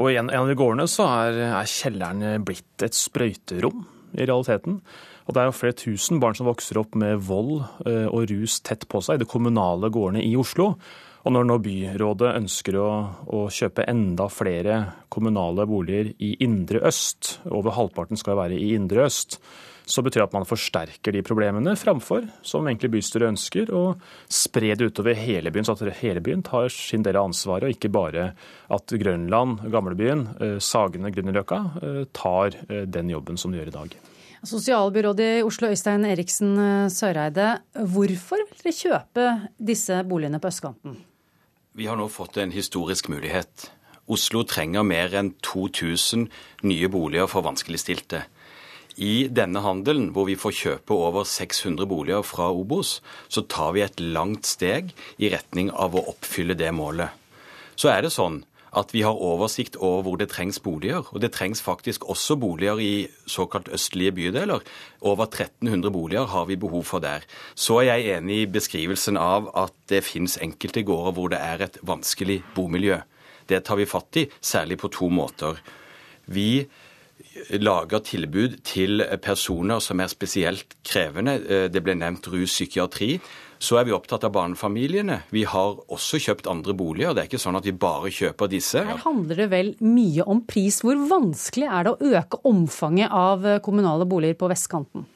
Og 0.00 0.12
i 0.12 0.18
en, 0.20 0.30
av 0.32 0.48
de 0.48 0.56
gårdene 0.56 0.88
så 0.88 1.06
er, 1.08 1.40
er 1.52 1.68
kjelleren 1.68 2.44
blitt 2.46 2.84
et 2.84 2.96
sprøyterom, 2.96 3.84
i 4.12 4.26
realiteten. 4.28 4.80
Og 5.26 5.34
det 5.34 5.42
er 5.42 5.48
jo 5.48 5.56
flere 5.56 5.78
tusen 5.78 6.20
barn 6.22 6.36
som 6.36 6.48
vokser 6.48 6.80
opp 6.80 6.96
med 6.98 7.22
vold 7.24 7.62
eh, 7.86 8.08
og 8.10 8.26
rus 8.30 8.58
tett 8.64 8.84
på 8.90 9.00
seg 9.04 9.16
i 9.16 9.22
de 9.22 9.28
kommunale 9.30 9.88
gårdene 9.92 10.24
i 10.24 10.34
Oslo. 10.38 10.72
Og 11.22 11.34
når 11.34 11.46
nå 11.46 11.58
byrådet 11.62 12.32
ønsker 12.40 12.76
å, 12.82 12.88
å, 13.30 13.44
kjøpe 13.52 13.86
enda 13.86 14.26
flere 14.32 14.78
kommunale 15.12 15.68
boliger 15.70 16.10
i 16.18 16.32
Indre 16.42 16.82
Øst, 16.88 17.36
over 17.46 17.76
halvparten 17.76 18.18
skal 18.18 18.40
være 18.40 18.58
i 18.58 18.72
Indre 18.74 19.06
Øst, 19.06 19.38
så 19.84 20.02
betyr 20.04 20.22
det 20.22 20.28
at 20.28 20.36
man 20.36 20.46
forsterker 20.48 21.14
de 21.14 21.22
problemene, 21.26 21.74
framfor, 21.78 22.26
som 22.46 22.66
egentlig 22.68 22.92
bystyret 22.96 23.32
ønsker, 23.32 23.72
å 23.74 23.96
spre 24.30 24.74
det 24.78 24.90
utover 24.92 25.18
hele 25.18 25.52
byen, 25.52 25.66
så 25.66 25.76
at 25.76 26.00
hele 26.02 26.22
byen 26.24 26.44
tar 26.46 26.70
sin 26.72 27.04
del 27.06 27.18
av 27.18 27.30
ansvaret, 27.30 27.66
og 27.66 27.76
ikke 27.76 27.92
bare 27.92 28.30
at 28.72 28.96
Grønland, 29.02 29.66
gamlebyen, 29.72 30.26
eh, 30.38 30.56
Sagene, 30.62 31.12
Grünerløkka 31.14 31.60
eh, 31.82 32.00
tar 32.14 32.56
eh, 32.68 32.86
den 32.86 33.12
jobben 33.12 33.40
som 33.40 33.52
de 33.52 33.60
gjør 33.60 33.72
i 33.72 33.76
dag. 33.76 34.00
Sosialbyrådet 34.42 35.28
i 35.38 35.44
Oslo, 35.46 35.68
Øystein 35.70 36.04
Eriksen 36.08 36.56
Søreide. 36.90 37.60
Hvorfor 37.78 38.42
vil 38.42 38.64
dere 38.64 38.74
kjøpe 38.74 39.26
disse 39.70 40.00
boligene 40.08 40.40
på 40.42 40.50
østkanten? 40.50 40.96
Vi 41.78 41.86
har 41.86 41.96
nå 41.96 42.08
fått 42.10 42.40
en 42.42 42.50
historisk 42.50 43.06
mulighet. 43.12 43.70
Oslo 44.10 44.42
trenger 44.42 44.82
mer 44.82 45.14
enn 45.14 45.30
2000 45.46 46.26
nye 46.66 46.90
boliger 46.90 47.30
for 47.30 47.46
vanskeligstilte. 47.46 48.24
I 48.96 49.28
denne 49.32 49.62
handelen, 49.64 50.10
hvor 50.12 50.26
vi 50.28 50.36
får 50.36 50.56
kjøpe 50.58 50.96
over 50.96 51.24
600 51.28 51.88
boliger 51.88 52.24
fra 52.26 52.50
Obos, 52.52 53.00
så 53.32 53.44
tar 53.48 53.72
vi 53.76 53.84
et 53.84 54.00
langt 54.00 54.48
steg 54.48 54.92
i 55.16 55.30
retning 55.32 55.70
av 55.72 55.96
å 55.96 56.06
oppfylle 56.12 56.56
det 56.58 56.72
målet. 56.76 57.12
Så 57.76 57.88
er 57.92 58.04
det 58.04 58.12
sånn 58.12 58.42
at 58.72 58.92
vi 58.94 59.02
har 59.04 59.20
oversikt 59.20 59.76
over 59.76 60.06
hvor 60.06 60.18
det 60.20 60.30
trengs 60.32 60.58
boliger. 60.64 61.04
Og 61.12 61.20
det 61.20 61.32
trengs 61.36 61.60
faktisk 61.60 62.06
også 62.08 62.38
boliger 62.40 62.80
i 62.80 63.08
såkalt 63.28 63.68
østlige 63.72 64.14
bydeler. 64.16 64.64
Over 65.00 65.28
1300 65.28 65.92
boliger 65.92 66.30
har 66.32 66.46
vi 66.48 66.56
behov 66.56 66.86
for 66.88 67.04
der. 67.04 67.26
Så 67.54 67.82
er 67.82 67.90
jeg 67.90 68.16
enig 68.16 68.42
i 68.42 68.50
beskrivelsen 68.54 69.20
av 69.20 69.50
at 69.52 69.76
det 69.92 70.04
finnes 70.08 70.38
enkelte 70.40 70.84
gårder 70.88 71.16
hvor 71.16 71.32
det 71.32 71.42
er 71.44 71.66
et 71.66 71.78
vanskelig 71.84 72.40
bomiljø. 72.56 73.02
Det 73.48 73.60
tar 73.66 73.76
vi 73.76 73.88
fatt 73.88 74.22
i, 74.22 74.28
særlig 74.40 74.80
på 74.80 74.88
to 74.92 75.10
måter. 75.12 75.60
Vi 76.32 76.64
lager 77.60 78.02
tilbud 78.04 78.58
til 78.66 79.02
personer 79.22 79.80
som 79.82 80.00
er 80.00 80.10
spesielt 80.12 80.76
krevende. 80.86 81.38
Eh, 81.46 81.68
det 81.72 81.82
ble 81.84 81.96
nevnt 81.98 82.28
rus, 82.32 82.52
psykiatri. 82.52 83.16
Så 83.62 83.78
er 83.78 83.86
vi 83.86 83.94
opptatt 83.94 84.24
av 84.26 84.32
barnefamiliene. 84.34 85.20
Vi 85.30 85.44
har 85.46 85.78
også 85.86 86.18
kjøpt 86.18 86.48
andre 86.50 86.74
boliger. 86.74 87.14
Det 87.14 87.22
er 87.22 87.30
ikke 87.30 87.42
sånn 87.42 87.58
at 87.60 87.66
vi 87.68 87.74
bare 87.78 88.10
kjøper 88.10 88.50
disse. 88.50 88.82
Her 88.82 89.04
handler 89.04 89.44
det 89.44 89.48
vel 89.52 89.74
mye 89.86 90.26
om 90.26 90.42
pris. 90.50 90.80
Hvor 90.82 90.98
vanskelig 90.98 91.68
er 91.70 91.86
det 91.86 91.94
å 91.94 92.12
øke 92.18 92.42
omfanget 92.50 93.14
av 93.14 93.46
kommunale 93.62 94.08
boliger 94.10 94.40
på 94.40 94.50
vestkanten? 94.50 95.06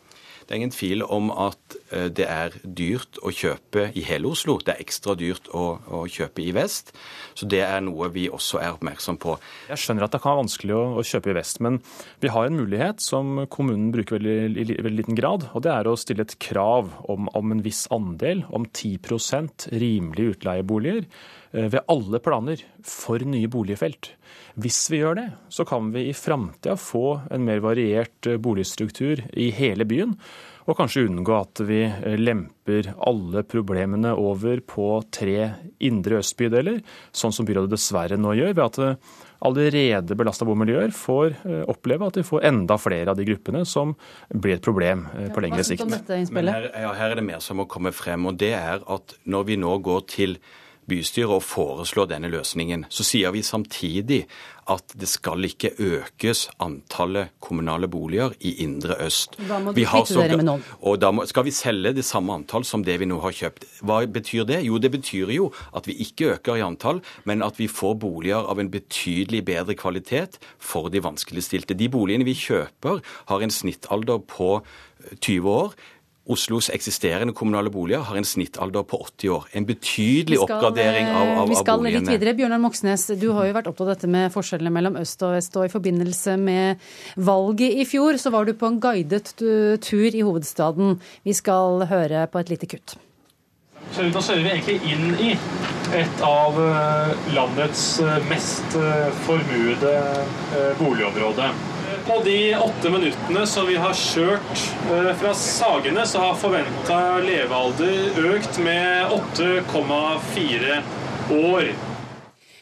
Det 0.47 0.55
er 0.55 0.61
ingen 0.61 0.71
tvil 0.71 1.03
om 1.03 1.33
at 1.35 1.75
eh, 1.75 1.86
det 1.87 2.27
er 2.27 2.55
dyrt 2.63 3.21
å 3.23 3.31
kjøpe 3.31 3.91
i 3.95 4.03
hele 4.07 4.33
Oslo. 4.33 4.57
Det 4.65 4.75
er 4.75 4.83
ekstra 4.83 5.15
dyrt 5.19 5.51
å, 5.55 5.79
å, 5.87 6.03
kjøpe 6.11 6.43
i 6.43 6.53
vest. 6.57 6.93
Så 7.39 7.47
det 7.51 7.63
er 7.63 7.85
noe 7.85 8.09
vi 8.15 8.27
også 8.33 8.61
er 8.63 8.75
oppmerksom 8.75 9.21
på. 9.23 9.37
Jeg 9.71 9.83
skjønner 9.83 10.07
at 10.07 10.17
det 10.17 10.23
kan 10.25 10.35
være 10.35 10.45
vanskelig 10.45 10.77
å, 10.77 10.83
å 10.99 11.07
kjøpe 11.07 11.31
i 11.31 11.37
vest, 11.39 11.61
men 11.65 11.79
vi 12.23 12.33
har 12.33 12.49
en 12.49 12.59
mulighet 12.59 13.03
som 13.05 13.45
kommunen 13.53 13.93
bruker 13.95 14.19
veldig, 14.19 14.67
i 14.67 14.81
veldig 14.83 15.01
liten 15.03 15.19
grad. 15.19 15.49
Og 15.55 15.65
det 15.67 15.73
er 15.73 15.89
å 15.89 15.97
stille 16.01 16.27
et 16.27 16.37
krav 16.43 16.91
om, 17.11 17.31
om 17.39 17.55
en 17.55 17.65
viss 17.65 17.87
andel, 17.95 18.45
om 18.51 18.67
10 18.67 19.71
rimelige 19.77 20.37
utleieboliger 20.37 21.05
eh, 21.53 21.69
ved 21.73 21.83
alle 21.93 22.21
planer 22.23 22.63
for 22.87 23.23
nye 23.23 23.51
boligfelt. 23.53 24.13
Hvis 24.57 24.87
vi 24.93 25.03
gjør 25.03 25.19
det, 25.19 25.29
så 25.53 25.67
kan 25.69 25.91
vi 25.95 26.07
i 26.09 26.17
framtida 26.17 26.79
få 26.81 27.21
en 27.33 27.45
mer 27.47 27.63
variert 27.65 28.29
eh, 28.29 28.41
boligstruktur 28.41 29.25
i 29.37 29.51
hele 29.55 29.85
byen. 29.89 30.17
Og 30.67 30.75
kanskje 30.75 31.05
unngå 31.07 31.35
at 31.37 31.63
vi 31.67 31.85
eh, 31.87 32.17
lemper 32.19 32.91
alle 33.07 33.45
problemene 33.47 34.13
over 34.19 34.63
på 34.67 34.89
tre 35.15 35.53
indre 35.87 36.19
østbydeler, 36.19 36.81
sånn 37.15 37.35
som 37.35 37.47
byrådet 37.47 37.73
dessverre 37.77 38.19
nå 38.19 38.35
gjør, 38.39 38.57
ved 38.57 38.65
at 38.65 38.81
eh, 38.83 39.15
allerede 39.47 40.17
belasta 40.19 40.47
bomiljøer 40.49 40.95
får 40.97 41.35
oppleve 41.69 42.07
at 42.09 42.17
de 42.17 42.25
får 42.25 42.47
enda 42.49 42.79
flere 42.81 43.13
av 43.13 43.19
de 43.19 43.27
gruppene 43.29 43.61
som 43.69 43.93
blir 44.33 44.57
et 44.57 44.65
problem 44.65 45.05
på 45.35 45.43
lengre 45.45 45.67
sikt. 45.67 45.85
Men 46.33 46.49
her, 46.49 46.71
her 46.73 47.11
er 47.11 47.19
det 47.21 47.27
mer 47.27 47.43
som 47.45 47.61
må 47.61 47.69
komme 47.71 47.93
frem, 47.95 48.25
og 48.27 48.41
det 48.41 48.55
er 48.57 48.81
at 48.81 49.19
når 49.29 49.51
vi 49.51 49.59
nå 49.61 49.77
går 49.85 50.07
til 50.09 50.39
bystyret 50.89 51.39
og 51.39 51.45
foreslår 51.45 52.11
denne 52.11 52.31
løsningen, 52.33 52.87
så 52.89 53.07
sier 53.07 53.35
vi 53.35 53.43
samtidig 53.47 54.25
at 54.67 54.95
det 54.99 55.07
skal 55.07 55.47
ikke 55.47 55.71
økes 55.79 56.47
antallet 56.63 57.31
kommunale 57.43 57.87
boliger 57.91 58.35
i 58.41 58.57
Indre 58.65 58.97
Øst. 59.05 59.37
Da 59.39 59.61
må 59.63 59.71
du 59.71 59.79
kvitte 59.79 60.17
dere 60.19 60.39
med 60.41 60.49
noen. 60.49 60.65
Og 60.83 60.99
da 60.99 61.13
må, 61.15 61.27
skal 61.31 61.47
vi 61.47 61.55
selge 61.55 61.95
det 61.95 62.05
samme 62.07 62.35
antall 62.35 62.67
som 62.67 62.83
det 62.87 62.97
vi 62.99 63.07
nå 63.07 63.21
har 63.23 63.35
kjøpt. 63.37 63.69
Hva 63.87 64.01
betyr 64.11 64.47
det? 64.49 64.65
Jo, 64.67 64.81
det 64.83 64.91
betyr 64.97 65.31
jo 65.37 65.53
at 65.77 65.87
vi 65.87 65.95
ikke 66.03 66.33
øker 66.35 66.59
i 66.59 66.67
antall, 66.67 67.03
men 67.25 67.47
at 67.47 67.61
vi 67.63 67.71
får 67.71 67.95
boliger 68.03 68.51
av 68.51 68.59
en 68.63 68.73
betydelig 68.73 69.45
bedre 69.47 69.79
kvalitet 69.79 70.41
for 70.59 70.91
de 70.91 71.05
vanskeligstilte. 71.05 71.79
De 71.79 71.91
boligene 71.93 72.27
vi 72.27 72.35
kjøper, 72.35 73.05
har 73.31 73.43
en 73.43 73.55
snittalder 73.55 74.19
på 74.27 74.59
20 75.21 75.51
år. 75.51 75.75
Oslos 76.27 76.67
eksisterende 76.75 77.35
kommunale 77.37 77.71
boliger 77.71 78.03
har 78.09 78.19
en 78.19 78.27
snittalder 78.27 78.83
på 78.83 78.99
80 79.05 79.31
år. 79.31 79.45
En 79.53 79.67
betydelig 79.67 80.41
skal, 80.41 80.57
oppgradering 80.57 81.07
av, 81.07 81.29
av, 81.43 81.49
Vi 81.53 81.59
skal 81.61 81.87
litt 81.87 82.09
videre. 82.11 82.35
Bjørnar 82.35 82.63
Moxnes, 82.63 83.07
du 83.21 83.29
har 83.37 83.47
jo 83.47 83.55
vært 83.55 83.71
opptatt 83.71 83.87
av 83.87 83.93
dette 83.95 84.11
med 84.11 84.35
forskjellene 84.35 84.75
mellom 84.75 84.99
øst 84.99 85.23
og 85.23 85.37
vest. 85.37 85.55
og 85.55 85.69
I 85.69 85.73
forbindelse 85.73 86.35
med 86.43 86.83
valget 87.15 87.79
i 87.79 87.87
fjor 87.87 88.19
så 88.19 88.35
var 88.35 88.49
du 88.49 88.57
på 88.59 88.73
en 88.73 88.81
guidet 88.83 89.37
tur 89.39 90.11
i 90.11 90.25
hovedstaden. 90.27 90.99
Vi 91.23 91.37
skal 91.37 91.87
høre 91.87 92.27
på 92.27 92.43
et 92.43 92.51
lite 92.57 92.71
kutt. 92.75 92.99
Så 93.95 94.03
nå 94.03 94.19
kjører 94.19 94.43
vi 94.43 94.51
egentlig 94.51 94.79
inn 94.91 95.13
i 95.23 95.31
et 95.95 96.23
av 96.27 96.57
eh, 96.59 97.31
landets 97.37 97.85
eh, 98.03 98.17
mest 98.27 98.75
eh, 98.81 99.07
formuede 99.29 99.95
boligområder. 100.81 101.55
På 102.07 102.23
de 102.25 102.57
åtte 102.57 102.91
minuttene 102.91 103.47
som 103.51 103.67
vi 103.67 103.75
har 103.83 103.95
kjørt 103.99 104.61
fra 105.19 105.33
Sagene, 105.35 106.05
så 106.07 106.21
har 106.23 106.37
forventa 106.39 107.19
levealder 107.25 108.21
økt 108.31 108.61
med 108.63 109.11
8,4 109.43 110.79
år. 111.35 111.73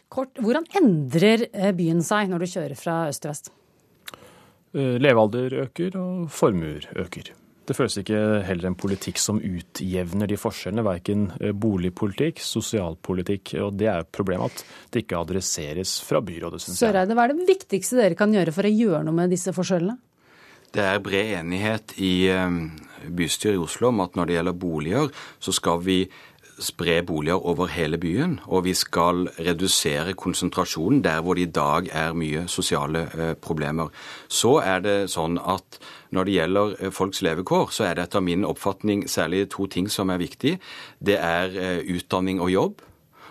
Kort, 0.09 0.41
hvordan 0.41 0.65
endrer 0.81 1.45
byen 1.77 2.01
seg 2.07 2.33
når 2.33 2.45
du 2.45 2.49
kjører 2.55 2.77
fra 2.79 2.97
øst 3.11 3.21
til 3.27 3.35
vest? 3.35 3.53
Levealder 4.73 5.61
øker, 5.67 6.01
og 6.01 6.31
formuer 6.33 6.89
øker. 7.05 7.35
Det 7.65 7.77
føles 7.77 7.97
ikke 8.03 8.19
heller 8.45 8.69
en 8.69 8.77
politikk 8.77 9.21
som 9.21 9.39
utjevner 9.41 10.29
de 10.29 10.37
forskjellene. 10.37 10.85
Verken 10.85 11.27
boligpolitikk, 11.57 12.43
sosialpolitikk. 12.45 13.55
Og 13.65 13.79
det 13.81 13.89
er 13.89 14.03
et 14.05 14.11
problem 14.13 14.45
at 14.49 14.65
det 14.93 15.05
ikke 15.05 15.23
adresseres 15.23 15.97
fra 16.05 16.21
byrådet, 16.25 16.61
syns 16.61 16.77
jeg. 16.77 16.91
Søreide, 16.91 17.17
hva 17.17 17.25
er 17.25 17.33
det 17.33 17.49
viktigste 17.49 18.03
dere 18.03 18.19
kan 18.19 18.35
gjøre 18.37 18.53
for 18.53 18.69
å 18.69 18.75
gjøre 18.75 19.01
noe 19.09 19.17
med 19.23 19.33
disse 19.33 19.55
forskjellene? 19.57 19.97
Det 20.75 20.83
er 20.83 21.01
bred 21.01 21.37
enighet 21.39 21.95
i 22.03 22.15
bystyret 23.15 23.55
i 23.55 23.63
Oslo 23.63 23.93
om 23.93 24.01
at 24.03 24.17
når 24.19 24.27
det 24.27 24.39
gjelder 24.39 24.57
boliger, 24.59 25.11
så 25.39 25.55
skal 25.55 25.83
vi 25.87 25.99
spre 26.59 27.01
boliger 27.03 27.47
over 27.51 27.67
hele 27.75 27.99
byen, 27.99 28.37
og 28.47 28.65
vi 28.67 28.75
skal 28.79 29.25
redusere 29.43 30.15
konsentrasjonen 30.19 31.03
der 31.03 31.23
hvor 31.23 31.35
det 31.35 31.49
i 31.49 31.53
dag 31.55 31.89
er 31.91 32.15
mye 32.15 32.45
sosiale 32.51 33.35
problemer. 33.43 33.91
Så 34.29 34.61
er 34.63 34.85
det 34.85 34.97
sånn 35.15 35.39
at 35.39 35.81
når 36.15 36.29
det 36.29 36.37
gjelder 36.39 36.91
folks 36.95 37.23
levekår, 37.27 37.73
så 37.75 37.89
er 37.89 37.99
det 37.99 38.09
etter 38.09 38.23
min 38.25 38.47
oppfatning 38.47 39.05
særlig 39.11 39.49
to 39.53 39.67
ting 39.71 39.91
som 39.91 40.13
er 40.15 40.23
viktig. 40.23 40.57
Det 41.03 41.19
er 41.19 41.83
utdanning 41.91 42.41
og 42.41 42.53
jobb. 42.55 42.85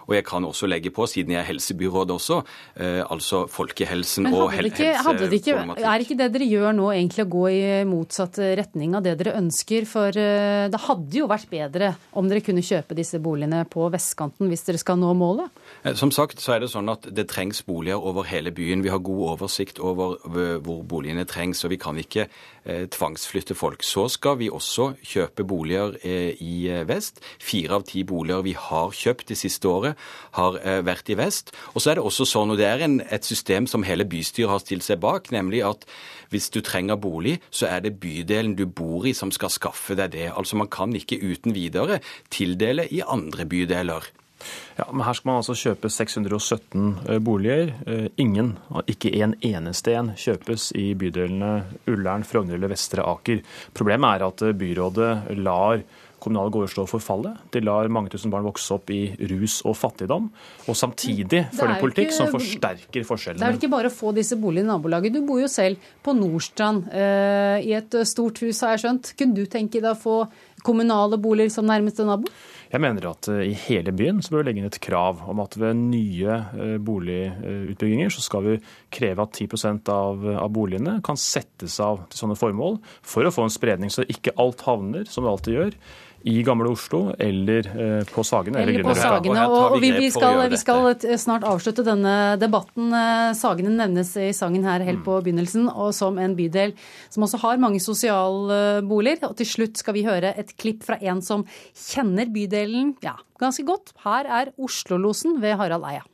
Og 0.07 0.15
jeg 0.17 0.25
kan 0.27 0.45
også 0.45 0.67
legge 0.69 0.91
på, 0.93 1.07
siden 1.09 1.35
jeg 1.35 1.41
er 1.43 1.49
helsebyråd 1.49 2.13
også, 2.15 2.41
eh, 2.75 3.01
altså 3.03 3.45
folkehelsen 3.51 4.27
og 4.31 4.51
hel 4.53 4.69
helseproblematikk. 4.69 5.85
er 5.85 6.05
ikke 6.05 6.17
det 6.19 6.29
dere 6.33 6.49
gjør 6.49 6.75
nå 6.75 6.89
egentlig 6.93 7.25
å 7.25 7.31
gå 7.31 7.45
i 7.53 7.61
motsatt 7.87 8.39
retning 8.59 8.95
av 8.97 9.03
det 9.05 9.17
dere 9.21 9.37
ønsker? 9.39 9.87
For 9.89 10.09
eh, 10.09 10.67
det 10.73 10.81
hadde 10.87 11.19
jo 11.21 11.29
vært 11.31 11.49
bedre 11.51 11.93
om 12.13 12.29
dere 12.29 12.43
kunne 12.45 12.63
kjøpe 12.65 12.97
disse 12.97 13.19
boligene 13.23 13.63
på 13.69 13.87
vestkanten 13.93 14.51
hvis 14.51 14.65
dere 14.67 14.81
skal 14.81 14.99
nå 15.01 15.13
målet? 15.17 15.51
Eh, 15.83 15.93
Som 15.99 16.11
sagt 16.11 16.41
så 16.43 16.55
er 16.55 16.63
det 16.63 16.71
sånn 16.73 16.91
at 16.91 17.07
det 17.13 17.27
trengs 17.31 17.63
boliger 17.65 18.01
over 18.01 18.27
hele 18.27 18.51
byen. 18.55 18.83
Vi 18.83 18.91
har 18.93 19.03
god 19.03 19.37
oversikt 19.37 19.79
over 19.83 20.17
eh, 20.29 20.57
hvor 20.63 20.83
boligene 20.87 21.25
trengs, 21.29 21.63
og 21.65 21.73
vi 21.73 21.79
kan 21.81 21.97
ikke 21.99 22.27
eh, 22.27 22.85
tvangsflytte 22.91 23.55
folk. 23.57 23.83
Så 23.85 24.07
skal 24.11 24.39
vi 24.41 24.49
også 24.53 24.93
kjøpe 25.03 25.45
boliger 25.47 25.97
eh, 26.03 26.33
i 26.43 26.67
eh, 26.71 26.83
vest. 26.89 27.21
Fire 27.41 27.79
av 27.79 27.87
ti 27.89 28.03
boliger 28.07 28.43
vi 28.45 28.55
har 28.57 28.93
kjøpt 28.93 29.31
det 29.31 29.39
siste 29.39 29.69
året, 29.69 29.92
har 30.37 30.59
eh, 30.61 30.81
vært 30.85 31.11
i 31.13 31.17
vest. 31.19 31.53
Og 31.73 31.83
så 31.83 31.91
er 31.91 31.99
det 31.99 32.07
også 32.07 32.27
sånn, 32.29 32.53
og 32.53 32.61
det 32.61 32.67
er 32.69 32.85
en, 32.85 32.99
et 33.03 33.27
system 33.27 33.67
som 33.69 33.85
hele 33.87 34.07
bystyret 34.09 34.51
har 34.51 34.63
stilt 34.63 34.87
seg 34.87 35.01
bak, 35.03 35.31
nemlig 35.35 35.63
at 35.67 35.87
hvis 36.33 36.49
du 36.53 36.61
trenger 36.65 36.97
bolig, 36.97 37.37
så 37.53 37.69
er 37.69 37.85
det 37.85 37.97
bydelen 38.01 38.57
du 38.57 38.65
bor 38.65 39.05
i 39.05 39.13
som 39.17 39.31
skal 39.33 39.53
skaffe 39.53 39.97
deg 39.99 40.15
det. 40.15 40.27
Altså 40.33 40.57
man 40.59 40.71
kan 40.71 40.95
ikke 40.97 41.21
uten 41.21 41.53
videre 41.55 42.01
tildele 42.33 42.87
i 42.89 43.03
andre 43.05 43.45
bydeler. 43.49 44.09
Ja, 44.75 44.87
men 44.91 45.05
Her 45.05 45.15
skal 45.15 45.29
man 45.29 45.41
altså 45.41 45.55
kjøpe 45.57 45.89
617 45.91 46.87
eh, 47.07 47.19
boliger. 47.23 47.73
Eh, 47.87 48.07
Ingen, 48.21 48.55
ikke 48.89 49.13
en 49.23 49.35
eneste 49.45 49.93
en, 49.97 50.13
kjøpes 50.19 50.71
i 50.79 50.89
bydelene 50.99 51.53
Ullern, 51.91 52.25
Frogner 52.27 52.57
eller 52.57 52.73
Vestre 52.73 53.05
Aker. 53.07 53.43
Problemet 53.77 54.17
er 54.17 54.27
at 54.27 54.45
byrådet 54.59 55.13
lar 55.39 55.83
kommunale 56.23 56.51
gårder 56.53 56.71
stå 56.71 56.85
og 56.85 56.91
forfalle. 56.93 57.33
De 57.53 57.61
lar 57.63 57.89
mange 57.91 58.13
tusen 58.13 58.31
barn 58.33 58.45
vokse 58.47 58.71
opp 58.75 58.89
i 58.93 59.01
rus 59.33 59.59
og 59.67 59.75
fattigdom. 59.79 60.29
Og 60.67 60.79
samtidig 60.79 61.43
er 61.43 61.51
jo 61.51 61.67
en 61.67 61.81
politikk 61.81 62.09
ikke- 62.09 62.17
som 62.17 62.31
forsterker 62.31 63.03
Det 63.03 63.43
er 63.43 63.59
ikke 63.59 63.69
bare 63.69 63.91
å 63.91 63.93
få 63.93 64.13
disse 64.15 64.39
boligene 64.39 64.69
i 64.69 64.73
nabolaget. 64.73 65.13
Du 65.13 65.21
bor 65.21 65.39
jo 65.39 65.47
selv 65.47 65.77
på 66.03 66.15
Nordstrand, 66.15 66.87
eh, 66.93 67.61
i 67.67 67.73
et 67.73 67.91
stort 68.07 68.39
hus, 68.39 68.61
har 68.61 68.77
jeg 68.77 68.85
skjønt. 68.85 69.15
Kunne 69.17 69.35
du 69.35 69.45
tenke 69.45 69.81
deg 69.81 69.91
å 69.91 69.99
få 69.99 70.29
kommunale 70.63 71.19
boliger 71.19 71.51
som 71.51 71.65
nærmeste 71.65 72.05
nabo? 72.05 72.31
Jeg 72.73 72.81
mener 72.81 73.05
at 73.11 73.27
eh, 73.29 73.51
i 73.51 73.53
hele 73.67 73.91
byen 73.93 74.21
så 74.23 74.33
bør 74.33 74.41
vi 74.41 74.47
legge 74.47 74.63
inn 74.63 74.69
et 74.71 74.79
krav 74.81 75.21
om 75.29 75.41
at 75.43 75.57
ved 75.61 75.77
nye 75.77 76.37
eh, 76.57 76.77
boligutbygginger 76.81 78.13
så 78.13 78.23
skal 78.25 78.47
vi 78.47 78.55
kreve 78.93 79.27
at 79.27 79.37
10 79.37 79.91
av, 79.93 80.25
av 80.33 80.49
boligene 80.53 80.97
kan 81.05 81.19
settes 81.19 81.77
av 81.83 82.07
til 82.09 82.23
sånne 82.23 82.39
formål, 82.39 82.79
for 83.05 83.27
å 83.27 83.33
få 83.33 83.45
en 83.45 83.53
spredning, 83.53 83.93
så 83.93 84.07
ikke 84.09 84.33
alt 84.41 84.65
havner, 84.65 85.05
som 85.09 85.25
det 85.25 85.33
alltid 85.35 85.59
gjør, 85.59 85.77
i 86.23 86.39
Gamle 86.45 86.69
Oslo 86.71 87.01
eller 87.19 87.67
eh, 87.67 88.05
på 88.07 88.23
Sagene. 88.23 88.61
Eller 88.63 88.83
på 88.85 88.95
Sagene. 88.95 89.43
Og, 89.49 89.75
og 89.75 89.81
vi, 89.83 89.91
vi, 89.97 90.09
skal, 90.13 90.39
vi 90.51 90.59
skal 90.59 90.87
snart 91.19 91.43
avslutte 91.47 91.83
denne 91.85 92.35
debatten. 92.39 92.93
Eh, 92.95 93.33
Sagene 93.37 93.73
nevnes 93.75 94.13
i 94.19 94.29
sangen 94.35 94.63
her 94.67 94.85
helt 94.87 95.03
på 95.05 95.19
begynnelsen, 95.25 95.67
og 95.67 95.91
som 95.97 96.19
en 96.21 96.37
bydel 96.37 96.75
som 97.13 97.27
også 97.27 97.41
har 97.43 97.59
mange 97.61 97.83
sosialboliger. 97.83 99.27
Og 99.27 99.35
til 99.41 99.51
slutt 99.51 99.83
skal 99.83 99.97
vi 99.97 100.05
høre 100.07 100.31
et 100.39 100.55
klipp 100.59 100.85
fra 100.87 100.99
en 101.03 101.21
som 101.25 101.43
kjenner 101.75 102.31
bydelen 102.31 102.95
ja, 103.03 103.17
ganske 103.41 103.67
godt. 103.67 103.91
Her 104.07 104.29
er 104.41 104.55
Oslo-losen 104.55 105.41
ved 105.43 105.59
Harald 105.59 105.87
Eia. 105.91 106.07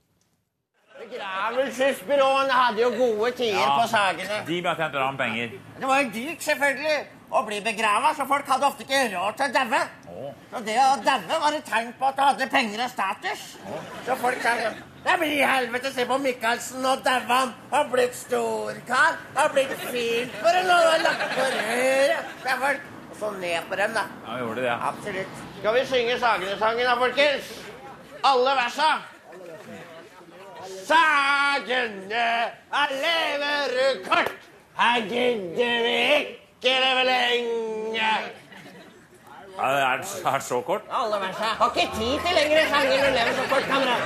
Begravelsesbyråene 0.99 2.51
hadde 2.51 2.81
jo 2.81 2.89
gode 2.97 3.31
tider 3.37 3.55
Ja, 3.55 3.77
på 3.79 3.87
Sagene. 3.87 4.41
De 4.49 4.59
ble 4.65 4.73
tjente 4.75 4.99
med 4.99 5.21
penger. 5.21 5.55
Det 5.79 5.87
var 5.87 6.01
jo 6.03 6.11
dyrt, 6.17 6.43
selvfølgelig, 6.43 6.97
å 7.29 7.41
bli 7.47 7.61
begrava, 7.63 8.11
så 8.17 8.25
folk 8.27 8.49
hadde 8.49 8.67
ofte 8.67 8.85
ikke 8.85 9.05
råd 9.13 9.37
til 9.39 9.47
å 9.47 9.53
daue. 9.55 9.81
Så 10.51 10.61
det 10.65 10.75
å 10.81 10.93
daue 11.05 11.39
var 11.43 11.55
et 11.57 11.67
tegn 11.69 11.91
på 11.99 12.07
at 12.09 12.17
du 12.17 12.21
hadde 12.23 12.47
penger 12.51 12.83
og 12.85 12.91
status. 12.93 13.43
Så 14.05 14.15
folk 14.21 14.41
sa 14.43 14.55
Det 15.03 15.15
blir 15.19 15.35
i 15.37 15.45
helvete, 15.47 15.91
se 15.95 16.05
på 16.05 16.17
Michaelsen, 16.19 16.81
nå 16.83 16.95
daua 17.05 17.37
han. 17.41 17.53
Har 17.71 17.85
blitt 17.91 18.15
storkar. 18.19 19.19
Har 19.35 19.53
blitt 19.53 19.75
fin 19.91 20.33
for 20.41 20.59
en 20.59 20.71
og 20.73 20.89
har 20.89 21.05
lagt 21.05 21.23
på 21.35 21.45
røret. 21.53 22.33
Så 22.43 22.57
folk 22.63 22.89
og 23.11 23.21
så 23.21 23.31
ned 23.39 23.69
på 23.69 23.79
dem, 23.79 23.95
da. 23.95 24.03
Ja, 24.25 24.33
vi 24.33 24.43
gjorde 24.43 24.65
det. 24.65 24.75
Absolutt. 24.91 25.39
Skal 25.59 25.75
vi 25.75 25.85
synge 25.93 26.19
Sagene-sangen 26.19 26.85
da, 26.87 26.97
folkens? 26.99 27.53
Alle 28.23 28.57
versa. 28.59 28.91
Sagene 30.89 32.27
er 32.81 32.93
lever 33.05 34.03
kort. 34.09 34.35
Her 34.79 35.01
gidder 35.01 35.81
vi 35.83 35.97
ikke 36.19 36.75
leve 36.83 37.03
lenge. 37.07 38.11
Er, 39.59 39.99
er 39.99 40.39
så 40.39 40.61
kort. 40.63 40.85
Alle 40.87 41.17
versa. 41.19 41.51
Har 41.59 41.73
ikke 41.75 41.91
tid 41.97 42.15
til 42.23 42.33
lengre 42.37 42.61
sanger 42.71 42.95
når 42.95 43.09
du 43.09 43.11
lever 43.17 43.33
så 43.35 43.43
kort, 43.51 43.65
kamerat. 43.67 44.01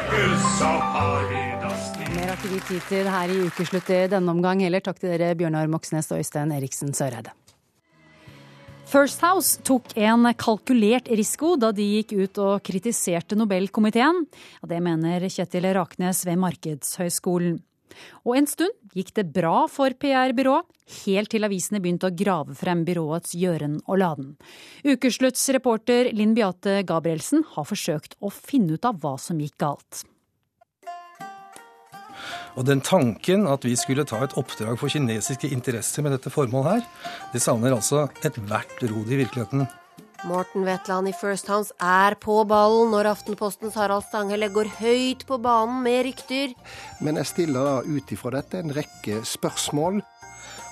Mer 2.14 2.28
har 2.32 2.38
ikke 2.40 2.52
vi 2.56 2.60
tid 2.72 2.82
til 2.90 3.10
her 3.14 3.28
i 3.30 3.38
Ukeslutt 3.46 3.90
i 3.94 4.02
denne 4.10 4.34
omgang 4.34 4.64
heller. 4.66 4.82
Takk 4.82 4.98
til 5.04 5.14
dere 5.14 5.38
Bjørnar 5.38 5.70
Moxnes 5.70 6.10
og 6.10 6.24
Øystein 6.24 6.54
Eriksen 6.56 6.94
Søreide. 6.98 7.32
First 8.90 9.22
House 9.26 9.62
tok 9.66 9.94
en 9.98 10.28
kalkulert 10.38 11.08
risiko 11.10 11.56
da 11.58 11.72
de 11.74 11.86
gikk 11.96 12.12
ut 12.14 12.38
og 12.42 12.66
kritiserte 12.66 13.38
Nobelkomiteen. 13.38 14.26
Det 14.70 14.82
mener 14.86 15.30
Kjetil 15.34 15.66
Raknes 15.78 16.26
ved 16.28 16.38
Markedshøgskolen. 16.42 17.62
Og 18.24 18.38
en 18.40 18.48
stund 18.50 18.96
gikk 18.96 19.14
det 19.18 19.28
bra 19.36 19.66
for 19.72 19.96
PR-byrået, 20.00 20.70
helt 21.04 21.32
til 21.34 21.48
avisene 21.48 21.82
begynte 21.84 22.10
å 22.10 22.16
grave 22.16 22.56
frem 22.60 22.84
byråets 22.88 23.36
gjøren 23.40 23.80
og 23.88 24.00
laden. 24.02 24.32
Ukeslutts 24.86 25.46
reporter 25.56 26.12
Linn 26.14 26.36
Beate 26.38 26.82
Gabrielsen 26.88 27.46
har 27.56 27.68
forsøkt 27.70 28.18
å 28.20 28.34
finne 28.34 28.78
ut 28.78 28.90
av 28.90 29.00
hva 29.04 29.16
som 29.22 29.40
gikk 29.42 29.58
galt. 29.64 30.04
Og 32.54 32.68
den 32.68 32.84
tanken 32.86 33.48
at 33.50 33.66
vi 33.66 33.74
skulle 33.80 34.06
ta 34.06 34.20
et 34.24 34.36
oppdrag 34.38 34.78
for 34.78 34.92
kinesiske 34.92 35.50
interesser 35.56 36.06
med 36.06 36.14
dette 36.14 36.34
formålet 36.34 36.70
her, 36.70 36.84
det 37.34 37.42
savner 37.42 37.74
altså 37.74 38.06
ethvert 38.22 38.84
rod 38.86 39.10
i 39.10 39.24
virkeligheten. 39.24 39.66
Morten 40.24 40.64
Wetland 40.64 41.10
i 41.10 41.12
First 41.12 41.50
Hounds 41.52 41.74
er 41.84 42.16
på 42.16 42.38
ballen 42.48 42.94
når 42.94 43.10
Aftenpostens 43.10 43.76
Harald 43.76 44.06
Stanghelle 44.06 44.48
går 44.56 44.70
høyt 44.78 45.26
på 45.28 45.36
banen 45.44 45.82
med 45.84 46.06
rykter. 46.08 46.54
Men 47.04 47.20
jeg 47.20 47.28
stiller 47.28 47.68
da 47.68 47.74
ut 47.84 48.14
ifra 48.16 48.32
dette 48.38 48.62
en 48.64 48.72
rekke 48.72 49.20
spørsmål. 49.28 50.00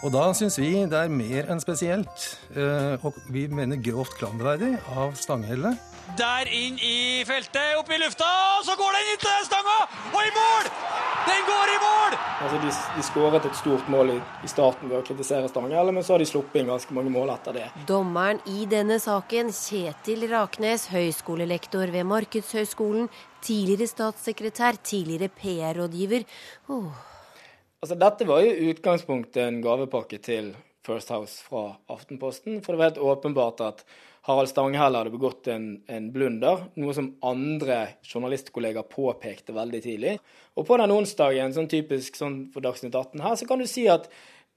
Og 0.02 0.14
da 0.16 0.30
syns 0.38 0.56
vi 0.62 0.72
det 0.88 0.98
er 0.98 1.12
mer 1.12 1.52
enn 1.52 1.60
spesielt, 1.62 2.24
eh, 2.56 2.96
og 3.04 3.20
vi 3.28 3.50
mener 3.52 3.84
grovt 3.84 4.16
klanderverdig 4.22 4.78
av 4.96 5.20
Stanghelle. 5.20 5.76
Der 6.18 6.50
inn 6.52 6.76
i 6.84 7.24
feltet, 7.24 7.78
opp 7.80 7.92
i 7.94 7.98
lufta, 8.02 8.28
og 8.58 8.66
så 8.68 8.74
går 8.80 8.98
den 8.98 9.12
inn 9.14 9.20
til 9.22 9.44
stanga! 9.48 9.76
Og 10.12 10.20
i 10.20 10.32
mål! 10.36 10.70
Den 11.28 11.44
går 11.48 11.72
i 11.72 11.78
mål! 11.84 12.16
Altså, 12.42 12.58
de, 12.64 12.72
de 12.98 13.06
skåret 13.06 13.46
et 13.48 13.60
stort 13.60 13.92
mål 13.94 14.16
i, 14.16 14.18
i 14.44 14.50
starten 14.52 14.90
ved 14.90 14.98
å 15.00 15.04
kritisere 15.08 15.48
Stanghelle, 15.52 15.94
men 15.96 16.04
så 16.04 16.16
har 16.16 16.24
de 16.24 16.28
sluppet 16.28 16.60
inn 16.60 16.72
ganske 16.72 16.98
mange 16.98 17.14
mål 17.14 17.32
etter 17.36 17.56
det. 17.60 17.68
Dommeren 17.88 18.42
i 18.50 18.66
denne 18.70 18.98
saken, 19.02 19.54
Kjetil 19.56 20.26
Raknes, 20.34 20.90
høyskolelektor 20.92 21.94
ved 21.94 22.10
Markedshøgskolen, 22.10 23.08
tidligere 23.46 23.88
statssekretær, 23.94 24.82
tidligere 24.84 25.32
PR-rådgiver. 25.38 26.28
Åh. 26.74 27.08
Altså, 27.82 27.96
dette 27.98 28.28
var 28.30 28.44
i 28.46 28.74
utgangspunktet 28.74 29.46
en 29.46 29.64
gavepakke 29.64 30.20
til 30.22 30.52
First 30.86 31.14
House 31.14 31.46
fra 31.46 31.70
Aftenposten, 31.94 32.60
for 32.66 32.74
det 32.74 32.82
var 32.82 32.90
helt 32.92 33.04
åpenbart 33.14 33.62
at 33.70 33.86
Harald 34.28 34.52
Stanghelle 34.52 35.00
hadde 35.00 35.14
begått 35.14 35.48
en, 35.50 35.80
en 35.90 36.12
blunder, 36.14 36.68
noe 36.78 36.94
som 36.94 37.08
andre 37.26 37.80
journalistkollegaer 38.06 38.86
påpekte 38.92 39.56
veldig 39.56 39.82
tidlig. 39.82 40.18
Og 40.60 40.68
på 40.68 40.78
den 40.78 40.94
onsdagen, 40.94 41.56
sånn 41.56 41.72
typisk 41.72 42.20
sånn 42.20 42.44
for 42.54 42.62
Dagsnytt 42.62 42.94
18 42.94 43.24
her, 43.26 43.40
så 43.40 43.50
kan 43.50 43.62
du 43.62 43.66
si 43.70 43.88
at 43.90 44.12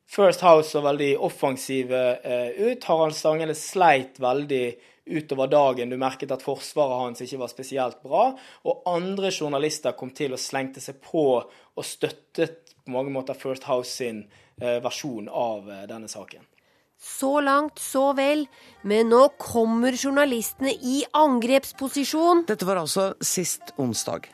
First 0.04 0.44
House 0.44 0.68
så 0.68 0.82
veldig 0.84 1.14
offensive 1.24 2.02
eh, 2.20 2.50
ut. 2.60 2.84
Harald 2.84 3.16
Stanghelle 3.16 3.56
sleit 3.56 4.20
veldig 4.20 4.66
utover 5.04 5.48
dagen. 5.48 5.90
Du 5.90 5.96
merket 5.96 6.32
at 6.32 6.44
forsvaret 6.44 7.00
hans 7.00 7.24
ikke 7.24 7.40
var 7.40 7.52
spesielt 7.52 8.02
bra. 8.04 8.30
Og 8.68 8.84
andre 8.88 9.32
journalister 9.32 9.96
kom 9.96 10.12
til 10.16 10.36
og 10.36 10.42
slengte 10.42 10.84
seg 10.84 11.00
på 11.04 11.26
og 11.40 11.86
støttet 11.88 12.76
på 12.84 12.92
mange 12.92 13.12
måter 13.12 13.38
First 13.38 13.64
House 13.68 13.96
sin 13.96 14.26
eh, 14.60 14.80
versjon 14.84 15.28
av 15.28 15.70
eh, 15.70 15.86
denne 15.88 16.10
saken. 16.12 16.44
Så 17.04 17.40
langt, 17.44 17.78
så 17.78 18.12
vel. 18.16 18.46
Men 18.82 19.10
nå 19.12 19.26
kommer 19.40 19.92
journalistene 19.92 20.72
i 20.72 21.02
angrepsposisjon. 21.12 22.46
Dette 22.48 22.64
var 22.64 22.80
altså 22.80 23.12
sist 23.20 23.74
onsdag. 23.76 24.30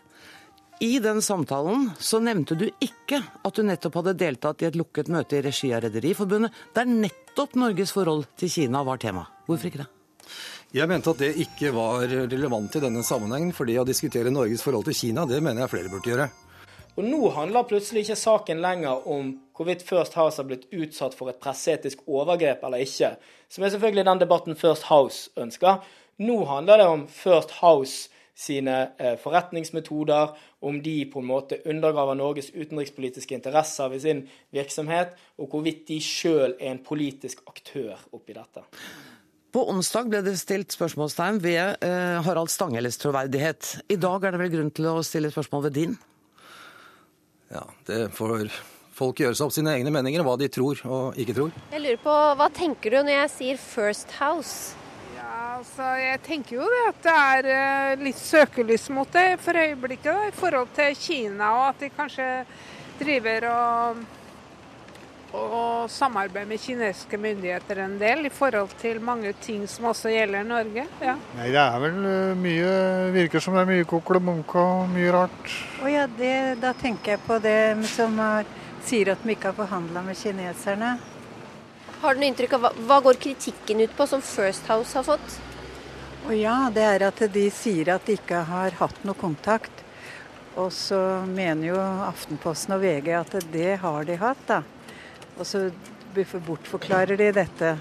I 0.81 0.95
den 1.05 1.19
samtalen 1.21 1.91
så 2.01 2.23
nevnte 2.25 2.57
du 2.57 2.69
ikke 2.81 3.19
at 3.21 3.57
du 3.57 3.67
nettopp 3.69 3.99
hadde 4.01 4.15
deltatt 4.23 4.63
i 4.63 4.69
et 4.71 4.79
lukket 4.81 5.11
møte 5.13 5.37
i 5.37 5.43
regi 5.45 5.75
av 5.77 5.83
Rederiforbundet, 5.85 6.55
der 6.73 6.89
nettopp 6.89 7.59
Norges 7.61 7.93
forhold 7.93 8.31
til 8.41 8.49
Kina 8.55 8.81
var 8.87 9.03
tema. 9.03 9.27
Hvorfor 9.45 9.69
ikke 9.69 9.83
det? 9.83 9.91
Jeg 10.73 10.89
mente 10.89 11.13
at 11.13 11.21
det 11.21 11.35
ikke 11.43 11.75
var 11.75 12.07
relevant 12.07 12.79
i 12.79 12.85
denne 12.87 13.03
sammenhengen, 13.05 13.53
fordi 13.53 13.77
å 13.77 13.85
diskutere 13.85 14.33
Norges 14.33 14.65
forhold 14.65 14.87
til 14.89 14.97
Kina, 14.97 15.27
det 15.29 15.43
mener 15.45 15.67
jeg 15.67 15.75
flere 15.75 15.93
burde 15.93 16.15
gjøre. 16.15 16.31
Og 17.01 17.07
nå 17.09 17.31
handler 17.33 17.65
plutselig 17.65 18.03
ikke 18.05 18.19
saken 18.21 18.59
lenger 18.61 19.07
om 19.09 19.31
hvorvidt 19.57 19.87
First 19.89 20.19
House 20.21 20.37
har 20.37 20.45
blitt 20.51 20.67
utsatt 20.69 21.15
for 21.17 21.33
et 21.33 21.39
presseetisk 21.41 22.03
overgrep 22.05 22.61
eller 22.67 22.83
ikke, 22.85 23.15
som 23.49 23.65
er 23.65 23.73
selvfølgelig 23.73 24.05
den 24.05 24.21
debatten 24.21 24.57
First 24.61 24.85
House 24.91 25.31
ønsker. 25.41 25.79
Nå 26.21 26.43
handler 26.45 26.83
det 26.83 26.89
om 26.93 27.07
First 27.09 27.55
House 27.63 28.11
sine 28.37 28.75
eh, 28.99 29.17
forretningsmetoder, 29.21 30.35
om 30.61 30.83
de 30.85 30.99
på 31.13 31.23
en 31.23 31.31
måte 31.31 31.63
undergraver 31.65 32.19
Norges 32.21 32.51
utenrikspolitiske 32.53 33.35
interesser 33.39 33.89
ved 33.89 34.05
sin 34.05 34.23
virksomhet, 34.53 35.17
og 35.41 35.49
hvorvidt 35.55 35.87
de 35.89 36.03
sjøl 36.05 36.53
er 36.59 36.75
en 36.75 36.85
politisk 36.85 37.41
aktør 37.49 37.97
oppi 38.13 38.37
dette. 38.37 38.67
På 39.57 39.65
onsdag 39.73 40.13
ble 40.13 40.21
det 40.29 40.37
stilt 40.39 40.77
spørsmålstegn 40.77 41.41
ved 41.49 41.81
eh, 41.81 42.21
Harald 42.29 42.53
Stanghelles 42.53 43.01
troverdighet. 43.01 43.79
I 43.89 43.97
dag 43.97 44.25
er 44.25 44.37
det 44.37 44.45
vel 44.45 44.55
grunn 44.59 44.73
til 44.77 44.93
å 44.93 45.01
stille 45.01 45.33
spørsmål 45.33 45.71
ved 45.71 45.79
din? 45.81 45.99
Ja, 47.51 47.65
det 47.87 48.13
får 48.15 48.47
folk 48.95 49.23
gjøre 49.23 49.35
seg 49.35 49.49
opp 49.49 49.55
sine 49.57 49.73
egne 49.75 49.91
meninger 49.91 50.23
om 50.23 50.29
hva 50.29 50.37
de 50.39 50.47
tror 50.53 50.79
og 50.87 51.19
ikke 51.19 51.35
tror. 51.35 51.57
Jeg 51.73 51.83
lurer 51.83 51.99
på, 52.05 52.19
Hva 52.39 52.47
tenker 52.55 52.95
du 52.95 53.01
når 53.01 53.17
jeg 53.17 53.33
sier 53.35 53.59
First 53.59 54.15
House? 54.21 54.77
Ja, 55.17 55.57
altså, 55.57 55.89
Jeg 55.99 56.21
tenker 56.29 56.61
jo 56.61 56.69
det 56.71 56.85
at 56.93 57.01
det 57.09 57.17
er 57.17 57.49
eh, 57.57 58.05
litt 58.07 58.21
søkelys 58.21 58.87
mot 58.95 59.11
det 59.17 59.41
for 59.43 59.59
øyeblikket 59.59 60.13
da, 60.13 60.29
i 60.29 60.37
forhold 60.37 60.71
til 60.77 60.95
Kina, 60.95 61.51
og 61.59 61.67
at 61.73 61.83
de 61.83 61.91
kanskje 61.97 62.29
driver 63.01 63.49
og 63.51 64.05
og 65.37 65.91
samarbeide 65.91 66.49
med 66.51 66.59
kinesiske 66.61 67.19
myndigheter 67.21 67.79
en 67.85 67.97
del 68.01 68.27
i 68.27 68.33
forhold 68.35 68.73
til 68.81 68.99
mange 69.05 69.33
ting 69.43 69.63
som 69.71 69.91
også 69.91 70.11
gjelder 70.11 70.47
Norge. 70.47 70.87
Ja. 71.03 71.15
Nei, 71.37 71.51
Det 71.55 71.61
er 71.63 71.77
vel 71.85 72.01
uh, 72.03 72.39
mye 72.39 72.73
Virker 73.15 73.43
som 73.43 73.55
det 73.55 73.63
er 73.63 73.71
mye 73.71 73.87
kokelebunke 73.89 74.59
og 74.59 74.91
mye 74.91 75.13
rart. 75.15 75.53
Oh, 75.83 75.91
ja, 75.91 76.07
det, 76.19 76.59
da 76.63 76.73
tenker 76.75 77.15
jeg 77.15 77.23
på 77.27 77.39
det 77.43 77.61
som 77.93 78.19
er, 78.25 78.49
sier 78.87 79.13
at 79.15 79.23
de 79.23 79.37
ikke 79.37 79.53
har 79.53 79.59
forhandla 79.59 80.03
med 80.07 80.19
kineserne. 80.19 80.97
Har 82.01 82.17
du 82.17 82.23
noe 82.23 82.31
inntrykk 82.33 82.57
av 82.57 82.65
hva, 82.65 82.73
hva 82.89 82.99
går 83.05 83.21
kritikken 83.21 83.85
ut 83.85 83.95
på, 83.97 84.09
som 84.09 84.25
First 84.25 84.67
House 84.73 84.97
har 84.99 85.07
fått? 85.07 85.39
Oh, 86.27 86.35
ja, 86.37 86.57
det 86.75 86.83
er 86.85 87.07
at 87.07 87.23
de 87.33 87.47
sier 87.55 87.95
at 87.95 88.09
de 88.09 88.19
ikke 88.19 88.43
har 88.51 88.75
hatt 88.81 89.07
noe 89.07 89.19
kontakt. 89.19 89.87
Og 90.59 90.73
så 90.75 90.99
mener 91.31 91.71
jo 91.71 91.79
Aftenposten 91.79 92.75
og 92.75 92.83
VG 92.83 93.13
at 93.15 93.37
det 93.53 93.77
har 93.85 94.05
de 94.09 94.19
hatt, 94.19 94.43
da. 94.49 94.63
Og 95.41 95.47
så 95.47 95.71
bortforklarer 96.47 97.17
de 97.17 97.31
dette. 97.33 97.73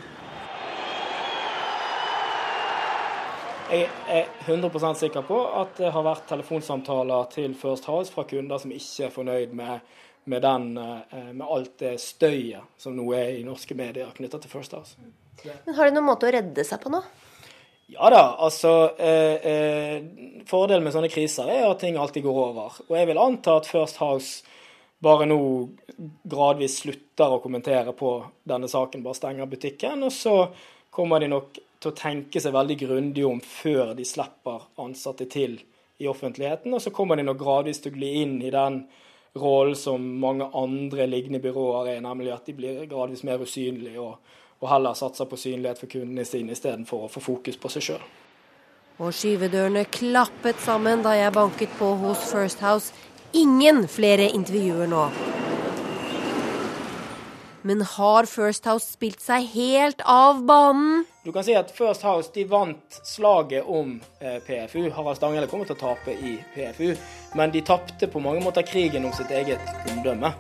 Jeg 3.69 3.89
er 4.09 4.29
100 4.47 4.95
sikker 4.97 5.25
på 5.27 5.39
at 5.59 5.75
det 5.77 5.91
har 5.93 6.05
vært 6.05 6.23
telefonsamtaler 6.31 7.27
til 7.33 7.51
First 7.53 7.85
House 7.85 8.13
fra 8.13 8.23
kunder 8.29 8.57
som 8.57 8.71
ikke 8.73 9.05
er 9.05 9.11
fornøyd 9.13 9.51
med, 9.53 9.83
med, 10.25 10.41
den, 10.41 10.71
eh, 10.79 11.27
med 11.35 11.45
alt 11.45 11.75
det 11.83 11.97
støyet 12.01 12.79
som 12.81 12.95
nå 12.97 13.11
er 13.13 13.35
i 13.35 13.43
norske 13.45 13.75
medier 13.77 14.09
knytta 14.15 14.39
til 14.41 14.49
First 14.55 14.73
House. 14.73 14.95
Men 15.67 15.75
Har 15.75 15.85
de 15.85 15.97
noen 15.99 16.07
måte 16.07 16.29
å 16.29 16.33
redde 16.33 16.65
seg 16.65 16.81
på 16.81 16.89
nå? 16.95 17.03
Ja 17.89 18.09
da, 18.13 18.23
altså 18.41 18.95
eh, 19.01 19.45
eh, 19.51 20.41
Fordelen 20.49 20.87
med 20.87 20.95
sånne 20.95 21.11
kriser 21.11 21.49
er 21.51 21.67
at 21.67 21.83
ting 21.83 21.99
alltid 21.99 22.23
går 22.25 22.41
over. 22.47 22.81
Og 22.87 22.97
jeg 22.97 23.11
vil 23.11 23.21
anta 23.21 23.59
at 23.59 23.69
First 23.69 23.99
House 24.01 24.47
bare 24.99 25.25
nå 25.29 25.39
gradvis 26.23 26.81
slutter 26.83 27.35
å 27.35 27.41
kommentere 27.43 27.93
på 27.95 28.13
denne 28.47 28.67
saken, 28.67 29.03
bare 29.03 29.17
stenger 29.17 29.49
butikken. 29.49 30.03
Og 30.03 30.13
så 30.13 30.35
kommer 30.91 31.23
de 31.23 31.31
nok 31.31 31.59
til 31.79 31.91
å 31.91 31.95
tenke 31.95 32.41
seg 32.43 32.55
veldig 32.55 32.79
grundig 32.81 33.25
om 33.27 33.39
før 33.43 33.93
de 33.95 34.05
slipper 34.07 34.67
ansatte 34.83 35.29
til 35.31 35.59
i 35.99 36.07
offentligheten. 36.07 36.73
Og 36.75 36.83
så 36.83 36.91
kommer 36.95 37.19
de 37.19 37.27
nok 37.27 37.39
gradvis 37.39 37.79
til 37.83 37.93
å 37.93 37.99
gli 37.99 38.11
inn 38.23 38.39
i 38.43 38.51
den 38.51 38.83
rollen 39.39 39.77
som 39.77 40.03
mange 40.19 40.49
andre 40.57 41.07
liggende 41.07 41.39
byråer 41.43 41.93
er, 41.95 42.03
nemlig 42.03 42.33
at 42.33 42.47
de 42.49 42.55
blir 42.57 42.85
gradvis 42.89 43.23
mer 43.27 43.43
usynlige 43.43 44.01
og, 44.01 44.17
og 44.59 44.71
heller 44.71 44.97
satser 44.97 45.29
på 45.29 45.37
synlighet 45.39 45.79
for 45.79 45.91
kundene 45.91 46.25
sine 46.27 46.55
istedenfor 46.55 47.05
å 47.05 47.11
få 47.13 47.23
fokus 47.23 47.59
på 47.61 47.71
seg 47.71 47.85
sjøl. 47.91 48.07
Og 48.99 49.13
skyvedørene 49.15 49.85
klappet 49.95 50.59
sammen 50.59 51.05
da 51.05 51.13
jeg 51.15 51.31
banket 51.31 51.71
på 51.79 51.93
hos 52.01 52.25
First 52.33 52.59
House 52.65 52.91
ingen 53.33 53.87
flere 53.87 54.29
intervjuer 54.29 54.89
nå. 54.89 55.03
Men 57.61 57.81
har 57.81 58.25
First 58.25 58.65
House 58.65 58.87
spilt 58.87 59.19
seg 59.21 59.43
helt 59.51 60.01
av 60.07 60.39
banen? 60.47 61.03
Du 61.25 61.33
kan 61.35 61.43
si 61.43 61.53
at 61.59 61.71
First 61.75 62.05
House 62.07 62.31
de 62.33 62.45
vant 62.47 62.99
slaget 63.03 63.67
om 63.67 63.97
eh, 64.23 64.37
PFU. 64.45 64.85
Harald 64.95 65.19
Stanghelle 65.19 65.49
kommer 65.51 65.67
til 65.67 65.75
å 65.75 65.81
tape 65.81 66.15
i 66.15 66.37
PFU, 66.55 66.93
men 67.35 67.51
de 67.51 67.61
tapte 67.67 68.07
på 68.07 68.23
mange 68.23 68.41
måter 68.45 68.63
krigen 68.67 69.05
om 69.05 69.15
sitt 69.15 69.33
eget 69.35 69.91
omdømme. 69.91 70.31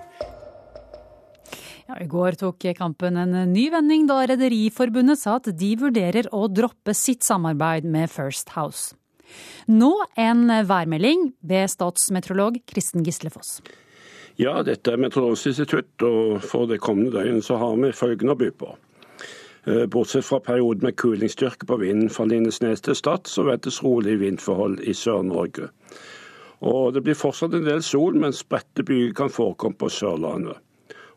Ja, 1.89 1.97
I 1.99 2.07
går 2.07 2.37
tok 2.39 2.67
kampen 2.77 3.17
en 3.17 3.33
ny 3.51 3.67
vending 3.73 4.07
da 4.07 4.21
Rederiforbundet 4.29 5.19
sa 5.19 5.39
at 5.39 5.49
de 5.57 5.73
vurderer 5.81 6.29
å 6.31 6.45
droppe 6.47 6.93
sitt 6.93 7.25
samarbeid 7.25 7.83
med 7.83 8.11
First 8.13 8.53
House. 8.55 8.93
Nå 9.67 9.91
en 10.17 10.47
værmelding 10.47 11.33
ved 11.41 11.69
statsmeteorolog 11.71 12.61
Kristen 12.69 13.05
Gislefoss. 13.05 13.59
Ja, 14.39 14.61
dette 14.63 14.93
er 14.93 15.01
Meteorologisk 15.01 15.51
institutt, 15.51 15.91
og 16.05 16.39
for 16.47 16.69
det 16.69 16.79
kommende 16.79 17.11
døgnet 17.11 17.43
så 17.43 17.57
har 17.59 17.75
vi 17.75 17.91
følgende 17.91 18.37
å 18.37 18.39
by 18.39 18.53
på. 18.55 18.69
Eh, 19.67 19.85
bortsett 19.91 20.25
fra 20.25 20.39
perioden 20.39 20.85
med 20.87 20.95
kulingsstyrke 20.95 21.67
på 21.67 21.77
vinden 21.81 22.09
fra 22.09 22.25
Lindesnes 22.25 22.81
til 22.81 22.95
Stad, 22.95 23.27
så 23.27 23.43
ventes 23.43 23.81
rolig 23.83 24.15
vindforhold 24.21 24.79
i 24.87 24.95
Sør-Norge. 24.95 25.67
Og 26.61 26.93
Det 26.93 27.03
blir 27.03 27.19
fortsatt 27.19 27.53
en 27.53 27.67
del 27.67 27.83
sol, 27.83 28.15
men 28.15 28.33
spredte 28.33 28.83
byger 28.83 29.13
kan 29.13 29.29
forekomme 29.29 29.75
på 29.75 29.89
Sørlandet. 29.89 30.57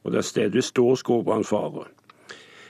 Og 0.02 0.12
Det 0.12 0.18
er 0.18 0.26
stedvis 0.26 0.74
stor 0.74 0.94
skogbrannfare. 0.94 1.86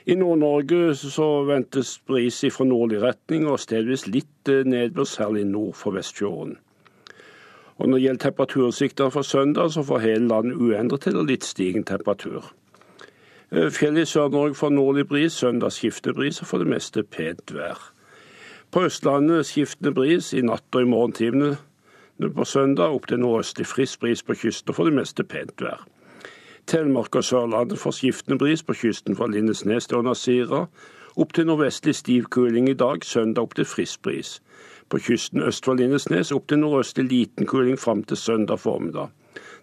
I 0.06 0.14
Nord-Norge 0.18 0.94
så 0.98 1.26
ventes 1.46 1.98
bris 2.06 2.40
fra 2.50 2.64
nordlig 2.66 3.02
retning 3.04 3.46
og 3.46 3.60
stedvis 3.62 4.08
litt 4.10 4.50
eh, 4.50 4.64
nedbør, 4.66 5.06
særlig 5.06 5.44
nord 5.46 5.76
for 5.78 5.94
Vestfjorden. 5.94 6.56
Og 7.78 7.88
Når 7.88 7.96
det 7.96 8.02
gjelder 8.02 8.24
temperatursiktene 8.24 9.10
for 9.10 9.22
søndag, 9.22 9.70
så 9.70 9.82
får 9.82 9.98
hele 9.98 10.28
landet 10.28 10.58
uendret 10.58 11.06
eller 11.06 11.26
litt 11.26 11.46
stigende 11.46 11.86
temperatur. 11.86 12.50
Eh, 13.52 13.70
Fjellet 13.70 14.02
i 14.02 14.10
Sør-Norge 14.10 14.58
får 14.58 14.74
nordlig 14.74 15.06
bris, 15.08 15.32
søndag 15.32 15.72
skiftende 15.72 16.18
bris 16.18 16.42
og 16.42 16.50
for 16.50 16.58
det 16.58 16.70
meste 16.74 17.02
pent 17.02 17.54
vær. 17.54 17.78
På 18.72 18.86
Østlandet 18.88 19.46
skiftende 19.46 19.94
bris 19.94 20.32
i 20.34 20.42
natt 20.42 20.66
og 20.74 20.82
i 20.82 20.88
morgentimene 20.88 21.56
på 22.22 22.44
søndag 22.44 22.94
opp 22.94 23.06
til 23.06 23.20
nordøstlig 23.22 23.66
frisk 23.66 24.00
bris 24.00 24.22
på 24.22 24.34
kysten 24.34 24.70
og 24.70 24.78
for 24.78 24.90
det 24.90 24.98
meste 24.98 25.24
pent 25.24 25.62
vær. 25.62 25.86
Telemark 26.66 27.16
og 27.16 27.24
Sørlandet 27.24 27.78
får 27.78 27.96
skiftende 27.98 28.38
bris 28.38 28.62
på 28.62 28.74
kysten 28.74 29.16
fra 29.18 29.26
Lindesnes 29.26 29.86
til 29.86 29.98
Onasira. 29.98 30.66
Opp 31.16 31.32
til 31.34 31.46
nordvestlig 31.46 31.94
stiv 31.94 32.28
kuling 32.32 32.68
i 32.70 32.76
dag, 32.78 33.04
søndag 33.04 33.42
opp 33.42 33.54
til 33.58 33.66
frisk 33.68 34.02
bris. 34.02 34.40
På 34.88 34.98
kysten 34.98 35.42
øst 35.42 35.64
for 35.64 35.74
Lindesnes 35.74 36.32
opp 36.32 36.46
til 36.48 36.62
nordøstlig 36.62 37.08
liten 37.10 37.46
kuling 37.46 37.78
fram 37.78 38.04
til 38.04 38.16
søndag 38.16 38.60
formiddag. 38.60 39.10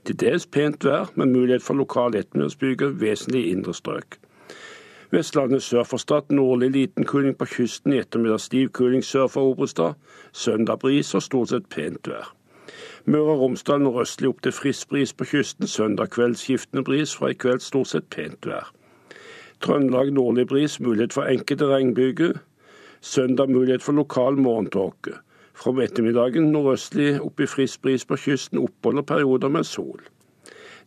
Til 0.05 0.19
dels 0.19 0.45
pent 0.45 0.85
vær, 0.85 1.11
med 1.15 1.25
mulighet 1.25 1.63
for 1.63 1.73
lokal 1.73 2.15
ettermiddagsbyger 2.15 2.95
vesentlig 3.01 3.45
i 3.45 3.51
indre 3.51 3.73
strøk. 3.73 4.19
Vestlandet 5.11 5.63
sør 5.63 5.83
for 5.83 5.97
Stad 5.97 6.29
nordlig 6.29 6.69
liten 6.71 7.05
kuling 7.05 7.37
på 7.37 7.45
kysten, 7.45 7.93
i 7.93 7.99
ettermiddag 8.03 8.39
stiv 8.39 8.69
kuling 8.69 9.03
sør 9.03 9.27
for 9.27 9.51
Obrestad. 9.51 9.97
Søndag 10.31 10.79
bris 10.79 11.15
og 11.15 11.23
stort 11.25 11.49
sett 11.49 11.69
pent 11.69 12.07
vær. 12.07 12.38
Møre 13.05 13.31
og 13.33 13.39
Romsdal 13.39 13.81
nordøstlig 13.81 14.29
opp 14.29 14.41
til 14.43 14.51
frisk 14.51 14.89
bris 14.89 15.13
på 15.13 15.25
kysten. 15.31 15.67
Søndag 15.67 16.11
kveld 16.15 16.35
skiftende 16.35 16.83
bris, 16.83 17.15
fra 17.15 17.31
i 17.31 17.37
kveld 17.39 17.63
stort 17.63 17.87
sett 17.93 18.09
pent 18.11 18.45
vær. 18.45 18.71
Trøndelag 19.63 20.11
nordlig 20.13 20.47
bris, 20.47 20.79
mulighet 20.79 21.13
for 21.13 21.23
enkelte 21.23 21.67
regnbyger. 21.71 22.37
Søndag 23.01 23.49
mulighet 23.49 23.83
for 23.83 23.93
lokal 23.93 24.37
morgentåke. 24.37 25.15
Fra 25.53 25.73
ettermiddagen 25.83 26.51
nordøstlig 26.51 27.21
opp 27.21 27.39
i 27.39 27.47
frisk 27.47 27.81
bris 27.81 28.05
på 28.05 28.15
kysten, 28.15 28.59
opphold 28.59 29.03
og 29.03 29.05
perioder 29.05 29.49
med 29.49 29.63
sol. 29.63 29.99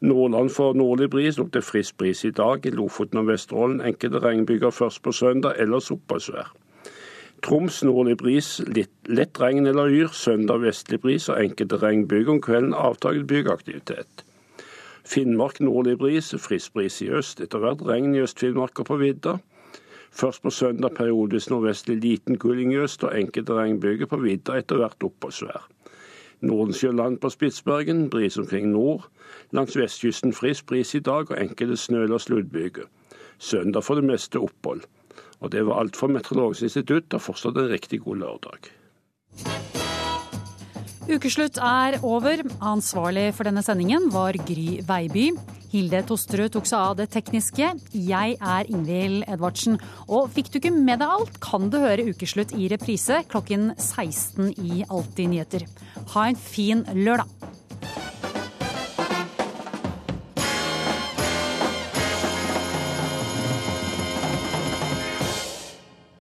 Nordland 0.01 0.51
får 0.51 0.75
nordlig 0.75 1.11
bris 1.11 1.39
opp 1.39 1.53
til 1.53 1.63
frisk 1.63 1.97
bris 1.97 2.25
i 2.25 2.31
dag. 2.31 2.67
I 2.67 2.71
Lofoten 2.75 3.21
og 3.21 3.29
Vesterålen 3.29 3.81
enkelte 3.81 4.19
regnbyger 4.25 4.71
først 4.71 5.03
på 5.03 5.13
søndag, 5.13 5.55
ellers 5.59 5.91
oppholdsvær. 5.91 6.53
Troms 7.43 7.81
nordlig 7.83 8.21
bris, 8.21 8.49
litt 8.71 9.09
lett 9.11 9.39
regn 9.43 9.67
eller 9.67 9.91
yr. 9.91 10.13
Søndag 10.15 10.61
vestlig 10.63 11.01
bris 11.03 11.25
og 11.33 11.41
enkelte 11.43 11.81
regnbyger. 11.83 12.37
Om 12.37 12.43
kvelden 12.45 12.77
avtaket 12.79 13.27
bygeaktivitet. 13.33 14.23
Finnmark 15.03 15.59
nordlig 15.59 15.97
bris, 15.99 16.31
frisk 16.39 16.77
bris 16.79 17.01
i 17.03 17.11
øst. 17.11 17.43
Etter 17.43 17.59
hvert 17.65 17.83
regn 17.83 18.15
i 18.15 18.23
Øst-Finnmark 18.23 18.79
og 18.85 18.87
på 18.93 19.01
vidda. 19.01 19.41
Først 20.13 20.43
på 20.43 20.51
søndag 20.55 20.95
periodevis 20.95 21.51
nordvestlig 21.51 21.97
liten 21.97 22.39
kuling 22.39 22.73
i 22.73 22.79
øst 22.85 23.03
og 23.05 23.19
enkelte 23.19 23.59
regnbyger 23.59 24.07
på 24.07 24.21
vidda, 24.23 24.61
etter 24.61 24.79
hvert 24.79 25.03
oppholdsvær. 25.03 25.67
Nordensjøland 26.47 27.19
på 27.19 27.31
Spitsbergen, 27.31 28.11
bris 28.11 28.39
omkring 28.39 28.71
nord. 28.71 29.09
Langs 29.51 29.77
vestkysten 29.77 30.33
frisk 30.33 30.67
bris 30.67 30.95
i 30.95 31.01
dag 31.01 31.31
og 31.31 31.41
enkelte 31.41 31.75
snø- 31.81 32.05
eller 32.05 32.19
sluddbyger. 32.19 32.87
Søndag 33.39 33.85
for 33.85 33.99
det 33.99 34.05
meste 34.05 34.39
opphold. 34.39 34.87
Og 35.43 35.51
det 35.51 35.65
var 35.67 35.83
alt 35.83 35.99
fra 35.99 36.09
Meteorologisk 36.09 36.69
institutt. 36.71 37.13
og 37.15 37.21
fortsatt 37.21 37.59
en 37.59 37.73
riktig 37.73 38.03
god 38.05 38.23
lørdag. 38.23 38.71
Ukeslutt 41.11 41.59
er 41.59 41.99
over. 42.07 42.45
Ansvarlig 42.63 43.33
for 43.35 43.49
denne 43.49 43.63
sendingen 43.67 44.07
var 44.15 44.39
Gry 44.47 44.81
Veiby. 44.87 45.33
Hilde 45.73 46.03
Tosterud 46.07 46.53
tok 46.53 46.69
seg 46.69 46.79
av 46.79 46.99
det 47.01 47.09
tekniske. 47.15 47.73
Jeg 47.97 48.37
er 48.37 48.69
Ingvild 48.71 49.25
Edvardsen. 49.27 49.81
Og 50.07 50.29
fikk 50.35 50.53
du 50.53 50.61
ikke 50.61 50.75
med 50.75 51.01
deg 51.01 51.09
alt, 51.09 51.41
kan 51.43 51.71
du 51.73 51.81
høre 51.83 52.05
Ukeslutt 52.13 52.53
i 52.55 52.69
reprise 52.71 53.23
klokken 53.33 53.73
16 53.79 54.53
i 54.61 54.85
Alltid 54.85 55.33
nyheter. 55.33 55.67
Ha 56.15 56.29
en 56.29 56.39
fin 56.39 56.85
lørdag. 56.93 57.27